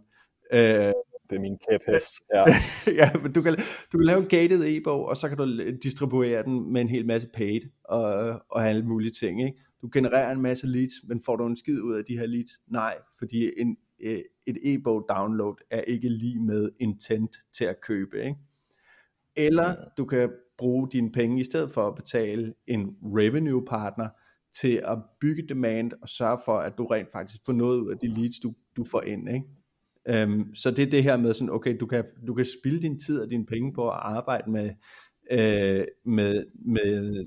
Uh, 0.54 0.92
det 1.30 1.36
er 1.36 1.40
min 1.40 1.58
kæphest, 1.70 2.14
ja. 2.34 2.44
ja, 3.00 3.10
men 3.22 3.32
du 3.32 3.42
kan, 3.42 3.56
du 3.92 3.98
kan 3.98 4.06
lave 4.06 4.18
en 4.18 4.28
gated 4.28 4.64
e-bog, 4.66 5.06
og 5.06 5.16
så 5.16 5.28
kan 5.28 5.38
du 5.38 5.70
distribuere 5.82 6.42
den 6.42 6.72
med 6.72 6.80
en 6.80 6.88
hel 6.88 7.06
masse 7.06 7.28
paid, 7.34 7.60
og, 7.84 8.04
og 8.48 8.68
alle 8.68 8.82
mulige 8.82 9.10
ting, 9.10 9.42
ikke? 9.46 9.58
Du 9.82 9.90
genererer 9.92 10.32
en 10.32 10.42
masse 10.42 10.66
leads, 10.66 10.92
men 11.08 11.20
får 11.20 11.36
du 11.36 11.46
en 11.46 11.56
skid 11.56 11.80
ud 11.80 11.94
af 11.94 12.04
de 12.04 12.18
her 12.18 12.26
leads? 12.26 12.50
Nej, 12.68 12.96
fordi 13.18 13.50
en, 13.56 13.76
et 14.46 14.56
e-bog 14.62 15.06
download 15.08 15.54
er 15.70 15.80
ikke 15.80 16.08
lige 16.08 16.40
med 16.40 16.70
intent 16.80 17.36
til 17.52 17.64
at 17.64 17.80
købe, 17.80 18.24
ikke? 18.24 18.36
Eller 19.36 19.76
du 19.98 20.04
kan 20.04 20.30
bruge 20.58 20.88
dine 20.92 21.12
penge 21.12 21.40
i 21.40 21.44
stedet 21.44 21.72
for 21.72 21.88
at 21.88 21.94
betale 21.94 22.54
en 22.66 22.96
revenue 23.02 23.64
partner 23.64 24.08
til 24.52 24.82
at 24.84 24.98
bygge 25.20 25.48
demand 25.48 25.92
og 26.02 26.08
sørge 26.08 26.38
for, 26.44 26.58
at 26.58 26.78
du 26.78 26.86
rent 26.86 27.12
faktisk 27.12 27.44
får 27.46 27.52
noget 27.52 27.80
ud 27.80 27.90
af 27.90 27.98
de 27.98 28.06
leads, 28.06 28.38
du, 28.42 28.54
du 28.76 28.84
får 28.84 29.02
ind. 29.02 29.28
Ikke? 29.28 29.46
Øhm, 30.08 30.54
så 30.54 30.70
det 30.70 30.82
er 30.82 30.90
det 30.90 31.02
her 31.02 31.16
med 31.16 31.34
sådan, 31.34 31.50
okay, 31.50 31.76
du 31.80 31.86
kan, 31.86 32.04
du 32.26 32.34
kan 32.34 32.44
spilde 32.44 32.82
din 32.82 33.00
tid 33.00 33.20
og 33.20 33.30
dine 33.30 33.46
penge 33.46 33.72
på 33.72 33.88
at 33.88 33.96
arbejde 33.96 34.50
med, 34.50 34.70
øh, 35.30 35.84
med, 36.04 36.44
med 36.66 37.26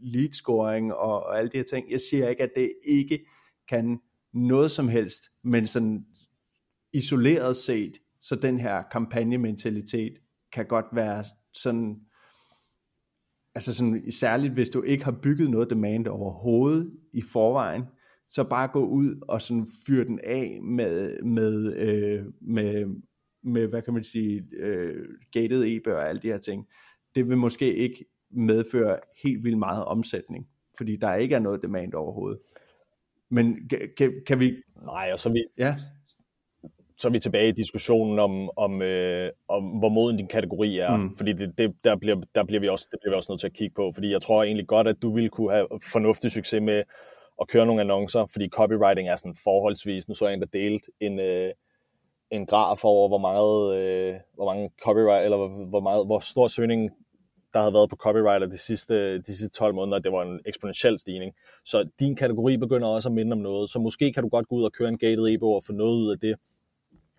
lead 0.00 0.32
scoring 0.32 0.94
og, 0.94 1.22
og 1.22 1.38
alle 1.38 1.50
de 1.50 1.56
her 1.56 1.64
ting. 1.64 1.90
Jeg 1.90 2.00
siger 2.00 2.28
ikke, 2.28 2.42
at 2.42 2.50
det 2.56 2.72
ikke 2.86 3.26
kan 3.68 3.98
noget 4.34 4.70
som 4.70 4.88
helst, 4.88 5.22
men 5.44 5.66
sådan 5.66 6.06
isoleret 6.92 7.56
set, 7.56 7.92
så 8.20 8.36
den 8.36 8.60
her 8.60 8.82
kampagnementalitet 8.92 10.12
kan 10.52 10.66
godt 10.66 10.86
være 10.92 11.24
sådan, 11.54 11.96
altså 13.54 13.74
sådan, 13.74 14.12
særligt 14.12 14.52
hvis 14.52 14.68
du 14.68 14.82
ikke 14.82 15.04
har 15.04 15.18
bygget 15.22 15.50
noget 15.50 15.70
demand 15.70 16.06
overhovedet 16.06 16.92
i 17.12 17.22
forvejen, 17.32 17.82
så 18.32 18.44
bare 18.44 18.68
gå 18.68 18.86
ud 18.86 19.24
og 19.28 19.42
sådan 19.42 19.66
fyre 19.86 20.04
den 20.04 20.20
af 20.24 20.58
med, 20.62 21.22
med, 21.22 21.74
øh, 21.76 22.24
med, 22.40 22.86
med 23.42 23.66
hvad 23.66 23.82
kan 23.82 23.94
man 23.94 24.04
sige, 24.04 24.44
øh, 24.56 25.08
gated 25.32 25.64
e 25.64 25.94
og 25.94 26.08
alle 26.08 26.20
de 26.20 26.28
her 26.28 26.38
ting. 26.38 26.66
Det 27.14 27.28
vil 27.28 27.36
måske 27.36 27.74
ikke 27.74 28.04
medføre 28.30 28.98
helt 29.22 29.44
vildt 29.44 29.58
meget 29.58 29.84
omsætning, 29.84 30.48
fordi 30.76 30.96
der 30.96 31.14
ikke 31.14 31.34
er 31.34 31.38
noget 31.38 31.62
demand 31.62 31.94
overhovedet. 31.94 32.38
Men 33.28 33.70
kan, 33.96 34.12
kan 34.26 34.40
vi... 34.40 34.52
Nej, 34.84 35.10
og 35.12 35.18
så 35.18 35.32
vi, 35.32 35.44
ja 35.58 35.76
så 37.02 37.08
er 37.08 37.12
vi 37.12 37.18
tilbage 37.18 37.48
i 37.48 37.52
diskussionen 37.52 38.18
om, 38.18 38.50
om, 38.56 38.82
øh, 38.82 39.30
om 39.48 39.64
hvor 39.64 39.88
moden 39.88 40.16
din 40.16 40.26
kategori 40.26 40.78
er. 40.78 40.96
Mm. 40.96 41.16
Fordi 41.16 41.32
det, 41.32 41.58
det, 41.58 41.74
der, 41.84 41.96
bliver, 41.96 42.16
der 42.34 42.44
bliver 42.44 42.60
vi 42.60 42.68
også, 42.68 42.88
det 42.90 42.98
bliver 43.02 43.14
vi 43.14 43.16
også 43.16 43.32
nødt 43.32 43.40
til 43.40 43.46
at 43.46 43.52
kigge 43.52 43.74
på. 43.74 43.92
Fordi 43.94 44.10
jeg 44.10 44.22
tror 44.22 44.42
egentlig 44.42 44.66
godt, 44.66 44.88
at 44.88 45.02
du 45.02 45.14
ville 45.14 45.28
kunne 45.28 45.52
have 45.52 45.66
fornuftig 45.92 46.30
succes 46.30 46.62
med 46.62 46.82
at 47.42 47.48
køre 47.48 47.66
nogle 47.66 47.80
annoncer, 47.80 48.26
fordi 48.26 48.48
copywriting 48.48 49.08
er 49.08 49.16
sådan 49.16 49.34
forholdsvis, 49.44 50.08
nu 50.08 50.14
så 50.14 50.26
jeg 50.26 50.34
en, 50.34 50.40
der 50.40 50.46
delt 50.46 50.84
en, 51.00 51.20
øh, 51.20 51.50
en 52.30 52.46
graf 52.46 52.84
over, 52.84 53.08
hvor 53.08 53.18
meget, 53.18 53.76
øh, 53.76 54.14
hvor 54.34 54.54
mange 54.54 54.70
copyright, 54.82 55.24
eller 55.24 55.36
hvor, 55.36 55.48
hvor, 55.48 55.80
meget, 55.80 56.06
hvor 56.06 56.18
stor 56.18 56.48
søgning 56.48 56.90
der 57.52 57.60
havde 57.60 57.74
været 57.74 57.90
på 57.90 57.96
copywriter 57.96 58.46
de 58.46 58.58
sidste, 58.58 59.18
de 59.18 59.36
sidste 59.36 59.58
12 59.58 59.74
måneder, 59.74 59.98
det 59.98 60.12
var 60.12 60.22
en 60.22 60.40
eksponentiel 60.46 60.98
stigning. 60.98 61.34
Så 61.64 61.88
din 62.00 62.16
kategori 62.16 62.56
begynder 62.56 62.88
også 62.88 63.08
at 63.08 63.12
minde 63.12 63.32
om 63.32 63.38
noget, 63.38 63.70
så 63.70 63.78
måske 63.78 64.12
kan 64.12 64.22
du 64.22 64.28
godt 64.28 64.48
gå 64.48 64.56
ud 64.56 64.64
og 64.64 64.72
køre 64.72 64.88
en 64.88 64.98
gated 64.98 65.28
e-bog 65.28 65.54
og 65.54 65.64
få 65.64 65.72
noget 65.72 65.96
ud 65.96 66.10
af 66.10 66.18
det, 66.18 66.36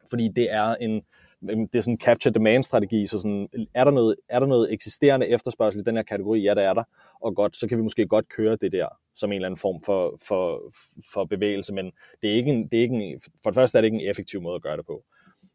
fordi 0.10 0.28
det 0.28 0.54
er 0.54 0.76
en 0.76 1.02
det 1.48 1.76
er 1.76 1.82
sådan 1.82 1.94
en 1.94 1.98
capture 1.98 2.34
demand 2.34 2.64
strategi, 2.64 3.08
så 3.08 3.20
sådan, 3.20 3.50
er, 3.74 3.84
der 3.84 3.92
noget, 3.92 4.16
er 4.30 4.40
der 4.40 4.48
noget 4.48 4.74
eksisterende 4.74 5.28
efterspørgsel 5.28 5.82
i 5.82 5.84
den 5.84 5.96
her 5.96 6.04
kategori? 6.04 6.42
Ja, 6.42 6.54
der 6.54 6.62
er 6.62 6.74
der, 6.74 6.84
og 7.22 7.36
godt, 7.36 7.58
så 7.58 7.68
kan 7.68 7.78
vi 7.78 7.84
måske 7.84 8.08
godt 8.08 8.30
køre 8.30 8.56
det 8.56 8.72
der 8.72 8.88
som 9.16 9.32
en 9.32 9.36
eller 9.36 9.48
anden 9.48 9.60
form 9.60 9.82
for, 9.82 10.18
for, 10.28 10.74
for 11.14 11.26
bevægelse, 11.26 11.74
men 11.74 11.92
det 12.22 12.30
er 12.30 12.36
ikke 12.36 12.52
en, 12.52 12.68
det 12.68 12.78
er 12.78 12.82
ikke 12.82 12.96
en, 12.96 13.22
for 13.44 13.50
det 13.50 13.56
første 13.56 13.78
er 13.78 13.82
det 13.82 13.86
ikke 13.86 14.00
en 14.00 14.10
effektiv 14.10 14.42
måde 14.42 14.56
at 14.56 14.62
gøre 14.62 14.78
det 14.78 14.86
på. 14.86 15.04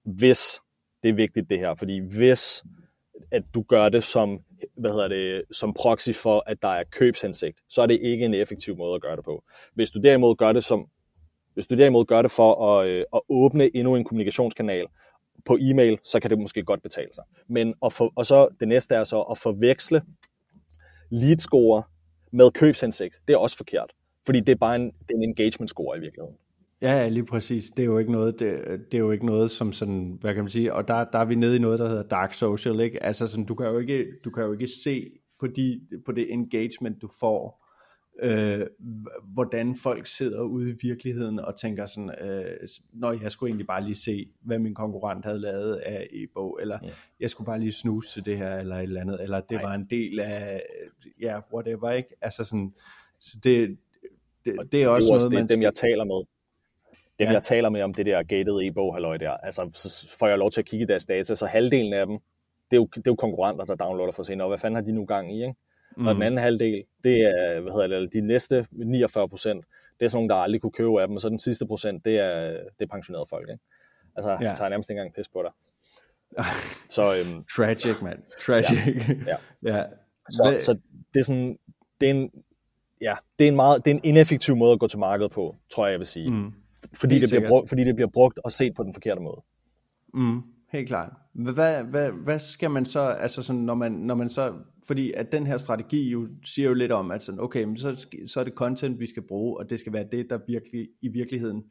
Hvis, 0.04 0.60
det 1.02 1.08
er 1.08 1.12
vigtigt 1.12 1.50
det 1.50 1.58
her, 1.58 1.74
fordi 1.74 1.98
hvis 1.98 2.64
at 3.30 3.42
du 3.54 3.62
gør 3.62 3.88
det 3.88 4.04
som, 4.04 4.40
hvad 4.76 4.90
hedder 4.90 5.08
det, 5.08 5.42
som 5.52 5.74
proxy 5.74 6.10
for, 6.10 6.42
at 6.46 6.62
der 6.62 6.68
er 6.68 6.84
købshensigt, 6.90 7.58
så 7.68 7.82
er 7.82 7.86
det 7.86 7.98
ikke 8.02 8.24
en 8.24 8.34
effektiv 8.34 8.76
måde 8.76 8.94
at 8.94 9.02
gøre 9.02 9.16
det 9.16 9.24
på. 9.24 9.44
Hvis 9.74 9.90
du 9.90 10.00
derimod 10.00 10.36
gør 10.36 10.52
det 10.52 10.64
som 10.64 10.88
hvis 11.58 11.66
du 11.66 11.76
derimod 11.76 12.04
gør 12.04 12.22
det 12.22 12.30
for 12.30 12.70
at, 12.70 12.88
øh, 12.88 13.04
at 13.14 13.20
åbne 13.28 13.76
endnu 13.76 13.96
en 13.96 14.04
kommunikationskanal 14.04 14.86
på 15.46 15.58
e-mail, 15.60 15.98
så 16.04 16.20
kan 16.20 16.30
det 16.30 16.38
måske 16.38 16.62
godt 16.62 16.82
betale 16.82 17.08
sig. 17.14 17.24
Men 17.48 17.74
at 17.84 17.92
for, 17.92 18.12
og 18.16 18.26
så 18.26 18.48
det 18.60 18.68
næste 18.68 18.94
er 18.94 19.04
så 19.04 19.20
at 19.20 19.38
forveksle 19.38 20.02
lead 21.10 21.38
score 21.38 21.82
med 22.32 22.50
købshensigt. 22.50 23.14
Det 23.28 23.34
er 23.34 23.38
også 23.38 23.56
forkert, 23.56 23.92
fordi 24.26 24.40
det 24.40 24.52
er 24.52 24.56
bare 24.56 24.76
en, 24.76 24.86
det 24.86 25.10
er 25.10 25.14
en 25.14 25.22
engagement 25.22 25.70
score 25.70 25.96
i 25.98 26.00
virkeligheden. 26.00 26.36
Ja, 26.82 27.08
lige 27.08 27.26
præcis. 27.26 27.70
Det 27.70 27.82
er 27.82 27.86
jo 27.86 27.98
ikke 27.98 28.12
noget, 28.12 28.40
det, 28.40 28.60
det 28.92 28.94
er 28.94 28.98
jo 28.98 29.10
ikke 29.10 29.26
noget 29.26 29.50
som 29.50 29.72
sådan, 29.72 30.18
hvad 30.20 30.34
kan 30.34 30.44
man 30.44 30.50
sige, 30.50 30.74
og 30.74 30.88
der, 30.88 31.04
der 31.04 31.18
er 31.18 31.24
vi 31.24 31.34
nede 31.34 31.56
i 31.56 31.58
noget, 31.58 31.78
der 31.78 31.88
hedder 31.88 32.02
dark 32.02 32.32
social, 32.32 32.80
ikke? 32.80 33.02
Altså 33.02 33.26
sådan, 33.26 33.44
du 33.44 33.54
kan 33.54 33.66
jo 33.66 33.78
ikke, 33.78 34.06
du 34.24 34.30
kan 34.30 34.44
jo 34.44 34.52
ikke 34.52 34.68
se 34.84 35.10
på, 35.40 35.46
de, 35.46 35.80
på 36.06 36.12
det 36.12 36.32
engagement, 36.32 37.02
du 37.02 37.08
får, 37.20 37.67
øh, 38.22 38.66
hvordan 39.24 39.76
folk 39.76 40.06
sidder 40.06 40.42
ude 40.42 40.70
i 40.70 40.74
virkeligheden 40.82 41.38
og 41.38 41.56
tænker 41.56 41.86
sådan, 41.86 42.10
øh, 42.20 42.68
når 42.92 43.12
jeg 43.22 43.32
skulle 43.32 43.50
egentlig 43.50 43.66
bare 43.66 43.84
lige 43.84 43.94
se, 43.94 44.28
hvad 44.40 44.58
min 44.58 44.74
konkurrent 44.74 45.24
havde 45.24 45.38
lavet 45.38 45.74
af 45.76 46.08
e-bog, 46.10 46.58
eller 46.60 46.78
ja. 46.82 46.88
jeg 47.20 47.30
skulle 47.30 47.46
bare 47.46 47.60
lige 47.60 47.72
snuse 47.72 48.12
til 48.12 48.24
det 48.24 48.38
her, 48.38 48.56
eller 48.56 48.76
et 48.76 48.82
eller 48.82 49.00
andet, 49.00 49.22
eller 49.22 49.40
det 49.40 49.50
Nej. 49.50 49.62
var 49.62 49.74
en 49.74 49.86
del 49.90 50.20
af, 50.20 50.62
ja, 51.20 51.40
whatever, 51.54 51.90
ikke? 51.90 52.08
Altså 52.20 52.44
sådan, 52.44 52.74
så 53.20 53.38
det, 53.44 53.78
det, 54.44 54.72
det 54.72 54.82
er 54.82 54.88
også 54.88 55.08
noget, 55.08 55.22
det, 55.22 55.32
man 55.32 55.48
dem, 55.48 55.62
jeg 55.62 55.74
taler 55.74 56.04
med. 56.04 56.26
Dem, 57.18 57.26
ja. 57.26 57.32
jeg 57.32 57.42
taler 57.42 57.68
med 57.70 57.82
om 57.82 57.94
det 57.94 58.06
der 58.06 58.22
gated 58.22 58.60
e-bog, 58.62 58.94
halløj 58.94 59.16
der, 59.16 59.30
altså, 59.30 59.70
så 59.72 60.16
får 60.18 60.28
jeg 60.28 60.38
lov 60.38 60.50
til 60.50 60.60
at 60.60 60.64
kigge 60.66 60.84
i 60.84 60.86
deres 60.86 61.06
data, 61.06 61.34
så 61.34 61.46
halvdelen 61.46 61.92
af 61.92 62.06
dem, 62.06 62.18
det 62.70 62.76
er 62.76 62.80
jo, 62.80 62.88
det 62.94 63.06
er 63.06 63.10
jo 63.10 63.14
konkurrenter, 63.14 63.64
der 63.64 63.74
downloader 63.74 64.12
for 64.12 64.22
sig, 64.22 64.40
og 64.42 64.48
hvad 64.48 64.58
fanden 64.58 64.74
har 64.74 64.82
de 64.82 64.92
nu 64.92 65.04
gang 65.04 65.36
i, 65.36 65.42
ikke? 65.42 65.54
Mm. 65.98 66.06
Og 66.06 66.14
den 66.14 66.22
anden 66.22 66.40
halvdel, 66.40 66.84
det 67.04 67.20
er, 67.20 67.60
hvad 67.60 67.72
hedder 67.72 68.00
det, 68.00 68.12
de 68.12 68.20
næste 68.20 68.66
49 68.72 69.28
procent, 69.28 69.64
det 70.00 70.04
er 70.04 70.08
sådan 70.08 70.18
nogle, 70.18 70.28
der 70.28 70.34
aldrig 70.34 70.60
kunne 70.60 70.72
købe 70.72 71.00
af 71.00 71.08
dem, 71.08 71.16
og 71.16 71.20
så 71.20 71.28
den 71.28 71.38
sidste 71.38 71.66
procent, 71.66 72.04
det 72.04 72.18
er, 72.18 72.50
det 72.50 72.84
er 72.84 72.86
pensionerede 72.86 73.26
folk, 73.30 73.48
ikke? 73.50 73.62
Altså, 74.16 74.30
ja. 74.30 74.38
jeg 74.38 74.54
tager 74.56 74.68
nærmest 74.68 74.90
ikke 74.90 75.00
engang 75.00 75.14
pis 75.14 75.28
på 75.28 75.42
dig. 75.42 75.52
så, 76.96 77.16
øhm, 77.16 77.44
Tragic, 77.56 78.02
man. 78.02 78.22
Tragic. 78.46 78.78
Ja. 79.26 79.36
ja. 79.62 79.76
ja. 79.76 79.84
Så, 80.30 80.58
så, 80.60 80.78
det 81.14 81.20
er 81.20 81.24
sådan, 81.24 81.58
det 82.00 82.06
er 82.06 82.14
en, 82.14 82.30
ja, 83.00 83.14
det 83.38 83.44
er 83.44 83.48
en 83.48 83.56
meget, 83.56 83.84
det 83.84 83.90
er 83.90 83.94
en 83.94 84.04
ineffektiv 84.04 84.56
måde 84.56 84.72
at 84.72 84.78
gå 84.78 84.86
til 84.86 84.98
markedet 84.98 85.32
på, 85.32 85.56
tror 85.70 85.86
jeg, 85.86 85.92
jeg 85.92 85.98
vil 85.98 86.06
sige. 86.06 86.30
Mm. 86.30 86.52
Fordi, 86.94 87.20
det 87.20 87.28
bliver 87.28 87.48
brugt, 87.48 87.68
fordi 87.68 87.84
det 87.84 87.94
bliver 87.94 88.10
brugt 88.10 88.38
og 88.44 88.52
set 88.52 88.74
på 88.74 88.82
den 88.82 88.94
forkerte 88.94 89.20
måde. 89.20 89.42
Mm 90.14 90.42
helt 90.68 90.88
klart. 90.88 91.12
Hvad, 91.32 91.84
hvad, 91.84 92.10
hvad 92.10 92.38
skal 92.38 92.70
man 92.70 92.84
så, 92.84 93.00
altså 93.00 93.42
sådan, 93.42 93.62
når 93.62 93.74
man, 93.74 93.92
når 93.92 94.14
man 94.14 94.28
så, 94.28 94.54
fordi 94.86 95.12
at 95.12 95.32
den 95.32 95.46
her 95.46 95.56
strategi 95.56 96.10
jo 96.10 96.28
siger 96.44 96.68
jo 96.68 96.74
lidt 96.74 96.92
om, 96.92 97.10
at 97.10 97.22
sådan, 97.22 97.40
okay, 97.40 97.64
men 97.64 97.78
så, 97.78 98.06
så 98.26 98.40
er 98.40 98.44
det 98.44 98.52
content, 98.52 99.00
vi 99.00 99.06
skal 99.06 99.22
bruge, 99.22 99.58
og 99.58 99.70
det 99.70 99.80
skal 99.80 99.92
være 99.92 100.06
det, 100.12 100.30
der 100.30 100.38
virkelig, 100.46 100.88
i 101.02 101.08
virkeligheden 101.08 101.64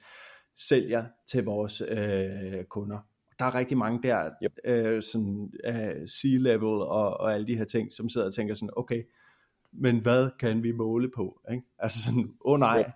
sælger 0.56 1.06
til 1.28 1.44
vores 1.44 1.82
øh, 1.82 2.64
kunder. 2.70 2.98
Der 3.40 3.46
er 3.46 3.56
rigtig 3.56 3.78
mange 3.78 4.00
der, 4.04 4.30
yep. 4.44 4.54
øh, 4.66 5.02
sådan 5.02 5.52
uh, 5.68 6.08
C-level 6.08 6.64
og, 6.64 7.20
og 7.20 7.34
alle 7.34 7.48
de 7.48 7.58
her 7.58 7.66
ting, 7.66 7.94
som 7.94 8.10
sidder 8.10 8.28
og 8.28 8.34
tænker 8.34 8.54
sådan, 8.54 8.70
okay, 8.78 9.04
men 9.72 10.00
hvad 10.00 10.30
kan 10.40 10.64
vi 10.64 10.72
måle 10.72 11.12
på? 11.16 11.42
Ikke? 11.52 11.64
Altså 11.80 12.04
sådan, 12.04 12.24
åh 12.24 12.54
oh 12.54 12.60
nej, 12.60 12.80
yep 12.80 12.94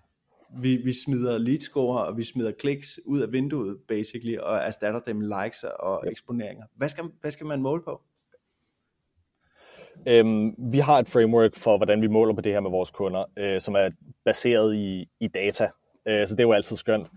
vi, 0.57 0.75
vi 0.75 0.93
smider 0.93 1.37
lead 1.37 1.59
score, 1.59 2.05
og 2.05 2.17
vi 2.17 2.23
smider 2.23 2.51
kliks 2.51 2.99
ud 3.05 3.19
af 3.19 3.31
vinduet, 3.31 3.77
basically, 3.87 4.37
og 4.37 4.57
erstatter 4.57 4.99
dem 4.99 5.15
med 5.15 5.43
likes 5.43 5.63
og 5.63 6.03
eksponeringer. 6.11 6.65
Hvad 6.75 6.89
skal, 6.89 7.03
hvad 7.21 7.31
skal 7.31 7.45
man 7.45 7.61
måle 7.61 7.81
på? 7.83 8.01
Øhm, 10.07 10.55
vi 10.71 10.79
har 10.79 10.99
et 10.99 11.09
framework 11.09 11.55
for, 11.55 11.77
hvordan 11.77 12.01
vi 12.01 12.07
måler 12.07 12.33
på 12.33 12.41
det 12.41 12.51
her 12.51 12.59
med 12.59 12.71
vores 12.71 12.91
kunder, 12.91 13.25
øh, 13.37 13.61
som 13.61 13.75
er 13.75 13.89
baseret 14.25 14.75
i, 14.75 15.09
i 15.19 15.27
data. 15.27 15.69
Øh, 16.05 16.27
så 16.27 16.35
det 16.35 16.39
er 16.39 16.47
jo 16.47 16.51
altid 16.51 16.75
skønt. 16.75 17.07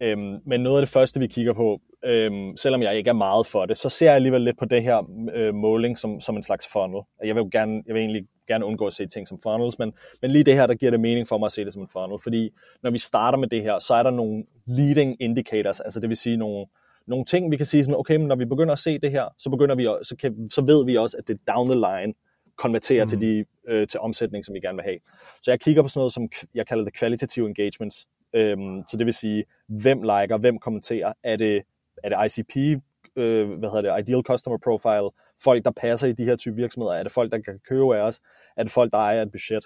Øhm, 0.00 0.38
men 0.46 0.60
noget 0.60 0.78
af 0.78 0.82
det 0.82 0.92
første, 0.92 1.20
vi 1.20 1.26
kigger 1.26 1.52
på, 1.52 1.80
øhm, 2.04 2.56
selvom 2.56 2.82
jeg 2.82 2.96
ikke 2.96 3.08
er 3.08 3.14
meget 3.14 3.46
for 3.46 3.66
det, 3.66 3.78
så 3.78 3.88
ser 3.88 4.06
jeg 4.06 4.14
alligevel 4.14 4.40
lidt 4.40 4.58
på 4.58 4.64
det 4.64 4.82
her 4.82 5.02
øh, 5.34 5.54
måling 5.54 5.98
som, 5.98 6.20
som 6.20 6.36
en 6.36 6.42
slags 6.42 6.68
funnel. 6.72 7.02
Jeg 7.24 7.34
vil 7.34 7.40
jo 7.40 7.48
gerne, 7.52 7.82
jeg 7.86 7.94
vil 7.94 8.00
egentlig 8.00 8.26
gerne 8.48 8.64
undgå 8.64 8.86
at 8.86 8.92
se 8.92 9.06
ting 9.06 9.28
som 9.28 9.38
funnels, 9.42 9.78
men, 9.78 9.92
men 10.22 10.30
lige 10.30 10.44
det 10.44 10.54
her, 10.54 10.66
der 10.66 10.74
giver 10.74 10.90
det 10.90 11.00
mening 11.00 11.28
for 11.28 11.38
mig 11.38 11.46
at 11.46 11.52
se 11.52 11.64
det 11.64 11.72
som 11.72 11.82
en 11.82 11.88
funnel, 11.88 12.18
fordi 12.22 12.50
når 12.82 12.90
vi 12.90 12.98
starter 12.98 13.38
med 13.38 13.48
det 13.48 13.62
her, 13.62 13.78
så 13.78 13.94
er 13.94 14.02
der 14.02 14.10
nogle 14.10 14.44
leading 14.66 15.16
indicators, 15.20 15.80
altså 15.80 16.00
det 16.00 16.08
vil 16.08 16.16
sige 16.16 16.36
nogle, 16.36 16.66
nogle 17.06 17.24
ting, 17.24 17.50
vi 17.50 17.56
kan 17.56 17.66
sige 17.66 17.84
sådan, 17.84 17.98
okay, 17.98 18.16
men 18.16 18.26
når 18.26 18.36
vi 18.36 18.44
begynder 18.44 18.72
at 18.72 18.78
se 18.78 18.98
det 18.98 19.10
her, 19.10 19.24
så, 19.38 19.50
begynder 19.50 19.74
vi, 19.74 19.84
så, 20.02 20.16
kan, 20.16 20.50
så 20.50 20.62
ved 20.62 20.84
vi 20.84 20.96
også, 20.96 21.16
at 21.16 21.28
det 21.28 21.38
down 21.48 21.68
the 21.68 21.74
line 21.74 22.14
konverterer 22.56 23.04
mm. 23.04 23.08
til, 23.08 23.20
de, 23.20 23.44
øh, 23.68 23.88
til 23.88 24.00
omsætning, 24.00 24.44
som 24.44 24.54
vi 24.54 24.60
gerne 24.60 24.76
vil 24.76 24.84
have. 24.84 24.98
Så 25.42 25.50
jeg 25.50 25.60
kigger 25.60 25.82
på 25.82 25.88
sådan 25.88 26.00
noget, 26.00 26.12
som 26.12 26.28
jeg 26.54 26.66
kalder 26.66 26.84
det 26.84 26.94
kvalitative 26.94 27.48
engagements. 27.48 28.06
Øhm, 28.34 28.82
så 28.90 28.96
det 28.96 29.06
vil 29.06 29.14
sige, 29.14 29.44
hvem 29.68 30.02
liker, 30.02 30.38
hvem 30.38 30.58
kommenterer, 30.58 31.12
er 31.22 31.36
det, 31.36 31.62
er 32.04 32.08
det 32.08 32.38
ICP, 32.38 32.82
øh, 33.16 33.58
hvad 33.58 33.70
hedder 33.70 33.94
det, 33.96 34.08
ideal 34.08 34.22
customer 34.22 34.58
profile, 34.58 35.10
folk, 35.42 35.64
der 35.64 35.70
passer 35.70 36.08
i 36.08 36.12
de 36.12 36.24
her 36.24 36.36
type 36.36 36.56
virksomheder? 36.56 36.94
Er 36.94 37.02
det 37.02 37.12
folk, 37.12 37.32
der 37.32 37.38
kan 37.38 37.60
købe 37.68 37.96
af 37.96 38.00
os? 38.00 38.20
Er 38.56 38.62
det 38.62 38.72
folk, 38.72 38.92
der 38.92 38.98
ejer 38.98 39.22
et 39.22 39.30
budget? 39.30 39.64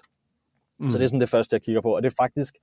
Mm. 0.79 0.89
Så 0.89 0.99
det 0.99 1.05
er 1.05 1.09
sådan 1.09 1.21
det 1.21 1.29
første, 1.29 1.55
jeg 1.55 1.63
kigger 1.63 1.81
på. 1.81 1.97
Og 1.97 2.03
det 2.03 2.11
er 2.11 2.15
faktisk 2.17 2.55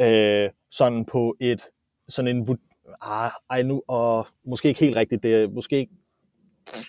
øh, 0.00 0.50
sådan 0.70 1.04
på 1.04 1.36
et, 1.40 1.62
sådan 2.08 2.36
en, 2.36 2.58
ah, 3.00 3.30
ej 3.50 3.62
nu, 3.62 3.82
og 3.88 4.26
måske 4.44 4.68
ikke 4.68 4.80
helt 4.80 4.96
rigtigt, 4.96 5.22
det 5.22 5.34
er 5.34 5.48
måske 5.48 5.76
ikke, 5.76 5.92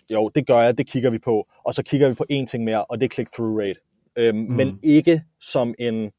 jo, 0.10 0.30
det 0.36 0.48
gør 0.48 0.60
jeg, 0.60 0.78
det 0.78 0.88
kigger 0.88 1.10
vi 1.10 1.20
på. 1.20 1.48
Og 1.64 1.74
så 1.74 1.84
kigger 1.84 2.10
vi 2.10 2.14
på 2.14 2.26
en 2.30 2.46
ting 2.46 2.64
mere, 2.64 2.86
og 2.86 3.02
det 3.02 3.06
er 3.06 3.14
click-through 3.14 3.60
rate. 3.60 3.80
Øhm, 4.16 4.38
mm. 4.38 4.56
Men 4.56 4.80
ikke 4.84 5.24
som 5.42 5.76
en 5.80 6.12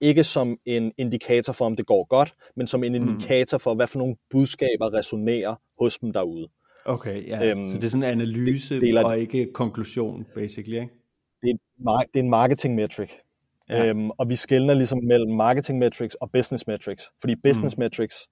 ikke 0.00 0.24
som 0.24 0.58
en 0.64 0.92
indikator 0.96 1.52
for, 1.52 1.64
om 1.64 1.76
det 1.76 1.86
går 1.86 2.04
godt, 2.04 2.34
men 2.56 2.66
som 2.66 2.84
en 2.84 2.92
mm. 2.92 3.08
indikator 3.08 3.58
for, 3.58 3.74
hvad 3.74 3.86
for 3.86 3.98
nogle 3.98 4.16
budskaber 4.30 4.94
resonerer 4.94 5.54
hos 5.78 5.98
dem 5.98 6.12
derude. 6.12 6.48
Okay, 6.84 7.28
ja. 7.28 7.44
Øhm, 7.44 7.66
så 7.66 7.76
det 7.76 7.84
er 7.84 7.88
sådan 7.88 8.02
en 8.02 8.20
analyse 8.20 8.74
det, 8.74 8.82
deler, 8.82 9.04
og 9.04 9.18
ikke 9.18 9.52
konklusion, 9.52 10.26
basically, 10.34 10.80
ikke? 10.80 10.92
Det 11.42 11.50
er, 11.50 11.98
det 11.98 12.20
er 12.20 12.22
en 12.22 12.30
marketing 12.30 12.74
metric. 12.74 13.10
Ja. 13.68 13.88
Øhm, 13.88 14.10
og 14.10 14.28
vi 14.28 14.36
skældner 14.36 14.74
ligesom 14.74 14.98
mellem 15.04 15.36
marketing 15.36 15.78
metrics 15.78 16.14
og 16.14 16.30
business 16.30 16.66
metrics. 16.66 17.10
Fordi 17.20 17.34
business 17.36 17.76
mm. 17.76 17.82
metrics, 17.82 18.28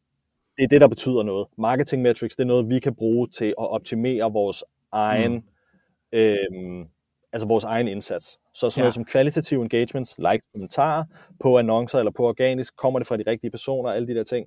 det 0.56 0.64
er 0.64 0.68
det, 0.68 0.80
der 0.80 0.88
betyder 0.88 1.22
noget. 1.22 1.48
Marketing 1.58 2.02
metrics, 2.02 2.36
det 2.36 2.42
er 2.42 2.46
noget, 2.46 2.70
vi 2.70 2.78
kan 2.78 2.94
bruge 2.94 3.28
til 3.28 3.46
at 3.46 3.70
optimere 3.70 4.32
vores 4.32 4.64
egen 4.92 5.32
mm. 5.32 6.18
øhm, 6.18 6.86
altså 7.32 7.48
vores 7.48 7.64
egen 7.64 7.88
indsats. 7.88 8.38
Så 8.54 8.70
sådan 8.70 8.80
ja. 8.80 8.82
noget 8.82 8.94
som 8.94 9.04
kvalitative 9.04 9.62
engagements, 9.62 10.18
likes, 10.18 10.48
kommentarer 10.52 11.04
på 11.40 11.58
annoncer 11.58 11.98
eller 11.98 12.12
på 12.12 12.28
organisk, 12.28 12.76
kommer 12.76 12.98
det 12.98 13.08
fra 13.08 13.16
de 13.16 13.24
rigtige 13.26 13.50
personer, 13.50 13.90
alle 13.90 14.08
de 14.08 14.14
der 14.14 14.24
ting. 14.24 14.46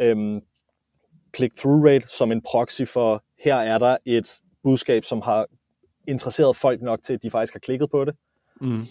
Øhm, 0.00 0.40
click-through 1.36 1.86
rate 1.86 2.08
som 2.08 2.32
en 2.32 2.42
proxy 2.42 2.82
for, 2.82 3.24
her 3.44 3.56
er 3.56 3.78
der 3.78 3.96
et 4.06 4.40
budskab, 4.62 5.04
som 5.04 5.20
har 5.20 5.46
interesseret 6.08 6.56
folk 6.56 6.82
nok 6.82 7.02
til, 7.02 7.12
at 7.14 7.22
de 7.22 7.30
faktisk 7.30 7.54
har 7.54 7.60
klikket 7.60 7.90
på 7.90 8.04
det. 8.04 8.14
Mm. 8.60 8.82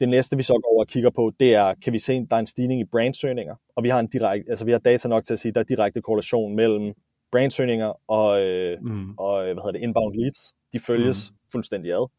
Det 0.00 0.08
næste, 0.08 0.36
vi 0.36 0.42
så 0.42 0.52
går 0.52 0.72
over 0.72 0.84
og 0.84 0.88
kigger 0.88 1.10
på, 1.10 1.32
det 1.40 1.54
er, 1.54 1.74
kan 1.84 1.92
vi 1.92 1.98
se, 1.98 2.12
at 2.12 2.26
der 2.30 2.36
er 2.36 2.40
en 2.40 2.46
stigning 2.46 2.80
i 2.80 2.84
brandsøgninger, 2.84 3.54
og 3.76 3.82
vi 3.84 3.88
har, 3.88 4.00
en 4.00 4.06
direkte, 4.06 4.50
altså 4.50 4.64
vi 4.64 4.72
har 4.72 4.78
data 4.78 5.08
nok 5.08 5.24
til 5.24 5.32
at 5.32 5.38
sige, 5.38 5.50
at 5.50 5.54
der 5.54 5.60
er 5.60 5.64
direkte 5.64 6.02
korrelation 6.02 6.56
mellem 6.56 6.92
brandsøgninger 7.32 7.92
og, 8.10 8.40
øh, 8.40 8.78
mm. 8.82 9.14
og 9.18 9.42
hvad 9.42 9.54
hedder 9.54 9.72
det, 9.72 9.80
inbound 9.80 10.14
leads. 10.14 10.52
De 10.72 10.78
følges 10.80 11.30
mm. 11.30 11.36
fuldstændig 11.52 11.92
ad. 11.92 12.10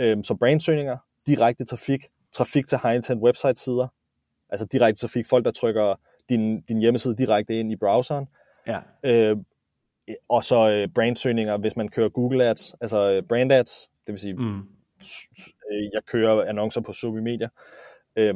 Øhm, 0.00 0.22
så 0.22 0.34
brandsøgninger, 0.34 0.96
direkte 1.26 1.64
trafik, 1.64 2.04
trafik 2.32 2.66
til 2.66 2.78
high-intent 2.78 3.20
website-sider, 3.20 3.88
altså 4.48 4.66
direkte 4.66 5.00
trafik, 5.00 5.26
folk 5.26 5.44
der 5.44 5.50
trykker 5.50 5.94
din, 6.28 6.60
din 6.60 6.78
hjemmeside 6.78 7.16
direkte 7.16 7.60
ind 7.60 7.72
i 7.72 7.76
browseren. 7.76 8.28
Ja. 8.66 8.80
Øh, 9.02 9.36
og 10.28 10.44
så 10.44 10.70
øh, 10.70 10.88
brandsøgninger, 10.94 11.56
hvis 11.56 11.76
man 11.76 11.88
kører 11.88 12.08
Google 12.08 12.44
Ads, 12.44 12.74
altså 12.80 13.10
øh, 13.10 13.22
brand 13.22 13.52
ads, 13.52 13.90
det 14.06 14.12
vil 14.12 14.18
sige, 14.18 14.34
mm. 14.34 14.58
øh, 15.70 15.90
jeg 15.92 16.02
kører 16.06 16.48
annoncer 16.48 16.80
på 16.80 16.92
social 16.92 17.22
media, 17.22 17.48
øh, 18.16 18.34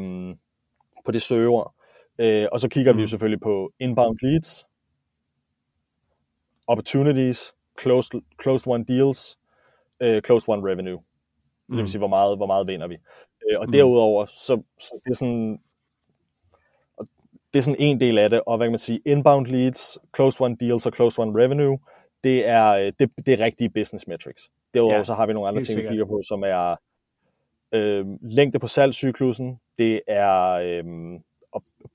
på 1.05 1.13
det 1.13 1.23
søgeord. 1.23 1.75
Øh, 2.19 2.47
og 2.53 2.61
så 2.61 2.69
kigger 2.69 2.93
mm. 2.93 2.97
vi 2.97 3.03
jo 3.03 3.07
selvfølgelig 3.07 3.41
på 3.41 3.73
inbound 3.81 4.19
leads, 4.23 4.65
opportunities, 6.67 7.55
closed, 7.81 8.21
closed 8.43 8.73
one 8.73 8.85
deals, 8.85 9.39
øh, 10.01 10.23
closed 10.23 10.49
one 10.49 10.71
revenue. 10.71 11.03
Mm. 11.69 11.73
Det 11.73 11.77
vil 11.77 11.83
mm. 11.83 11.87
sige, 11.87 11.99
hvor 11.99 12.09
meget, 12.09 12.37
hvor 12.37 12.47
meget 12.47 12.67
vinder 12.67 12.87
vi. 12.87 12.95
Øh, 13.51 13.61
og 13.61 13.67
mm. 13.67 13.73
derudover, 13.73 14.27
så, 14.27 14.63
så 14.79 15.01
det 15.05 15.11
er 15.11 15.15
sådan, 15.15 15.59
det 17.53 17.59
er 17.59 17.63
sådan 17.63 17.81
en 17.81 18.01
del 18.01 18.19
af 18.19 18.31
det, 18.31 18.41
og 18.47 18.57
hvad 18.57 18.67
kan 18.67 18.73
man 18.73 18.79
sige, 18.79 19.01
inbound 19.05 19.47
leads, 19.47 19.99
closed 20.17 20.41
one 20.41 20.57
deals 20.61 20.87
og 20.87 20.93
closed 20.93 21.25
one 21.25 21.43
revenue, 21.43 21.79
det 22.25 22.49
er, 22.49 22.69
øh, 22.69 22.93
det, 22.99 23.11
det 23.27 23.29
er 23.29 23.45
rigtige 23.45 23.71
business 23.71 24.07
metrics. 24.07 24.51
Derudover 24.75 24.97
ja, 24.97 25.05
så 25.05 25.15
har 25.15 25.27
vi 25.27 25.33
nogle 25.33 25.49
andre 25.49 25.63
ting, 25.63 25.83
vi 25.83 25.89
kigger 25.89 26.05
på, 26.05 26.23
som 26.29 26.43
er 26.43 26.77
øh, 27.73 28.07
længde 28.21 28.59
på 28.59 28.67
salgscyklusen, 28.67 29.61
det 29.79 30.01
er 30.07 30.51
øh, 30.51 30.85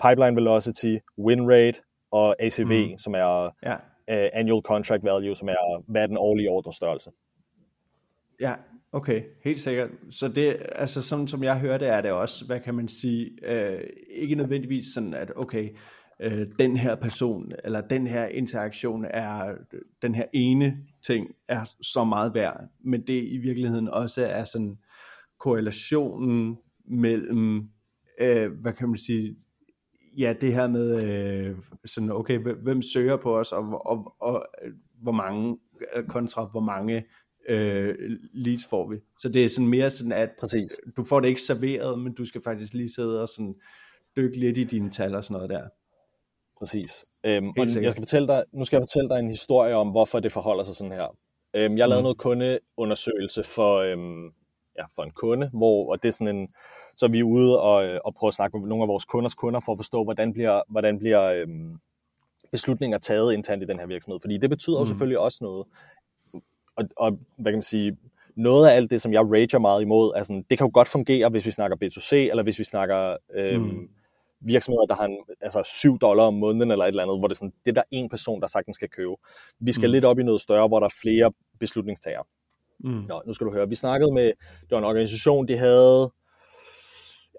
pipeline 0.03 0.35
velocity, 0.35 0.97
win 1.17 1.51
rate 1.51 1.81
og 2.11 2.35
ACV, 2.39 2.91
mm. 2.91 2.99
som 2.99 3.15
er 3.15 3.49
ja. 3.63 3.73
uh, 3.73 4.29
annual 4.33 4.61
contract 4.61 5.03
value, 5.03 5.35
som 5.35 5.49
er, 5.49 5.83
hvad 5.87 6.01
er 6.01 6.07
den 6.07 6.17
årlige 6.17 6.49
ordrestørrelse. 6.49 7.09
Ja, 8.39 8.53
Okay, 8.91 9.23
helt 9.43 9.59
sikkert. 9.59 9.89
Så 10.11 10.27
det, 10.27 10.57
altså 10.75 11.01
sådan 11.01 11.27
som 11.27 11.43
jeg 11.43 11.59
hører 11.59 11.77
det, 11.77 11.87
er 11.87 12.01
det 12.01 12.11
også, 12.11 12.45
hvad 12.45 12.59
kan 12.59 12.75
man 12.75 12.87
sige, 12.87 13.29
øh, 13.43 13.81
ikke 14.09 14.35
nødvendigvis 14.35 14.85
sådan, 14.93 15.13
at 15.13 15.31
okay, 15.35 15.69
øh, 16.19 16.47
den 16.59 16.77
her 16.77 16.95
person, 16.95 17.51
eller 17.63 17.81
den 17.81 18.07
her 18.07 18.25
interaktion 18.25 19.05
er, 19.09 19.55
den 20.01 20.15
her 20.15 20.25
ene 20.33 20.77
ting 21.05 21.27
er 21.47 21.65
så 21.81 22.03
meget 22.03 22.33
værd, 22.33 22.63
men 22.83 23.07
det 23.07 23.23
i 23.23 23.37
virkeligheden 23.37 23.87
også 23.87 24.25
er 24.25 24.43
sådan 24.43 24.77
korrelationen 25.39 26.57
mellem, 26.87 27.69
øh, 28.21 28.51
hvad 28.51 28.73
kan 28.73 28.87
man 28.87 28.97
sige, 28.97 29.35
ja, 30.17 30.33
det 30.41 30.53
her 30.53 30.67
med, 30.67 31.03
øh, 31.03 31.57
sådan, 31.85 32.11
okay, 32.11 32.37
hvem 32.37 32.81
søger 32.81 33.17
på 33.17 33.37
os, 33.37 33.51
og, 33.51 33.63
og, 33.63 33.81
og, 33.85 34.15
og 34.21 34.45
øh, 34.65 34.73
hvor 35.01 35.11
mange, 35.11 35.57
øh, 35.95 36.07
kontra 36.07 36.45
hvor 36.45 36.59
mange 36.59 37.05
øh, 37.49 37.95
leads 38.33 38.65
får 38.69 38.87
vi. 38.89 38.95
Så 39.19 39.29
det 39.29 39.45
er 39.45 39.49
sådan 39.49 39.67
mere 39.67 39.89
sådan, 39.89 40.11
at 40.11 40.29
Præcis. 40.39 40.71
du 40.97 41.03
får 41.03 41.19
det 41.19 41.27
ikke 41.27 41.41
serveret, 41.41 41.99
men 41.99 42.13
du 42.13 42.25
skal 42.25 42.41
faktisk 42.41 42.73
lige 42.73 42.89
sidde 42.93 43.21
og 43.21 43.27
sådan 43.27 43.55
dykke 44.17 44.39
lidt 44.39 44.57
i 44.57 44.63
dine 44.63 44.89
tal 44.91 45.15
og 45.15 45.23
sådan 45.23 45.33
noget 45.33 45.49
der. 45.49 45.67
Præcis. 46.59 47.05
Øhm, 47.23 47.47
og 47.49 47.53
sikkert. 47.67 47.83
jeg 47.83 47.91
skal 47.91 48.01
fortælle 48.01 48.27
dig, 48.27 48.43
nu 48.53 48.65
skal 48.65 48.77
jeg 48.77 48.81
fortælle 48.81 49.09
dig 49.09 49.19
en 49.19 49.29
historie 49.29 49.75
om, 49.75 49.89
hvorfor 49.89 50.19
det 50.19 50.31
forholder 50.31 50.63
sig 50.63 50.75
sådan 50.75 50.91
her. 50.93 51.15
Øhm, 51.53 51.77
jeg 51.77 51.89
lavede 51.89 52.01
Mm. 52.01 52.03
noget 52.03 52.17
kundeundersøgelse 52.17 53.43
for, 53.43 53.75
øhm, 53.77 54.25
ja, 54.77 54.85
for 54.95 55.03
en 55.03 55.11
kunde, 55.11 55.49
hvor 55.53 55.91
og 55.91 56.03
det 56.03 56.07
er 56.07 56.13
sådan 56.13 56.35
en, 56.35 56.49
så 56.93 57.05
er 57.05 57.09
vi 57.09 57.23
ude 57.23 57.61
og, 57.61 57.85
øh, 57.85 57.99
og 58.05 58.13
prøve 58.15 58.27
at 58.27 58.33
snakke 58.33 58.57
med 58.59 58.67
nogle 58.67 58.81
af 58.83 58.87
vores 58.87 59.05
kunders 59.05 59.35
kunder 59.35 59.59
for 59.59 59.71
at 59.71 59.77
forstå, 59.77 60.03
hvordan 60.03 60.33
bliver, 60.33 60.61
hvordan 60.69 60.99
bliver 60.99 61.23
øhm, 61.23 61.75
beslutninger 62.51 62.97
taget 62.97 63.33
internt 63.33 63.63
i 63.63 63.65
den 63.65 63.79
her 63.79 63.85
virksomhed. 63.85 64.19
Fordi 64.21 64.37
det 64.37 64.49
betyder 64.49 64.77
jo 64.77 64.83
Mm. 64.83 64.87
selvfølgelig 64.87 65.19
også 65.19 65.37
noget. 65.41 65.65
Og, 66.75 66.83
og 66.97 67.19
hvad 67.37 67.51
kan 67.51 67.57
man 67.57 67.63
sige, 67.63 67.97
noget 68.35 68.67
af 68.69 68.75
alt 68.75 68.91
det, 68.91 69.01
som 69.01 69.13
jeg 69.13 69.21
rager 69.21 69.59
meget 69.59 69.81
imod, 69.81 70.13
er 70.15 70.23
sådan, 70.23 70.43
det 70.49 70.57
kan 70.57 70.67
jo 70.67 70.71
godt 70.73 70.87
fungere, 70.87 71.29
hvis 71.29 71.45
vi 71.45 71.51
snakker 71.51 71.77
B2C, 71.83 72.15
eller 72.15 72.43
hvis 72.43 72.59
vi 72.59 72.63
snakker 72.63 73.17
øhm, 73.35 73.63
Mm. 73.63 73.89
virksomheder, 74.41 74.85
der 74.85 74.95
har 74.95 75.05
en, 75.05 75.17
altså 75.41 75.61
7 75.75 75.97
dollar 75.99 76.23
om 76.23 76.33
måneden 76.33 76.71
eller 76.71 76.85
et 76.85 76.89
eller 76.89 77.03
andet, 77.03 77.19
hvor 77.19 77.27
det 77.27 77.35
er 77.35 77.37
sådan, 77.37 77.53
det 77.65 77.71
er 77.71 77.75
der 77.75 77.83
en 77.91 78.09
person, 78.09 78.41
der 78.41 78.47
sagtens 78.47 78.75
skal 78.75 78.89
købe. 78.89 79.11
Vi 79.59 79.71
skal 79.71 79.87
Mm. 79.87 79.91
lidt 79.91 80.05
op 80.05 80.19
i 80.19 80.23
noget 80.23 80.41
større, 80.41 80.67
hvor 80.67 80.79
der 80.79 80.85
er 80.87 80.95
flere 81.01 81.31
beslutningstagere. 81.59 82.23
Mm. 82.79 82.89
Nå, 83.09 83.21
nu 83.25 83.33
skal 83.33 83.47
du 83.47 83.51
høre. 83.53 83.69
Vi 83.69 83.75
snakkede 83.75 84.13
med, 84.13 84.23
det 84.61 84.71
var 84.71 84.77
en 84.77 84.83
organisation, 84.83 85.47
de 85.47 85.57
havde, 85.57 86.11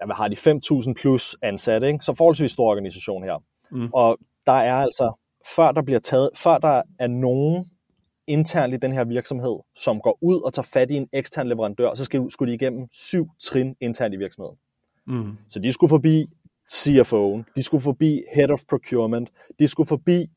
ja, 0.01 0.05
hvad 0.05 0.15
har 0.15 0.27
de, 0.27 0.35
5.000 0.35 0.93
plus 0.93 1.35
ansatte, 1.43 1.87
ikke? 1.87 1.99
så 2.05 2.15
forholdsvis 2.17 2.51
stor 2.51 2.69
organisation 2.71 3.23
her. 3.23 3.43
Mm. 3.71 3.89
Og 3.93 4.17
der 4.45 4.51
er 4.51 4.75
altså, 4.75 5.11
før 5.55 5.71
der 5.71 5.81
bliver 5.81 5.99
taget, 5.99 6.29
før 6.35 6.57
der 6.57 6.81
er 6.99 7.07
nogen 7.07 7.71
internt 8.27 8.73
i 8.73 8.77
den 8.77 8.91
her 8.93 9.03
virksomhed, 9.03 9.59
som 9.75 9.99
går 10.01 10.17
ud 10.21 10.41
og 10.41 10.53
tager 10.53 10.67
fat 10.73 10.91
i 10.91 10.95
en 10.95 11.07
ekstern 11.13 11.47
leverandør, 11.47 11.93
så 11.93 12.05
skal, 12.05 12.31
skulle 12.31 12.51
de 12.51 12.55
igennem 12.55 12.87
syv 12.91 13.27
trin 13.43 13.75
internt 13.81 14.13
i 14.13 14.17
virksomheden. 14.17 14.57
Mm. 15.07 15.37
Så 15.49 15.59
de 15.59 15.73
skulle 15.73 15.89
forbi 15.89 16.25
CFO'en, 16.71 17.53
de 17.55 17.63
skulle 17.63 17.81
forbi 17.81 18.23
Head 18.33 18.49
of 18.49 18.59
Procurement, 18.69 19.29
de 19.59 19.67
skulle 19.67 19.87
forbi, 19.87 20.27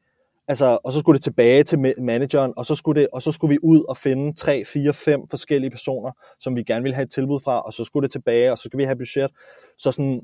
altså, 0.49 0.78
og 0.85 0.93
så 0.93 0.99
skulle 1.01 1.16
det 1.16 1.22
tilbage 1.24 1.62
til 1.62 1.76
ma- 1.76 2.03
manageren, 2.03 2.53
og 2.57 2.66
så 2.66 2.74
skulle, 2.74 3.01
det, 3.01 3.09
og 3.12 3.22
så 3.22 3.32
skulle 3.32 3.49
vi 3.55 3.59
ud 3.62 3.85
og 3.89 3.97
finde 3.97 4.32
3, 4.37 4.64
4, 4.64 4.93
5 4.93 5.20
forskellige 5.30 5.70
personer, 5.70 6.11
som 6.41 6.57
vi 6.57 6.62
gerne 6.62 6.82
ville 6.82 6.95
have 6.95 7.05
et 7.05 7.11
tilbud 7.11 7.41
fra, 7.41 7.61
og 7.61 7.72
så 7.72 7.85
skulle 7.85 8.05
det 8.05 8.12
tilbage, 8.12 8.53
og 8.53 8.59
så 8.59 8.62
skal 8.62 8.78
vi 8.78 8.85
have 8.85 8.97
budget. 8.97 9.30
Så 9.78 9.93
sådan, 9.93 10.20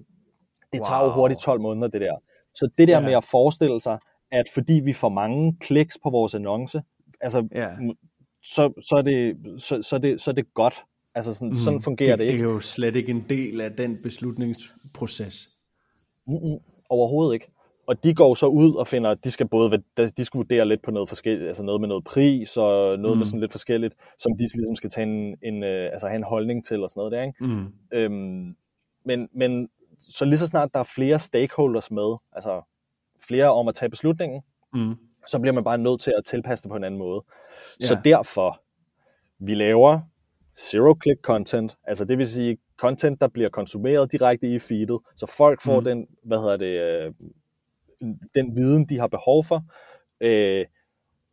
det 0.72 0.80
tager 0.86 1.00
jo 1.00 1.06
Wow. 1.06 1.14
hurtigt 1.14 1.40
12 1.40 1.60
måneder, 1.60 1.88
det 1.88 2.00
der. 2.00 2.16
Så 2.54 2.68
det 2.76 2.88
der 2.88 3.00
Ja. 3.00 3.06
med 3.06 3.12
at 3.12 3.24
forestille 3.24 3.80
sig, 3.80 3.98
at 4.32 4.44
fordi 4.54 4.80
vi 4.84 4.92
får 4.92 5.08
mange 5.08 5.56
kliks 5.60 5.98
på 6.02 6.10
vores 6.10 6.34
annonce, 6.34 6.82
altså, 7.20 7.48
Ja. 7.54 7.68
så, 8.42 8.72
så, 8.88 8.96
er 8.96 9.02
det, 9.02 9.36
så, 9.58 9.82
så, 9.82 9.96
er 9.96 10.00
det, 10.00 10.20
så 10.20 10.30
er 10.30 10.34
det 10.34 10.54
godt. 10.54 10.74
Altså 11.14 11.34
sådan, 11.34 11.48
mm, 11.48 11.54
sådan 11.54 11.80
fungerer 11.80 12.10
det, 12.10 12.18
det 12.18 12.24
ikke. 12.24 12.42
Det 12.42 12.48
er 12.48 12.52
jo 12.52 12.60
slet 12.60 12.96
ikke 12.96 13.10
en 13.10 13.24
del 13.28 13.60
af 13.60 13.72
den 13.72 13.96
beslutningsproces. 14.02 15.48
Mm-mm, 16.26 16.58
overhovedet 16.88 17.34
ikke. 17.34 17.50
Og 17.86 18.04
de 18.04 18.14
går 18.14 18.34
så 18.34 18.46
ud 18.46 18.74
og 18.74 18.86
finder, 18.86 19.14
de 19.14 19.30
skal 19.30 19.48
både 19.48 19.82
de 20.16 20.24
skal 20.24 20.38
vurdere 20.38 20.68
lidt 20.68 20.82
på 20.82 20.90
noget 20.90 21.08
forskelligt, 21.08 21.48
altså 21.48 21.62
noget 21.62 21.80
med 21.80 21.88
noget 21.88 22.04
pris 22.04 22.56
og 22.56 22.98
noget 22.98 23.00
mm. 23.02 23.10
Mm. 23.10 23.18
med 23.18 23.26
sådan 23.26 23.40
lidt 23.40 23.52
forskelligt, 23.52 23.94
som 24.18 24.32
de 24.32 24.38
ligesom 24.38 24.76
skal 24.76 24.90
tage 24.90 25.06
en, 25.06 25.36
en 25.42 25.62
øh, 25.64 25.92
altså 25.92 26.06
have 26.06 26.16
en 26.16 26.22
holdning 26.22 26.64
til 26.64 26.82
og 26.82 26.90
sådan 26.90 27.00
noget 27.00 27.12
der, 27.12 27.22
ikke? 27.22 27.44
Mm. 27.44 27.66
Øhm, 27.92 28.56
men, 29.04 29.28
men 29.34 29.68
så 29.98 30.24
lige 30.24 30.38
så 30.38 30.46
snart 30.46 30.70
der 30.74 30.80
er 30.80 30.90
flere 30.94 31.18
stakeholders 31.18 31.90
med, 31.90 32.16
altså 32.32 32.62
flere 33.28 33.52
om 33.52 33.68
at 33.68 33.74
tage 33.74 33.90
beslutningen, 33.90 34.42
Mm. 34.74 34.94
Så 35.26 35.38
bliver 35.38 35.54
man 35.54 35.64
bare 35.64 35.78
nødt 35.78 36.00
til 36.00 36.12
at 36.18 36.24
tilpasse 36.24 36.62
det 36.62 36.70
på 36.70 36.76
en 36.76 36.84
anden 36.84 36.98
måde. 36.98 37.24
Ja. 37.80 37.86
Så 37.86 37.98
derfor, 38.04 38.62
vi 39.38 39.54
laver 39.54 40.00
zero-click 40.58 41.20
content, 41.22 41.76
altså 41.84 42.04
det 42.04 42.18
vil 42.18 42.28
sige 42.28 42.58
content, 42.76 43.20
der 43.20 43.28
bliver 43.28 43.48
konsumeret 43.48 44.12
direkte 44.12 44.46
i 44.46 44.58
feedet, 44.58 44.98
så 45.16 45.26
folk 45.26 45.62
får 45.62 45.80
mm. 45.80 45.84
Den, 45.84 46.06
hvad 46.24 46.38
hedder 46.38 46.56
det, 46.56 46.80
øh, 46.80 47.12
den 48.34 48.56
viden, 48.56 48.84
de 48.88 48.98
har 48.98 49.06
behov 49.06 49.44
for, 49.44 49.62
øh, 50.20 50.66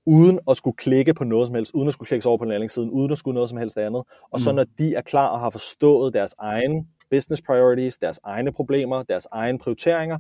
uden 0.05 0.39
at 0.49 0.57
skulle 0.57 0.77
klikke 0.77 1.13
på 1.13 1.23
noget 1.23 1.47
som 1.47 1.55
helst, 1.55 1.73
uden 1.73 1.87
at 1.87 1.93
skulle 1.93 2.07
klikke 2.07 2.27
over 2.29 2.37
på 2.37 2.45
landingssiden, 2.45 2.89
uden 2.89 3.11
at 3.11 3.17
skulle 3.17 3.33
noget 3.35 3.49
som 3.49 3.57
helst 3.57 3.77
andet. 3.77 4.03
Og 4.31 4.39
så 4.39 4.51
Mm. 4.51 4.55
når 4.55 4.65
de 4.77 4.95
er 4.95 5.01
klar 5.01 5.27
og 5.27 5.39
har 5.39 5.49
forstået 5.49 6.13
deres 6.13 6.35
egen 6.39 6.87
business 7.09 7.41
priorities, 7.41 7.97
deres 7.97 8.19
egne 8.23 8.53
problemer, 8.53 9.03
deres 9.03 9.27
egne 9.31 9.59
prioriteringer, 9.59 10.17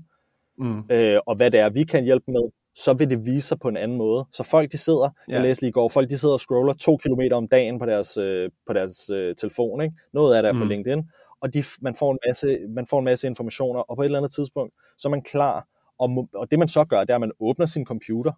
Mm. 0.59 0.83
øh, 0.91 1.19
og 1.25 1.35
hvad 1.35 1.51
det 1.51 1.59
er, 1.59 1.69
vi 1.69 1.83
kan 1.83 2.03
hjælpe 2.03 2.31
med, 2.31 2.51
så 2.83 2.93
vil 2.93 3.09
det 3.09 3.25
vise 3.25 3.47
sig 3.47 3.59
på 3.59 3.67
en 3.67 3.77
anden 3.77 3.97
måde. 3.97 4.25
Så 4.33 4.43
folk, 4.43 4.71
de 4.71 4.77
sidder, 4.77 5.09
ja. 5.27 5.33
jeg 5.33 5.41
læste 5.41 5.61
lige 5.61 5.69
i 5.69 5.71
går, 5.71 5.89
folk, 5.89 6.09
de 6.09 6.17
sidder 6.17 6.33
og 6.33 6.39
scroller 6.39 6.73
to 6.73 6.97
kilometer 6.97 7.35
om 7.35 7.47
dagen 7.47 7.79
på 7.79 7.85
deres, 7.85 8.17
øh, 8.17 8.49
på 8.67 8.73
deres 8.73 9.09
øh, 9.09 9.35
telefon. 9.35 9.81
Ikke? 9.81 9.95
Noget 10.13 10.35
af 10.35 10.43
det 10.43 10.49
er 10.49 10.53
på 10.53 10.63
Mm. 10.63 10.69
LinkedIn, 10.69 11.03
og 11.41 11.53
de, 11.53 11.63
man, 11.81 11.95
får 11.95 12.11
en 12.11 12.19
masse, 12.27 12.59
man 12.69 12.87
får 12.87 12.99
en 12.99 13.05
masse 13.05 13.27
informationer, 13.27 13.79
og 13.79 13.95
på 13.95 14.01
et 14.01 14.05
eller 14.05 14.17
andet 14.19 14.33
tidspunkt, 14.33 14.73
så 14.97 15.07
er 15.07 15.09
man 15.09 15.21
klar, 15.21 15.67
og, 15.99 16.27
og 16.33 16.51
det 16.51 16.59
man 16.59 16.67
så 16.67 16.85
gør, 16.85 16.99
det 16.99 17.09
er, 17.09 17.15
at 17.15 17.21
man 17.21 17.31
åbner 17.39 17.65
sin 17.65 17.85
computer, 17.85 18.31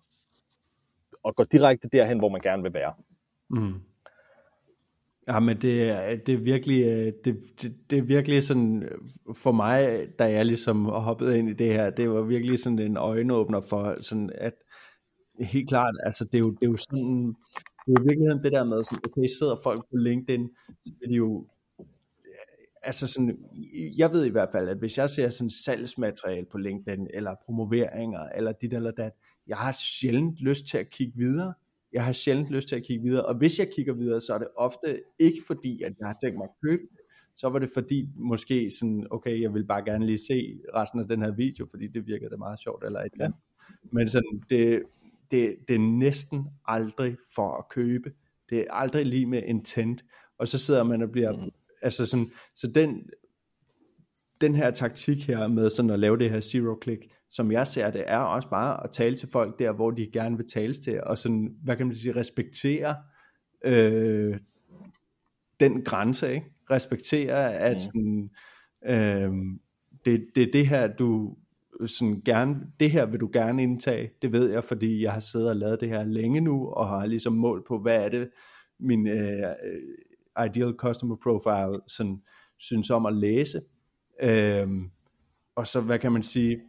og 1.23 1.35
går 1.35 1.43
direkte 1.43 1.89
derhen, 1.91 2.19
hvor 2.19 2.29
man 2.29 2.41
gerne 2.41 2.63
vil 2.63 2.73
være. 2.73 2.93
Mm. 3.49 3.73
Ja, 5.29 5.39
men 5.39 5.57
det 5.61 6.27
det 6.27 6.33
er 6.33 6.37
virkelig, 6.37 6.83
øh, 6.85 7.13
det, 7.25 7.39
det, 7.61 7.75
det 7.89 7.97
er 7.97 8.01
virkelig 8.01 8.43
sådan, 8.43 8.83
øh, 8.83 8.97
for 9.37 9.51
mig, 9.51 10.07
da 10.19 10.31
jeg 10.31 10.45
ligesom 10.45 10.85
hoppede 10.85 11.39
ind 11.39 11.49
i 11.49 11.53
det 11.53 11.73
her, 11.73 11.89
det 11.89 12.09
var 12.09 12.21
virkelig 12.21 12.59
sådan 12.59 12.79
en 12.79 12.97
øjenåbner 12.97 13.61
for, 13.61 14.01
sådan 14.01 14.31
at, 14.35 14.53
helt 15.39 15.69
klart, 15.69 15.95
altså 16.05 16.25
det 16.25 16.35
er 16.35 16.39
jo, 16.39 16.51
det 16.51 16.65
er 16.65 16.69
jo 16.69 16.77
sådan, 16.77 17.27
det 17.85 17.91
er 17.91 17.99
jo 17.99 18.05
virkelig 18.09 18.43
det 18.43 18.51
der 18.51 18.63
med, 18.63 18.83
sådan, 18.83 19.03
okay, 19.07 19.27
sidder 19.39 19.55
folk 19.63 19.79
på 19.79 19.97
LinkedIn, 19.97 20.49
så 20.85 20.93
er 21.03 21.07
de 21.07 21.15
jo, 21.15 21.47
øh, 21.79 21.85
altså 22.83 23.07
sådan, 23.07 23.37
jeg 23.97 24.11
ved 24.11 24.25
i 24.25 24.29
hvert 24.29 24.49
fald, 24.51 24.69
at 24.69 24.77
hvis 24.77 24.97
jeg 24.97 25.09
ser 25.09 25.29
sådan 25.29 25.51
salgsmateriale 25.51 26.45
på 26.51 26.57
LinkedIn, 26.57 27.07
eller 27.13 27.35
promoveringer, 27.45 28.23
eller 28.35 28.51
dit 28.51 28.73
eller 28.73 28.91
dat, 28.91 29.11
jeg 29.47 29.57
har 29.57 29.71
sjældent 29.71 30.39
lyst 30.39 30.65
til 30.67 30.77
at 30.77 30.89
kigge 30.89 31.13
videre, 31.17 31.53
jeg 31.93 32.05
har 32.05 32.11
sjældent 32.11 32.49
lyst 32.49 32.67
til 32.67 32.75
at 32.75 32.83
kigge 32.83 33.03
videre, 33.03 33.25
og 33.25 33.37
hvis 33.37 33.59
jeg 33.59 33.69
kigger 33.75 33.93
videre, 33.93 34.21
så 34.21 34.33
er 34.33 34.37
det 34.37 34.47
ofte 34.55 35.01
ikke 35.19 35.41
fordi, 35.47 35.81
at 35.81 35.93
jeg 35.99 36.07
har 36.07 36.17
tænkt 36.23 36.37
mig 36.37 36.43
at 36.43 36.69
købe 36.69 36.81
det, 36.81 36.99
så 37.35 37.49
var 37.49 37.59
det 37.59 37.69
fordi, 37.73 38.09
måske 38.15 38.71
sådan, 38.79 39.07
okay, 39.11 39.41
jeg 39.41 39.53
vil 39.53 39.63
bare 39.65 39.85
gerne 39.85 40.05
lige 40.05 40.17
se 40.17 40.59
resten 40.75 40.99
af 40.99 41.07
den 41.07 41.21
her 41.21 41.31
video, 41.31 41.67
fordi 41.71 41.87
det 41.87 42.07
virker 42.07 42.29
da 42.29 42.35
meget 42.35 42.59
sjovt, 42.59 42.83
eller 42.85 42.99
et 42.99 43.11
eller 43.13 43.25
andet. 43.25 43.39
Men 43.91 44.07
sådan, 44.07 44.43
det, 44.49 44.83
det, 45.31 45.55
det 45.67 45.75
er 45.75 45.79
næsten 45.79 46.45
aldrig 46.65 47.17
for 47.35 47.57
at 47.57 47.69
købe, 47.69 48.11
det 48.49 48.59
er 48.59 48.73
aldrig 48.73 49.05
lige 49.05 49.25
med 49.25 49.43
intent, 49.45 50.05
og 50.37 50.47
så 50.47 50.57
sidder 50.57 50.83
man 50.83 51.01
og 51.01 51.11
bliver, 51.11 51.45
mm. 51.45 51.51
altså 51.81 52.05
sådan, 52.05 52.31
så 52.55 52.67
den, 52.67 53.09
den 54.41 54.55
her 54.55 54.71
taktik 54.71 55.27
her 55.27 55.47
med 55.47 55.69
sådan 55.69 55.91
at 55.91 55.99
lave 55.99 56.17
det 56.17 56.29
her 56.29 56.39
zero 56.39 56.79
click, 56.83 57.03
som 57.31 57.51
jeg 57.51 57.67
ser 57.67 57.91
det, 57.91 58.03
er 58.07 58.17
også 58.17 58.49
bare 58.49 58.83
at 58.83 58.91
tale 58.91 59.15
til 59.15 59.29
folk 59.29 59.59
der, 59.59 59.71
hvor 59.71 59.91
de 59.91 60.09
gerne 60.13 60.37
vil 60.37 60.47
tales 60.47 60.79
til, 60.79 61.03
og 61.03 61.17
sådan, 61.17 61.55
hvad 61.63 61.75
kan 61.75 61.85
man 61.87 61.95
sige, 61.95 62.15
respektere 62.15 62.95
øh, 63.65 64.37
den 65.59 65.81
grænse, 65.83 66.33
ikke? 66.33 66.47
Respektere, 66.71 67.53
at 67.53 67.73
Mm. 67.73 67.79
sådan, 67.79 68.29
øh, 68.85 69.31
det, 70.05 70.27
det 70.35 70.43
er 70.43 70.51
det 70.53 70.67
her, 70.67 70.87
du 70.87 71.35
sådan 71.85 72.21
gerne, 72.25 72.55
det 72.79 72.91
her 72.91 73.05
vil 73.05 73.19
du 73.19 73.29
gerne 73.33 73.63
indtage, 73.63 74.11
det 74.21 74.31
ved 74.31 74.49
jeg, 74.51 74.63
fordi 74.63 75.03
jeg 75.03 75.13
har 75.13 75.19
siddet 75.19 75.49
og 75.49 75.55
lavet 75.55 75.81
det 75.81 75.89
her 75.89 76.03
længe 76.03 76.41
nu, 76.41 76.67
og 76.67 76.89
har 76.89 77.05
ligesom 77.05 77.33
mål 77.33 77.63
på, 77.67 77.79
hvad 77.79 78.03
er 78.05 78.09
det, 78.09 78.29
min 78.79 79.07
øh, 79.07 79.39
øh, 79.63 80.45
ideal 80.45 80.73
customer 80.77 81.15
profile 81.15 81.79
sådan, 81.87 82.21
synes 82.57 82.89
om 82.89 83.05
at 83.05 83.15
læse. 83.15 83.61
Øhm, 84.21 84.89
og 85.55 85.67
så, 85.67 85.81
hvad 85.81 85.99
kan 85.99 86.11
man 86.11 86.23
sige, 86.23 86.61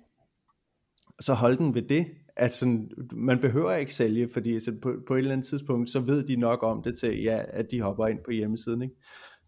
så 1.20 1.34
hold 1.34 1.56
den 1.58 1.74
ved 1.74 1.82
det, 1.82 2.06
at 2.36 2.54
sådan, 2.54 2.90
man 3.12 3.40
behøver 3.40 3.74
ikke 3.74 3.94
sælge, 3.94 4.28
fordi 4.28 4.60
så 4.60 4.72
på, 4.82 4.94
på 5.06 5.14
et 5.14 5.18
eller 5.18 5.32
andet 5.32 5.46
tidspunkt, 5.46 5.90
så 5.90 6.00
ved 6.00 6.22
de 6.22 6.36
nok 6.36 6.62
om 6.62 6.82
det 6.82 6.98
til, 6.98 7.22
ja, 7.22 7.42
at 7.48 7.70
de 7.70 7.80
hopper 7.80 8.06
ind 8.06 8.18
på 8.24 8.30
hjemmesiden, 8.30 8.82
ikke? 8.82 8.94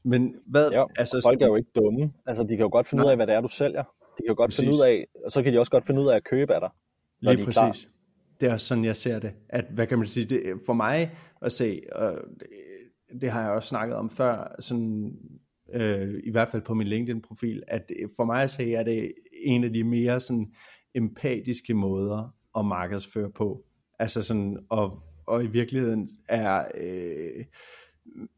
Men 0.05 0.35
hvad, 0.47 0.71
Ja, 0.71 0.85
altså, 0.97 1.21
Folk 1.27 1.43
er 1.43 1.47
jo 1.47 1.57
ikke 1.57 1.71
dumme. 1.75 2.13
Altså, 2.27 2.43
de 2.43 2.49
kan 2.49 2.59
jo 2.59 2.69
godt 2.73 2.87
finde 2.87 3.03
Nej. 3.03 3.07
ud 3.07 3.11
af, 3.11 3.17
hvad 3.17 3.27
det 3.27 3.35
er, 3.35 3.41
du 3.41 3.49
sælger. 3.49 3.83
De 3.83 4.23
kan 4.23 4.29
jo 4.29 4.35
godt 4.37 4.55
finde 4.55 4.71
Præcis. 4.71 4.81
ud 4.81 4.87
af, 4.87 5.07
og 5.25 5.31
så 5.31 5.43
kan 5.43 5.53
de 5.53 5.59
også 5.59 5.73
godt 5.73 5.87
finde 5.87 6.01
ud 6.03 6.09
af 6.09 6.17
at 6.17 6.25
købe 6.25 6.55
af 6.55 6.61
dig. 6.61 6.71
Lige 7.21 7.37
de 7.37 7.43
er 7.43 7.47
klar. 7.47 7.69
præcis. 7.69 7.89
Det 8.41 8.49
er 8.49 8.53
også 8.53 8.67
sådan, 8.67 8.85
jeg 8.85 8.97
ser 8.97 9.19
det. 9.19 9.33
At, 9.49 9.65
hvad 9.75 9.87
kan 9.87 9.99
man 9.99 10.07
sige, 10.07 10.27
det, 10.27 10.43
for 10.67 10.73
mig 10.73 11.11
at 11.43 11.53
se, 11.53 11.81
og 11.93 12.13
det, 12.41 12.47
det 13.21 13.31
har 13.31 13.43
jeg 13.43 13.51
også 13.51 13.69
snakket 13.69 13.97
om 13.97 14.11
før, 14.11 14.55
sådan, 14.61 15.13
øh, 15.75 16.15
i 16.25 16.31
hvert 16.31 16.49
fald 16.49 16.63
på 16.63 16.75
min 16.75 16.87
LinkedIn-profil, 16.87 17.63
at 17.69 17.91
for 18.17 18.25
mig 18.25 18.43
at 18.43 18.51
se, 18.51 18.75
er 18.75 18.83
det 18.83 19.13
en 19.45 19.65
af 19.65 19.73
de 19.73 19.85
mere 19.85 20.21
sådan, 20.21 20.55
empatiske 20.95 21.75
måder 21.75 22.35
at 22.59 22.65
markedsføre 22.65 23.31
på. 23.31 23.65
Altså 23.99 24.23
sådan, 24.23 24.59
og, 24.69 24.91
og 25.27 25.45
i 25.45 25.47
virkeligheden 25.47 26.09
er, 26.29 26.65
øh, 26.81 27.45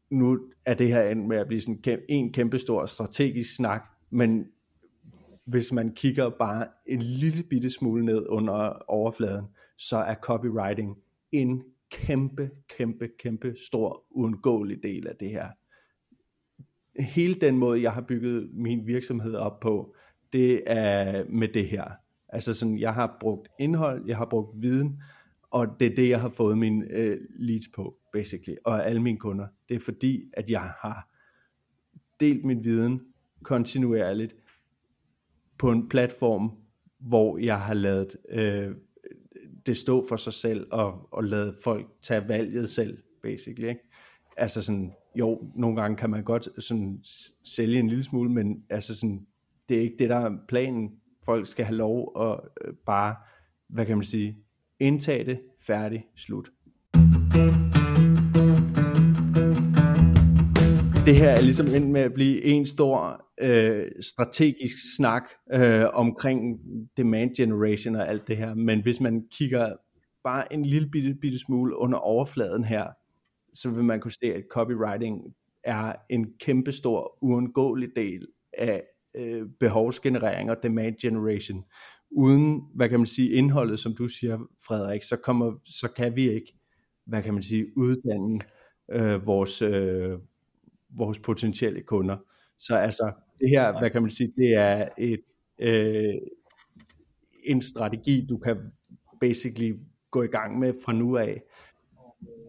nu 0.09 0.39
er 0.65 0.73
det 0.73 0.87
her 0.87 1.09
endt 1.09 1.27
med 1.27 1.37
at 1.37 1.47
blive 1.47 1.61
sådan 1.61 1.79
kæm- 1.87 2.05
en 2.09 2.33
kæmpestor 2.33 2.85
strategisk 2.85 3.55
snak, 3.55 3.89
men 4.09 4.45
hvis 5.45 5.71
man 5.71 5.93
kigger 5.93 6.29
bare 6.29 6.67
en 6.85 7.01
lille 7.01 7.43
bitte 7.43 7.69
smule 7.69 8.05
ned 8.05 8.25
under 8.29 8.83
overfladen, 8.87 9.45
så 9.77 9.97
er 9.97 10.15
copywriting 10.15 10.97
en 11.31 11.63
kæmpe, 11.91 12.51
kæmpe, 12.77 13.09
kæmpe 13.19 13.55
stor 13.67 14.03
uundgåelig 14.09 14.83
del 14.83 15.07
af 15.07 15.15
det 15.15 15.29
her. 15.29 15.47
Hele 16.99 17.33
den 17.33 17.57
måde, 17.57 17.81
jeg 17.81 17.91
har 17.91 18.01
bygget 18.01 18.49
min 18.53 18.87
virksomhed 18.87 19.35
op 19.35 19.59
på, 19.59 19.95
det 20.33 20.63
er 20.67 21.25
med 21.29 21.47
det 21.47 21.67
her. 21.67 21.91
Altså 22.35 22.53
sådan, 22.53 22.79
jeg 22.79 22.93
har 22.93 23.17
brugt 23.19 23.47
indhold, 23.59 24.03
jeg 24.07 24.17
har 24.17 24.25
brugt 24.25 24.61
viden, 24.61 25.01
og 25.51 25.67
det 25.79 25.91
er 25.91 25.95
det, 25.95 26.09
jeg 26.09 26.21
har 26.21 26.29
fået 26.29 26.57
mine 26.57 26.85
øh, 26.91 27.17
leads 27.35 27.67
på, 27.75 27.97
basically, 28.13 28.55
og 28.65 28.87
alle 28.87 29.01
mine 29.01 29.17
kunder. 29.17 29.47
Det 29.69 29.75
er 29.75 29.79
fordi, 29.79 30.23
at 30.33 30.49
jeg 30.49 30.61
har 30.61 31.09
delt 32.19 32.45
min 32.45 32.63
viden 32.63 33.01
kontinuerligt 33.43 34.35
på 35.57 35.71
en 35.71 35.89
platform, 35.89 36.51
hvor 36.99 37.37
jeg 37.37 37.61
har 37.61 37.73
lavet 37.73 38.17
øh, 38.29 38.71
det 39.65 39.77
stå 39.77 40.05
for 40.09 40.15
sig 40.15 40.33
selv, 40.33 40.67
og, 40.71 41.13
og 41.13 41.23
lavet 41.23 41.55
folk 41.63 41.87
tage 42.01 42.27
valget 42.27 42.69
selv, 42.69 42.97
basically. 43.21 43.67
Ikke? 43.67 43.81
Altså 44.37 44.61
sådan, 44.61 44.93
jo, 45.15 45.51
nogle 45.55 45.81
gange 45.81 45.97
kan 45.97 46.09
man 46.09 46.23
godt 46.23 46.63
sådan 46.63 46.99
sælge 47.43 47.79
en 47.79 47.87
lille 47.87 48.03
smule, 48.03 48.31
men 48.31 48.63
altså 48.69 48.95
sådan, 48.95 49.27
det 49.69 49.77
er 49.77 49.81
ikke 49.81 49.95
det, 49.99 50.09
der 50.09 50.17
er 50.17 50.37
planen. 50.47 50.91
Folk 51.25 51.47
skal 51.47 51.65
have 51.65 51.75
lov 51.75 52.21
at 52.21 52.67
øh, 52.67 52.73
bare, 52.85 53.15
hvad 53.69 53.85
kan 53.85 53.97
man 53.97 54.03
sige, 54.03 54.37
indtage 54.79 55.25
det, 55.25 55.41
færdig, 55.67 56.05
slut. 56.15 56.49
Det 61.05 61.15
her 61.15 61.29
er 61.29 61.41
ligesom 61.41 61.67
endt 61.67 61.89
med 61.89 62.01
at 62.01 62.13
blive 62.13 62.43
en 62.43 62.65
stor 62.65 63.25
øh, 63.41 63.91
strategisk 64.01 64.95
snak 64.97 65.23
øh, 65.53 65.85
omkring 65.93 66.59
demand 66.97 67.35
generation 67.35 67.95
og 67.95 68.07
alt 68.07 68.27
det 68.27 68.37
her, 68.37 68.53
men 68.53 68.81
hvis 68.81 69.01
man 69.01 69.27
kigger 69.31 69.75
bare 70.23 70.53
en 70.53 70.65
lille 70.65 70.89
bitte, 70.89 71.15
bitte 71.21 71.39
smule 71.39 71.77
under 71.77 71.97
overfladen 71.97 72.63
her, 72.63 72.87
så 73.53 73.69
vil 73.69 73.83
man 73.83 73.99
kunne 73.99 74.11
se, 74.11 74.33
at 74.33 74.43
copywriting 74.51 75.35
er 75.63 75.93
en 76.09 76.33
kæmpestor, 76.39 77.17
uundgåelig 77.21 77.89
del 77.95 78.27
af 78.53 78.83
øh, 79.17 79.47
behovsgenerering 79.59 80.51
og 80.51 80.57
demand 80.63 80.95
generation. 81.01 81.63
Uden, 82.11 82.63
hvad 82.75 82.89
kan 82.89 82.99
man 82.99 83.05
sige, 83.05 83.29
indholdet, 83.29 83.79
som 83.79 83.95
du 83.95 84.07
siger, 84.07 84.37
Frederik, 84.67 85.03
så, 85.03 85.15
kommer, 85.15 85.53
så 85.65 85.87
kan 85.87 86.15
vi 86.15 86.29
ikke, 86.29 86.53
hvad 87.05 87.23
kan 87.23 87.33
man 87.33 87.43
sige, 87.43 87.77
uddanne 87.77 88.39
øh, 88.91 89.27
vores, 89.27 89.61
øh, 89.61 90.19
vores 90.97 91.19
potentielle 91.19 91.81
kunder. 91.81 92.17
Så 92.57 92.75
altså, 92.75 93.11
det 93.39 93.49
her, 93.49 93.79
hvad 93.79 93.89
kan 93.89 94.01
man 94.01 94.11
sige, 94.11 94.33
det 94.37 94.55
er 94.55 94.87
et, 94.97 95.21
øh, 95.59 96.13
en 97.43 97.61
strategi, 97.61 98.25
du 98.29 98.37
kan 98.37 98.57
basically 99.21 99.73
gå 100.11 100.23
i 100.23 100.27
gang 100.27 100.59
med 100.59 100.73
fra 100.85 100.93
nu 100.93 101.17
af. 101.17 101.41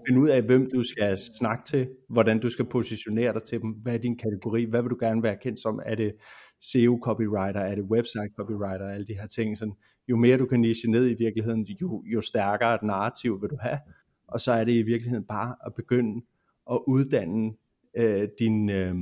Finde 0.08 0.20
ud 0.20 0.28
af, 0.28 0.42
hvem 0.42 0.70
du 0.74 0.82
skal 0.82 1.18
snakke 1.38 1.64
til, 1.66 1.88
hvordan 2.08 2.40
du 2.40 2.48
skal 2.48 2.64
positionere 2.64 3.32
dig 3.32 3.42
til 3.42 3.60
dem, 3.60 3.70
hvad 3.70 3.94
er 3.94 3.98
din 3.98 4.18
kategori, 4.18 4.64
hvad 4.64 4.82
vil 4.82 4.90
du 4.90 4.96
gerne 5.00 5.22
være 5.22 5.36
kendt 5.42 5.60
som, 5.60 5.80
er 5.86 5.94
det 5.94 6.12
SEO 6.72 6.98
copywriter, 7.02 7.60
er 7.60 7.74
det 7.74 7.84
website 7.84 8.30
copywriter, 8.36 8.88
alle 8.88 9.06
de 9.06 9.14
her 9.14 9.26
ting. 9.26 9.58
Sådan, 9.58 9.74
jo 10.08 10.16
mere 10.16 10.38
du 10.38 10.46
kan 10.46 10.60
niche 10.60 10.90
ned 10.90 11.10
i 11.10 11.14
virkeligheden, 11.14 11.62
jo, 11.62 12.02
jo 12.06 12.20
stærkere 12.20 12.74
et 12.74 12.82
narrativ 12.82 13.42
vil 13.42 13.50
du 13.50 13.56
have, 13.60 13.78
og 14.28 14.40
så 14.40 14.52
er 14.52 14.64
det 14.64 14.72
i 14.72 14.82
virkeligheden 14.82 15.24
bare 15.24 15.54
at 15.66 15.74
begynde 15.74 16.24
at 16.70 16.78
uddanne 16.86 17.52
øh, 17.96 18.28
din, 18.38 18.70
øh, 18.70 18.94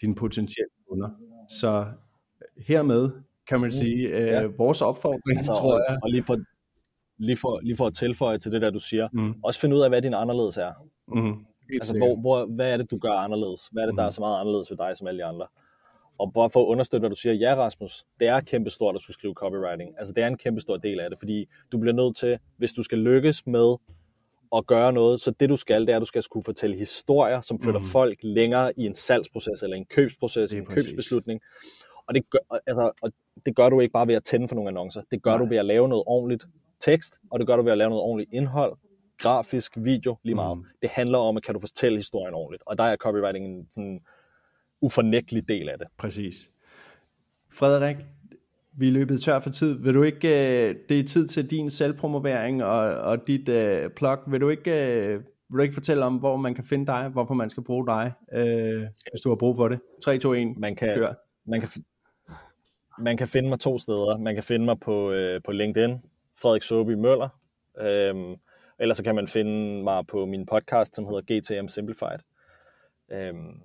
din 0.00 0.14
potentielle 0.14 0.70
kunder. 0.88 1.08
Så 1.60 1.86
hermed 2.56 3.10
kan 3.46 3.60
man 3.60 3.72
sige, 3.72 4.08
øh, 4.08 4.26
ja. 4.26 4.46
vores 4.46 4.82
opfordring, 4.82 5.36
altså, 5.36 5.52
tror 5.52 5.90
jeg. 5.90 5.98
Og 6.02 6.10
lige 6.10 6.24
for, 6.24 6.36
lige, 7.18 7.36
for, 7.36 7.60
lige 7.60 7.76
for 7.76 7.86
at 7.86 7.94
tilføje 7.94 8.38
til 8.38 8.52
det 8.52 8.62
der, 8.62 8.70
du 8.70 8.78
siger, 8.78 9.08
mm. 9.12 9.34
også 9.44 9.60
finde 9.60 9.76
ud 9.76 9.80
af, 9.80 9.90
hvad 9.90 10.02
din 10.02 10.14
anderledes 10.14 10.56
er. 10.56 10.72
Mm. 11.08 11.44
Altså, 11.72 11.98
hvor, 11.98 12.20
hvor, 12.20 12.46
hvad 12.46 12.72
er 12.72 12.76
det, 12.76 12.90
du 12.90 12.98
gør 12.98 13.12
anderledes? 13.12 13.68
Hvad 13.72 13.82
er 13.82 13.86
det, 13.86 13.96
der 13.96 14.02
er 14.02 14.08
mm. 14.08 14.12
så 14.12 14.20
meget 14.20 14.40
anderledes 14.40 14.70
ved 14.70 14.78
dig 14.78 14.96
som 14.96 15.06
alle 15.06 15.18
de 15.18 15.24
andre? 15.24 15.46
Og 16.22 16.32
bare 16.32 16.50
for 16.50 16.60
at 16.60 16.66
understøtte, 16.66 17.02
hvad 17.02 17.10
du 17.10 17.16
siger, 17.16 17.32
ja 17.32 17.54
Rasmus, 17.54 18.04
det 18.20 18.28
er 18.28 18.40
kæmpestort 18.40 18.94
at 18.94 19.00
skulle 19.00 19.14
skrive 19.14 19.34
copywriting. 19.34 19.94
Altså 19.98 20.12
det 20.12 20.22
er 20.24 20.26
en 20.26 20.36
kæmpestor 20.36 20.76
del 20.76 21.00
af 21.00 21.10
det, 21.10 21.18
fordi 21.18 21.48
du 21.72 21.78
bliver 21.78 21.94
nødt 21.94 22.16
til, 22.16 22.38
hvis 22.56 22.72
du 22.72 22.82
skal 22.82 22.98
lykkes 22.98 23.46
med 23.46 23.76
at 24.56 24.66
gøre 24.66 24.92
noget, 24.92 25.20
så 25.20 25.30
det 25.40 25.48
du 25.48 25.56
skal, 25.56 25.80
det 25.80 25.92
er, 25.92 25.96
at 25.96 26.00
du 26.00 26.06
skal 26.06 26.22
skulle 26.22 26.44
fortælle 26.44 26.76
historier, 26.76 27.40
som 27.40 27.60
flytter 27.60 27.80
mm. 27.80 27.86
folk 27.86 28.18
længere 28.22 28.78
i 28.78 28.86
en 28.86 28.94
salgsproces, 28.94 29.62
eller 29.62 29.76
en 29.76 29.84
købsproces, 29.84 30.52
en 30.52 30.64
præcis. 30.66 30.84
købsbeslutning. 30.84 31.40
Og 32.06 32.14
det, 32.14 32.30
gør, 32.30 32.38
altså, 32.66 32.90
og 33.02 33.12
det 33.46 33.56
gør 33.56 33.70
du 33.70 33.80
ikke 33.80 33.92
bare 33.92 34.06
ved 34.06 34.14
at 34.14 34.24
tænde 34.24 34.48
for 34.48 34.54
nogle 34.54 34.68
annoncer. 34.68 35.02
Det 35.10 35.22
gør 35.22 35.30
Nej. 35.30 35.38
du 35.38 35.46
ved 35.46 35.56
at 35.56 35.64
lave 35.64 35.88
noget 35.88 36.04
ordentligt 36.06 36.44
tekst, 36.80 37.14
og 37.30 37.38
det 37.38 37.46
gør 37.46 37.56
du 37.56 37.62
ved 37.62 37.72
at 37.72 37.78
lave 37.78 37.90
noget 37.90 38.02
ordentligt 38.02 38.30
indhold, 38.32 38.76
grafisk, 39.18 39.72
video, 39.76 40.16
lige 40.22 40.34
meget. 40.34 40.58
Mm. 40.58 40.64
Det 40.82 40.90
handler 40.90 41.18
om, 41.18 41.36
at 41.36 41.42
kan 41.42 41.54
du 41.54 41.60
fortælle 41.60 41.98
historien 41.98 42.34
ordentligt. 42.34 42.62
Og 42.66 42.78
der 42.78 42.84
er 42.84 42.96
copywriting 42.96 43.66
sådan 43.70 44.00
ufornægtelig 44.82 45.48
del 45.48 45.68
af 45.68 45.78
det. 45.78 45.86
Præcis. 45.98 46.50
Frederik, 47.50 47.96
vi 48.72 48.88
er 48.88 48.92
løbet 48.92 49.20
tør 49.22 49.40
for 49.40 49.50
tid. 49.50 49.78
Vil 49.78 49.94
du 49.94 50.02
ikke, 50.02 50.28
uh, 50.28 50.88
det 50.88 51.00
er 51.00 51.04
tid 51.04 51.28
til 51.28 51.50
din 51.50 51.70
selvpromovering 51.70 52.64
og, 52.64 52.80
og 52.80 53.26
dit 53.26 53.48
uh, 53.48 53.90
plug. 53.96 54.18
Vil 54.26 54.40
du 54.40 54.48
ikke, 54.48 54.70
uh, 54.70 55.24
vil 55.50 55.58
du 55.58 55.62
ikke 55.62 55.74
fortælle 55.74 56.04
om, 56.04 56.16
hvor 56.16 56.36
man 56.36 56.54
kan 56.54 56.64
finde 56.64 56.86
dig, 56.86 57.08
hvorfor 57.08 57.34
man 57.34 57.50
skal 57.50 57.62
bruge 57.62 57.86
dig, 57.86 58.12
uh, 58.32 58.82
hvis 59.10 59.20
du 59.24 59.28
har 59.28 59.36
brug 59.36 59.56
for 59.56 59.68
det? 59.68 59.80
3, 60.04 60.18
2, 60.18 60.32
1, 60.32 60.56
man 60.56 60.76
kan, 60.76 60.94
kør. 60.94 61.14
Man 61.46 61.60
kan, 61.60 61.68
man 62.98 63.16
kan 63.16 63.28
finde 63.28 63.48
mig 63.48 63.60
to 63.60 63.78
steder. 63.78 64.18
Man 64.18 64.34
kan 64.34 64.42
finde 64.42 64.64
mig 64.64 64.80
på, 64.80 65.10
uh, 65.10 65.42
på 65.44 65.52
LinkedIn, 65.52 65.98
Frederik 66.42 66.62
Soby 66.62 66.90
Møller. 66.90 67.28
Um, 67.80 68.36
ellers 68.78 68.96
så 68.96 69.04
kan 69.04 69.14
man 69.14 69.28
finde 69.28 69.82
mig 69.84 70.06
på 70.06 70.26
min 70.26 70.46
podcast, 70.46 70.96
som 70.96 71.06
hedder 71.06 71.20
GTM 71.20 71.68
Simplified. 71.68 72.18
Um, 73.30 73.62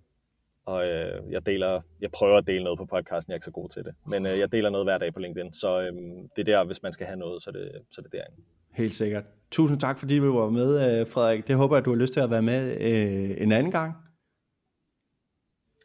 og 0.68 0.88
øh, 0.88 1.32
jeg 1.32 1.46
deler, 1.46 1.82
jeg 2.02 2.12
prøver 2.12 2.38
at 2.38 2.48
dele 2.48 2.64
noget 2.64 2.80
på 2.80 2.86
podcasten, 2.86 3.32
jeg 3.32 3.34
er 3.34 3.38
ikke 3.38 3.46
så 3.46 3.52
god 3.52 3.70
til 3.70 3.84
det, 3.84 3.94
men 4.06 4.26
øh, 4.26 4.40
jeg 4.40 4.52
deler 4.52 4.70
noget 4.70 4.86
hver 4.86 4.98
dag 4.98 5.14
på 5.14 5.20
LinkedIn, 5.20 5.54
så 5.54 5.82
øh, 5.82 5.94
det 6.36 6.50
er 6.50 6.58
der, 6.58 6.66
hvis 6.66 6.84
man 6.84 6.94
skal 6.94 7.08
have 7.08 7.20
noget, 7.20 7.44
så 7.44 7.50
er 7.50 7.52
det, 7.52 7.72
så 7.92 8.02
er 8.02 8.04
det 8.04 8.12
derinde. 8.12 8.42
Helt 8.74 8.96
sikkert. 8.96 9.24
Tusind 9.52 9.80
tak, 9.80 10.00
fordi 10.00 10.18
du 10.18 10.40
var 10.40 10.50
med, 10.50 11.00
øh, 11.00 11.08
Frederik. 11.08 11.48
Det 11.48 11.56
håber 11.56 11.76
jeg, 11.76 11.86
du 11.86 11.90
har 11.90 11.98
lyst 11.98 12.14
til 12.14 12.20
at 12.20 12.32
være 12.32 12.42
med 12.42 12.82
øh, 12.82 13.42
en 13.42 13.52
anden 13.52 13.72
gang. 13.72 13.94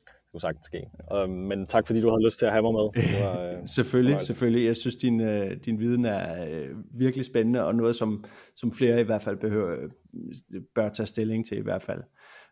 Det 0.04 0.30
kunne 0.32 0.40
sagtens 0.40 0.66
ske. 0.66 0.82
Men 1.28 1.66
tak, 1.66 1.86
fordi 1.86 2.00
du 2.00 2.10
har 2.10 2.26
lyst 2.26 2.38
til 2.38 2.46
at 2.46 2.52
have 2.52 2.62
mig 2.62 2.72
med. 2.72 3.02
Det 3.02 3.12
var, 3.24 3.40
øh, 3.40 3.68
selvfølgelig, 3.68 4.10
fornøjelig. 4.10 4.26
selvfølgelig. 4.26 4.66
Jeg 4.66 4.76
synes, 4.76 4.96
din, 4.96 5.20
øh, 5.20 5.56
din 5.64 5.80
viden 5.80 6.04
er 6.04 6.44
øh, 6.50 6.68
virkelig 6.94 7.24
spændende, 7.24 7.64
og 7.64 7.74
noget, 7.74 7.96
som, 7.96 8.24
som 8.56 8.72
flere 8.72 9.00
i 9.00 9.04
hvert 9.04 9.22
fald 9.22 9.36
behøver, 9.36 9.88
bør 10.74 10.88
tage 10.88 11.06
stilling 11.06 11.46
til 11.46 11.58
i 11.58 11.62
hvert 11.62 11.82
fald. 11.82 12.02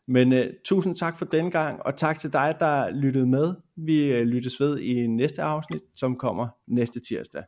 Men 0.08 0.32
uh, 0.32 0.38
tusind 0.64 0.96
tak 0.96 1.16
for 1.16 1.24
den 1.24 1.50
gang, 1.50 1.82
og 1.82 1.96
tak 1.96 2.18
til 2.18 2.32
dig, 2.32 2.56
der 2.60 2.90
lyttede 2.90 3.26
med. 3.26 3.54
Vi 3.76 4.20
uh, 4.20 4.26
lyttes 4.26 4.60
ved 4.60 4.78
i 4.78 5.06
næste 5.06 5.42
afsnit, 5.42 5.82
som 5.94 6.16
kommer 6.16 6.48
næste 6.66 7.00
tirsdag. 7.00 7.42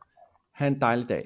Ha' 0.53 0.67
en 0.67 0.81
dejlig 0.81 1.09
dag. 1.09 1.25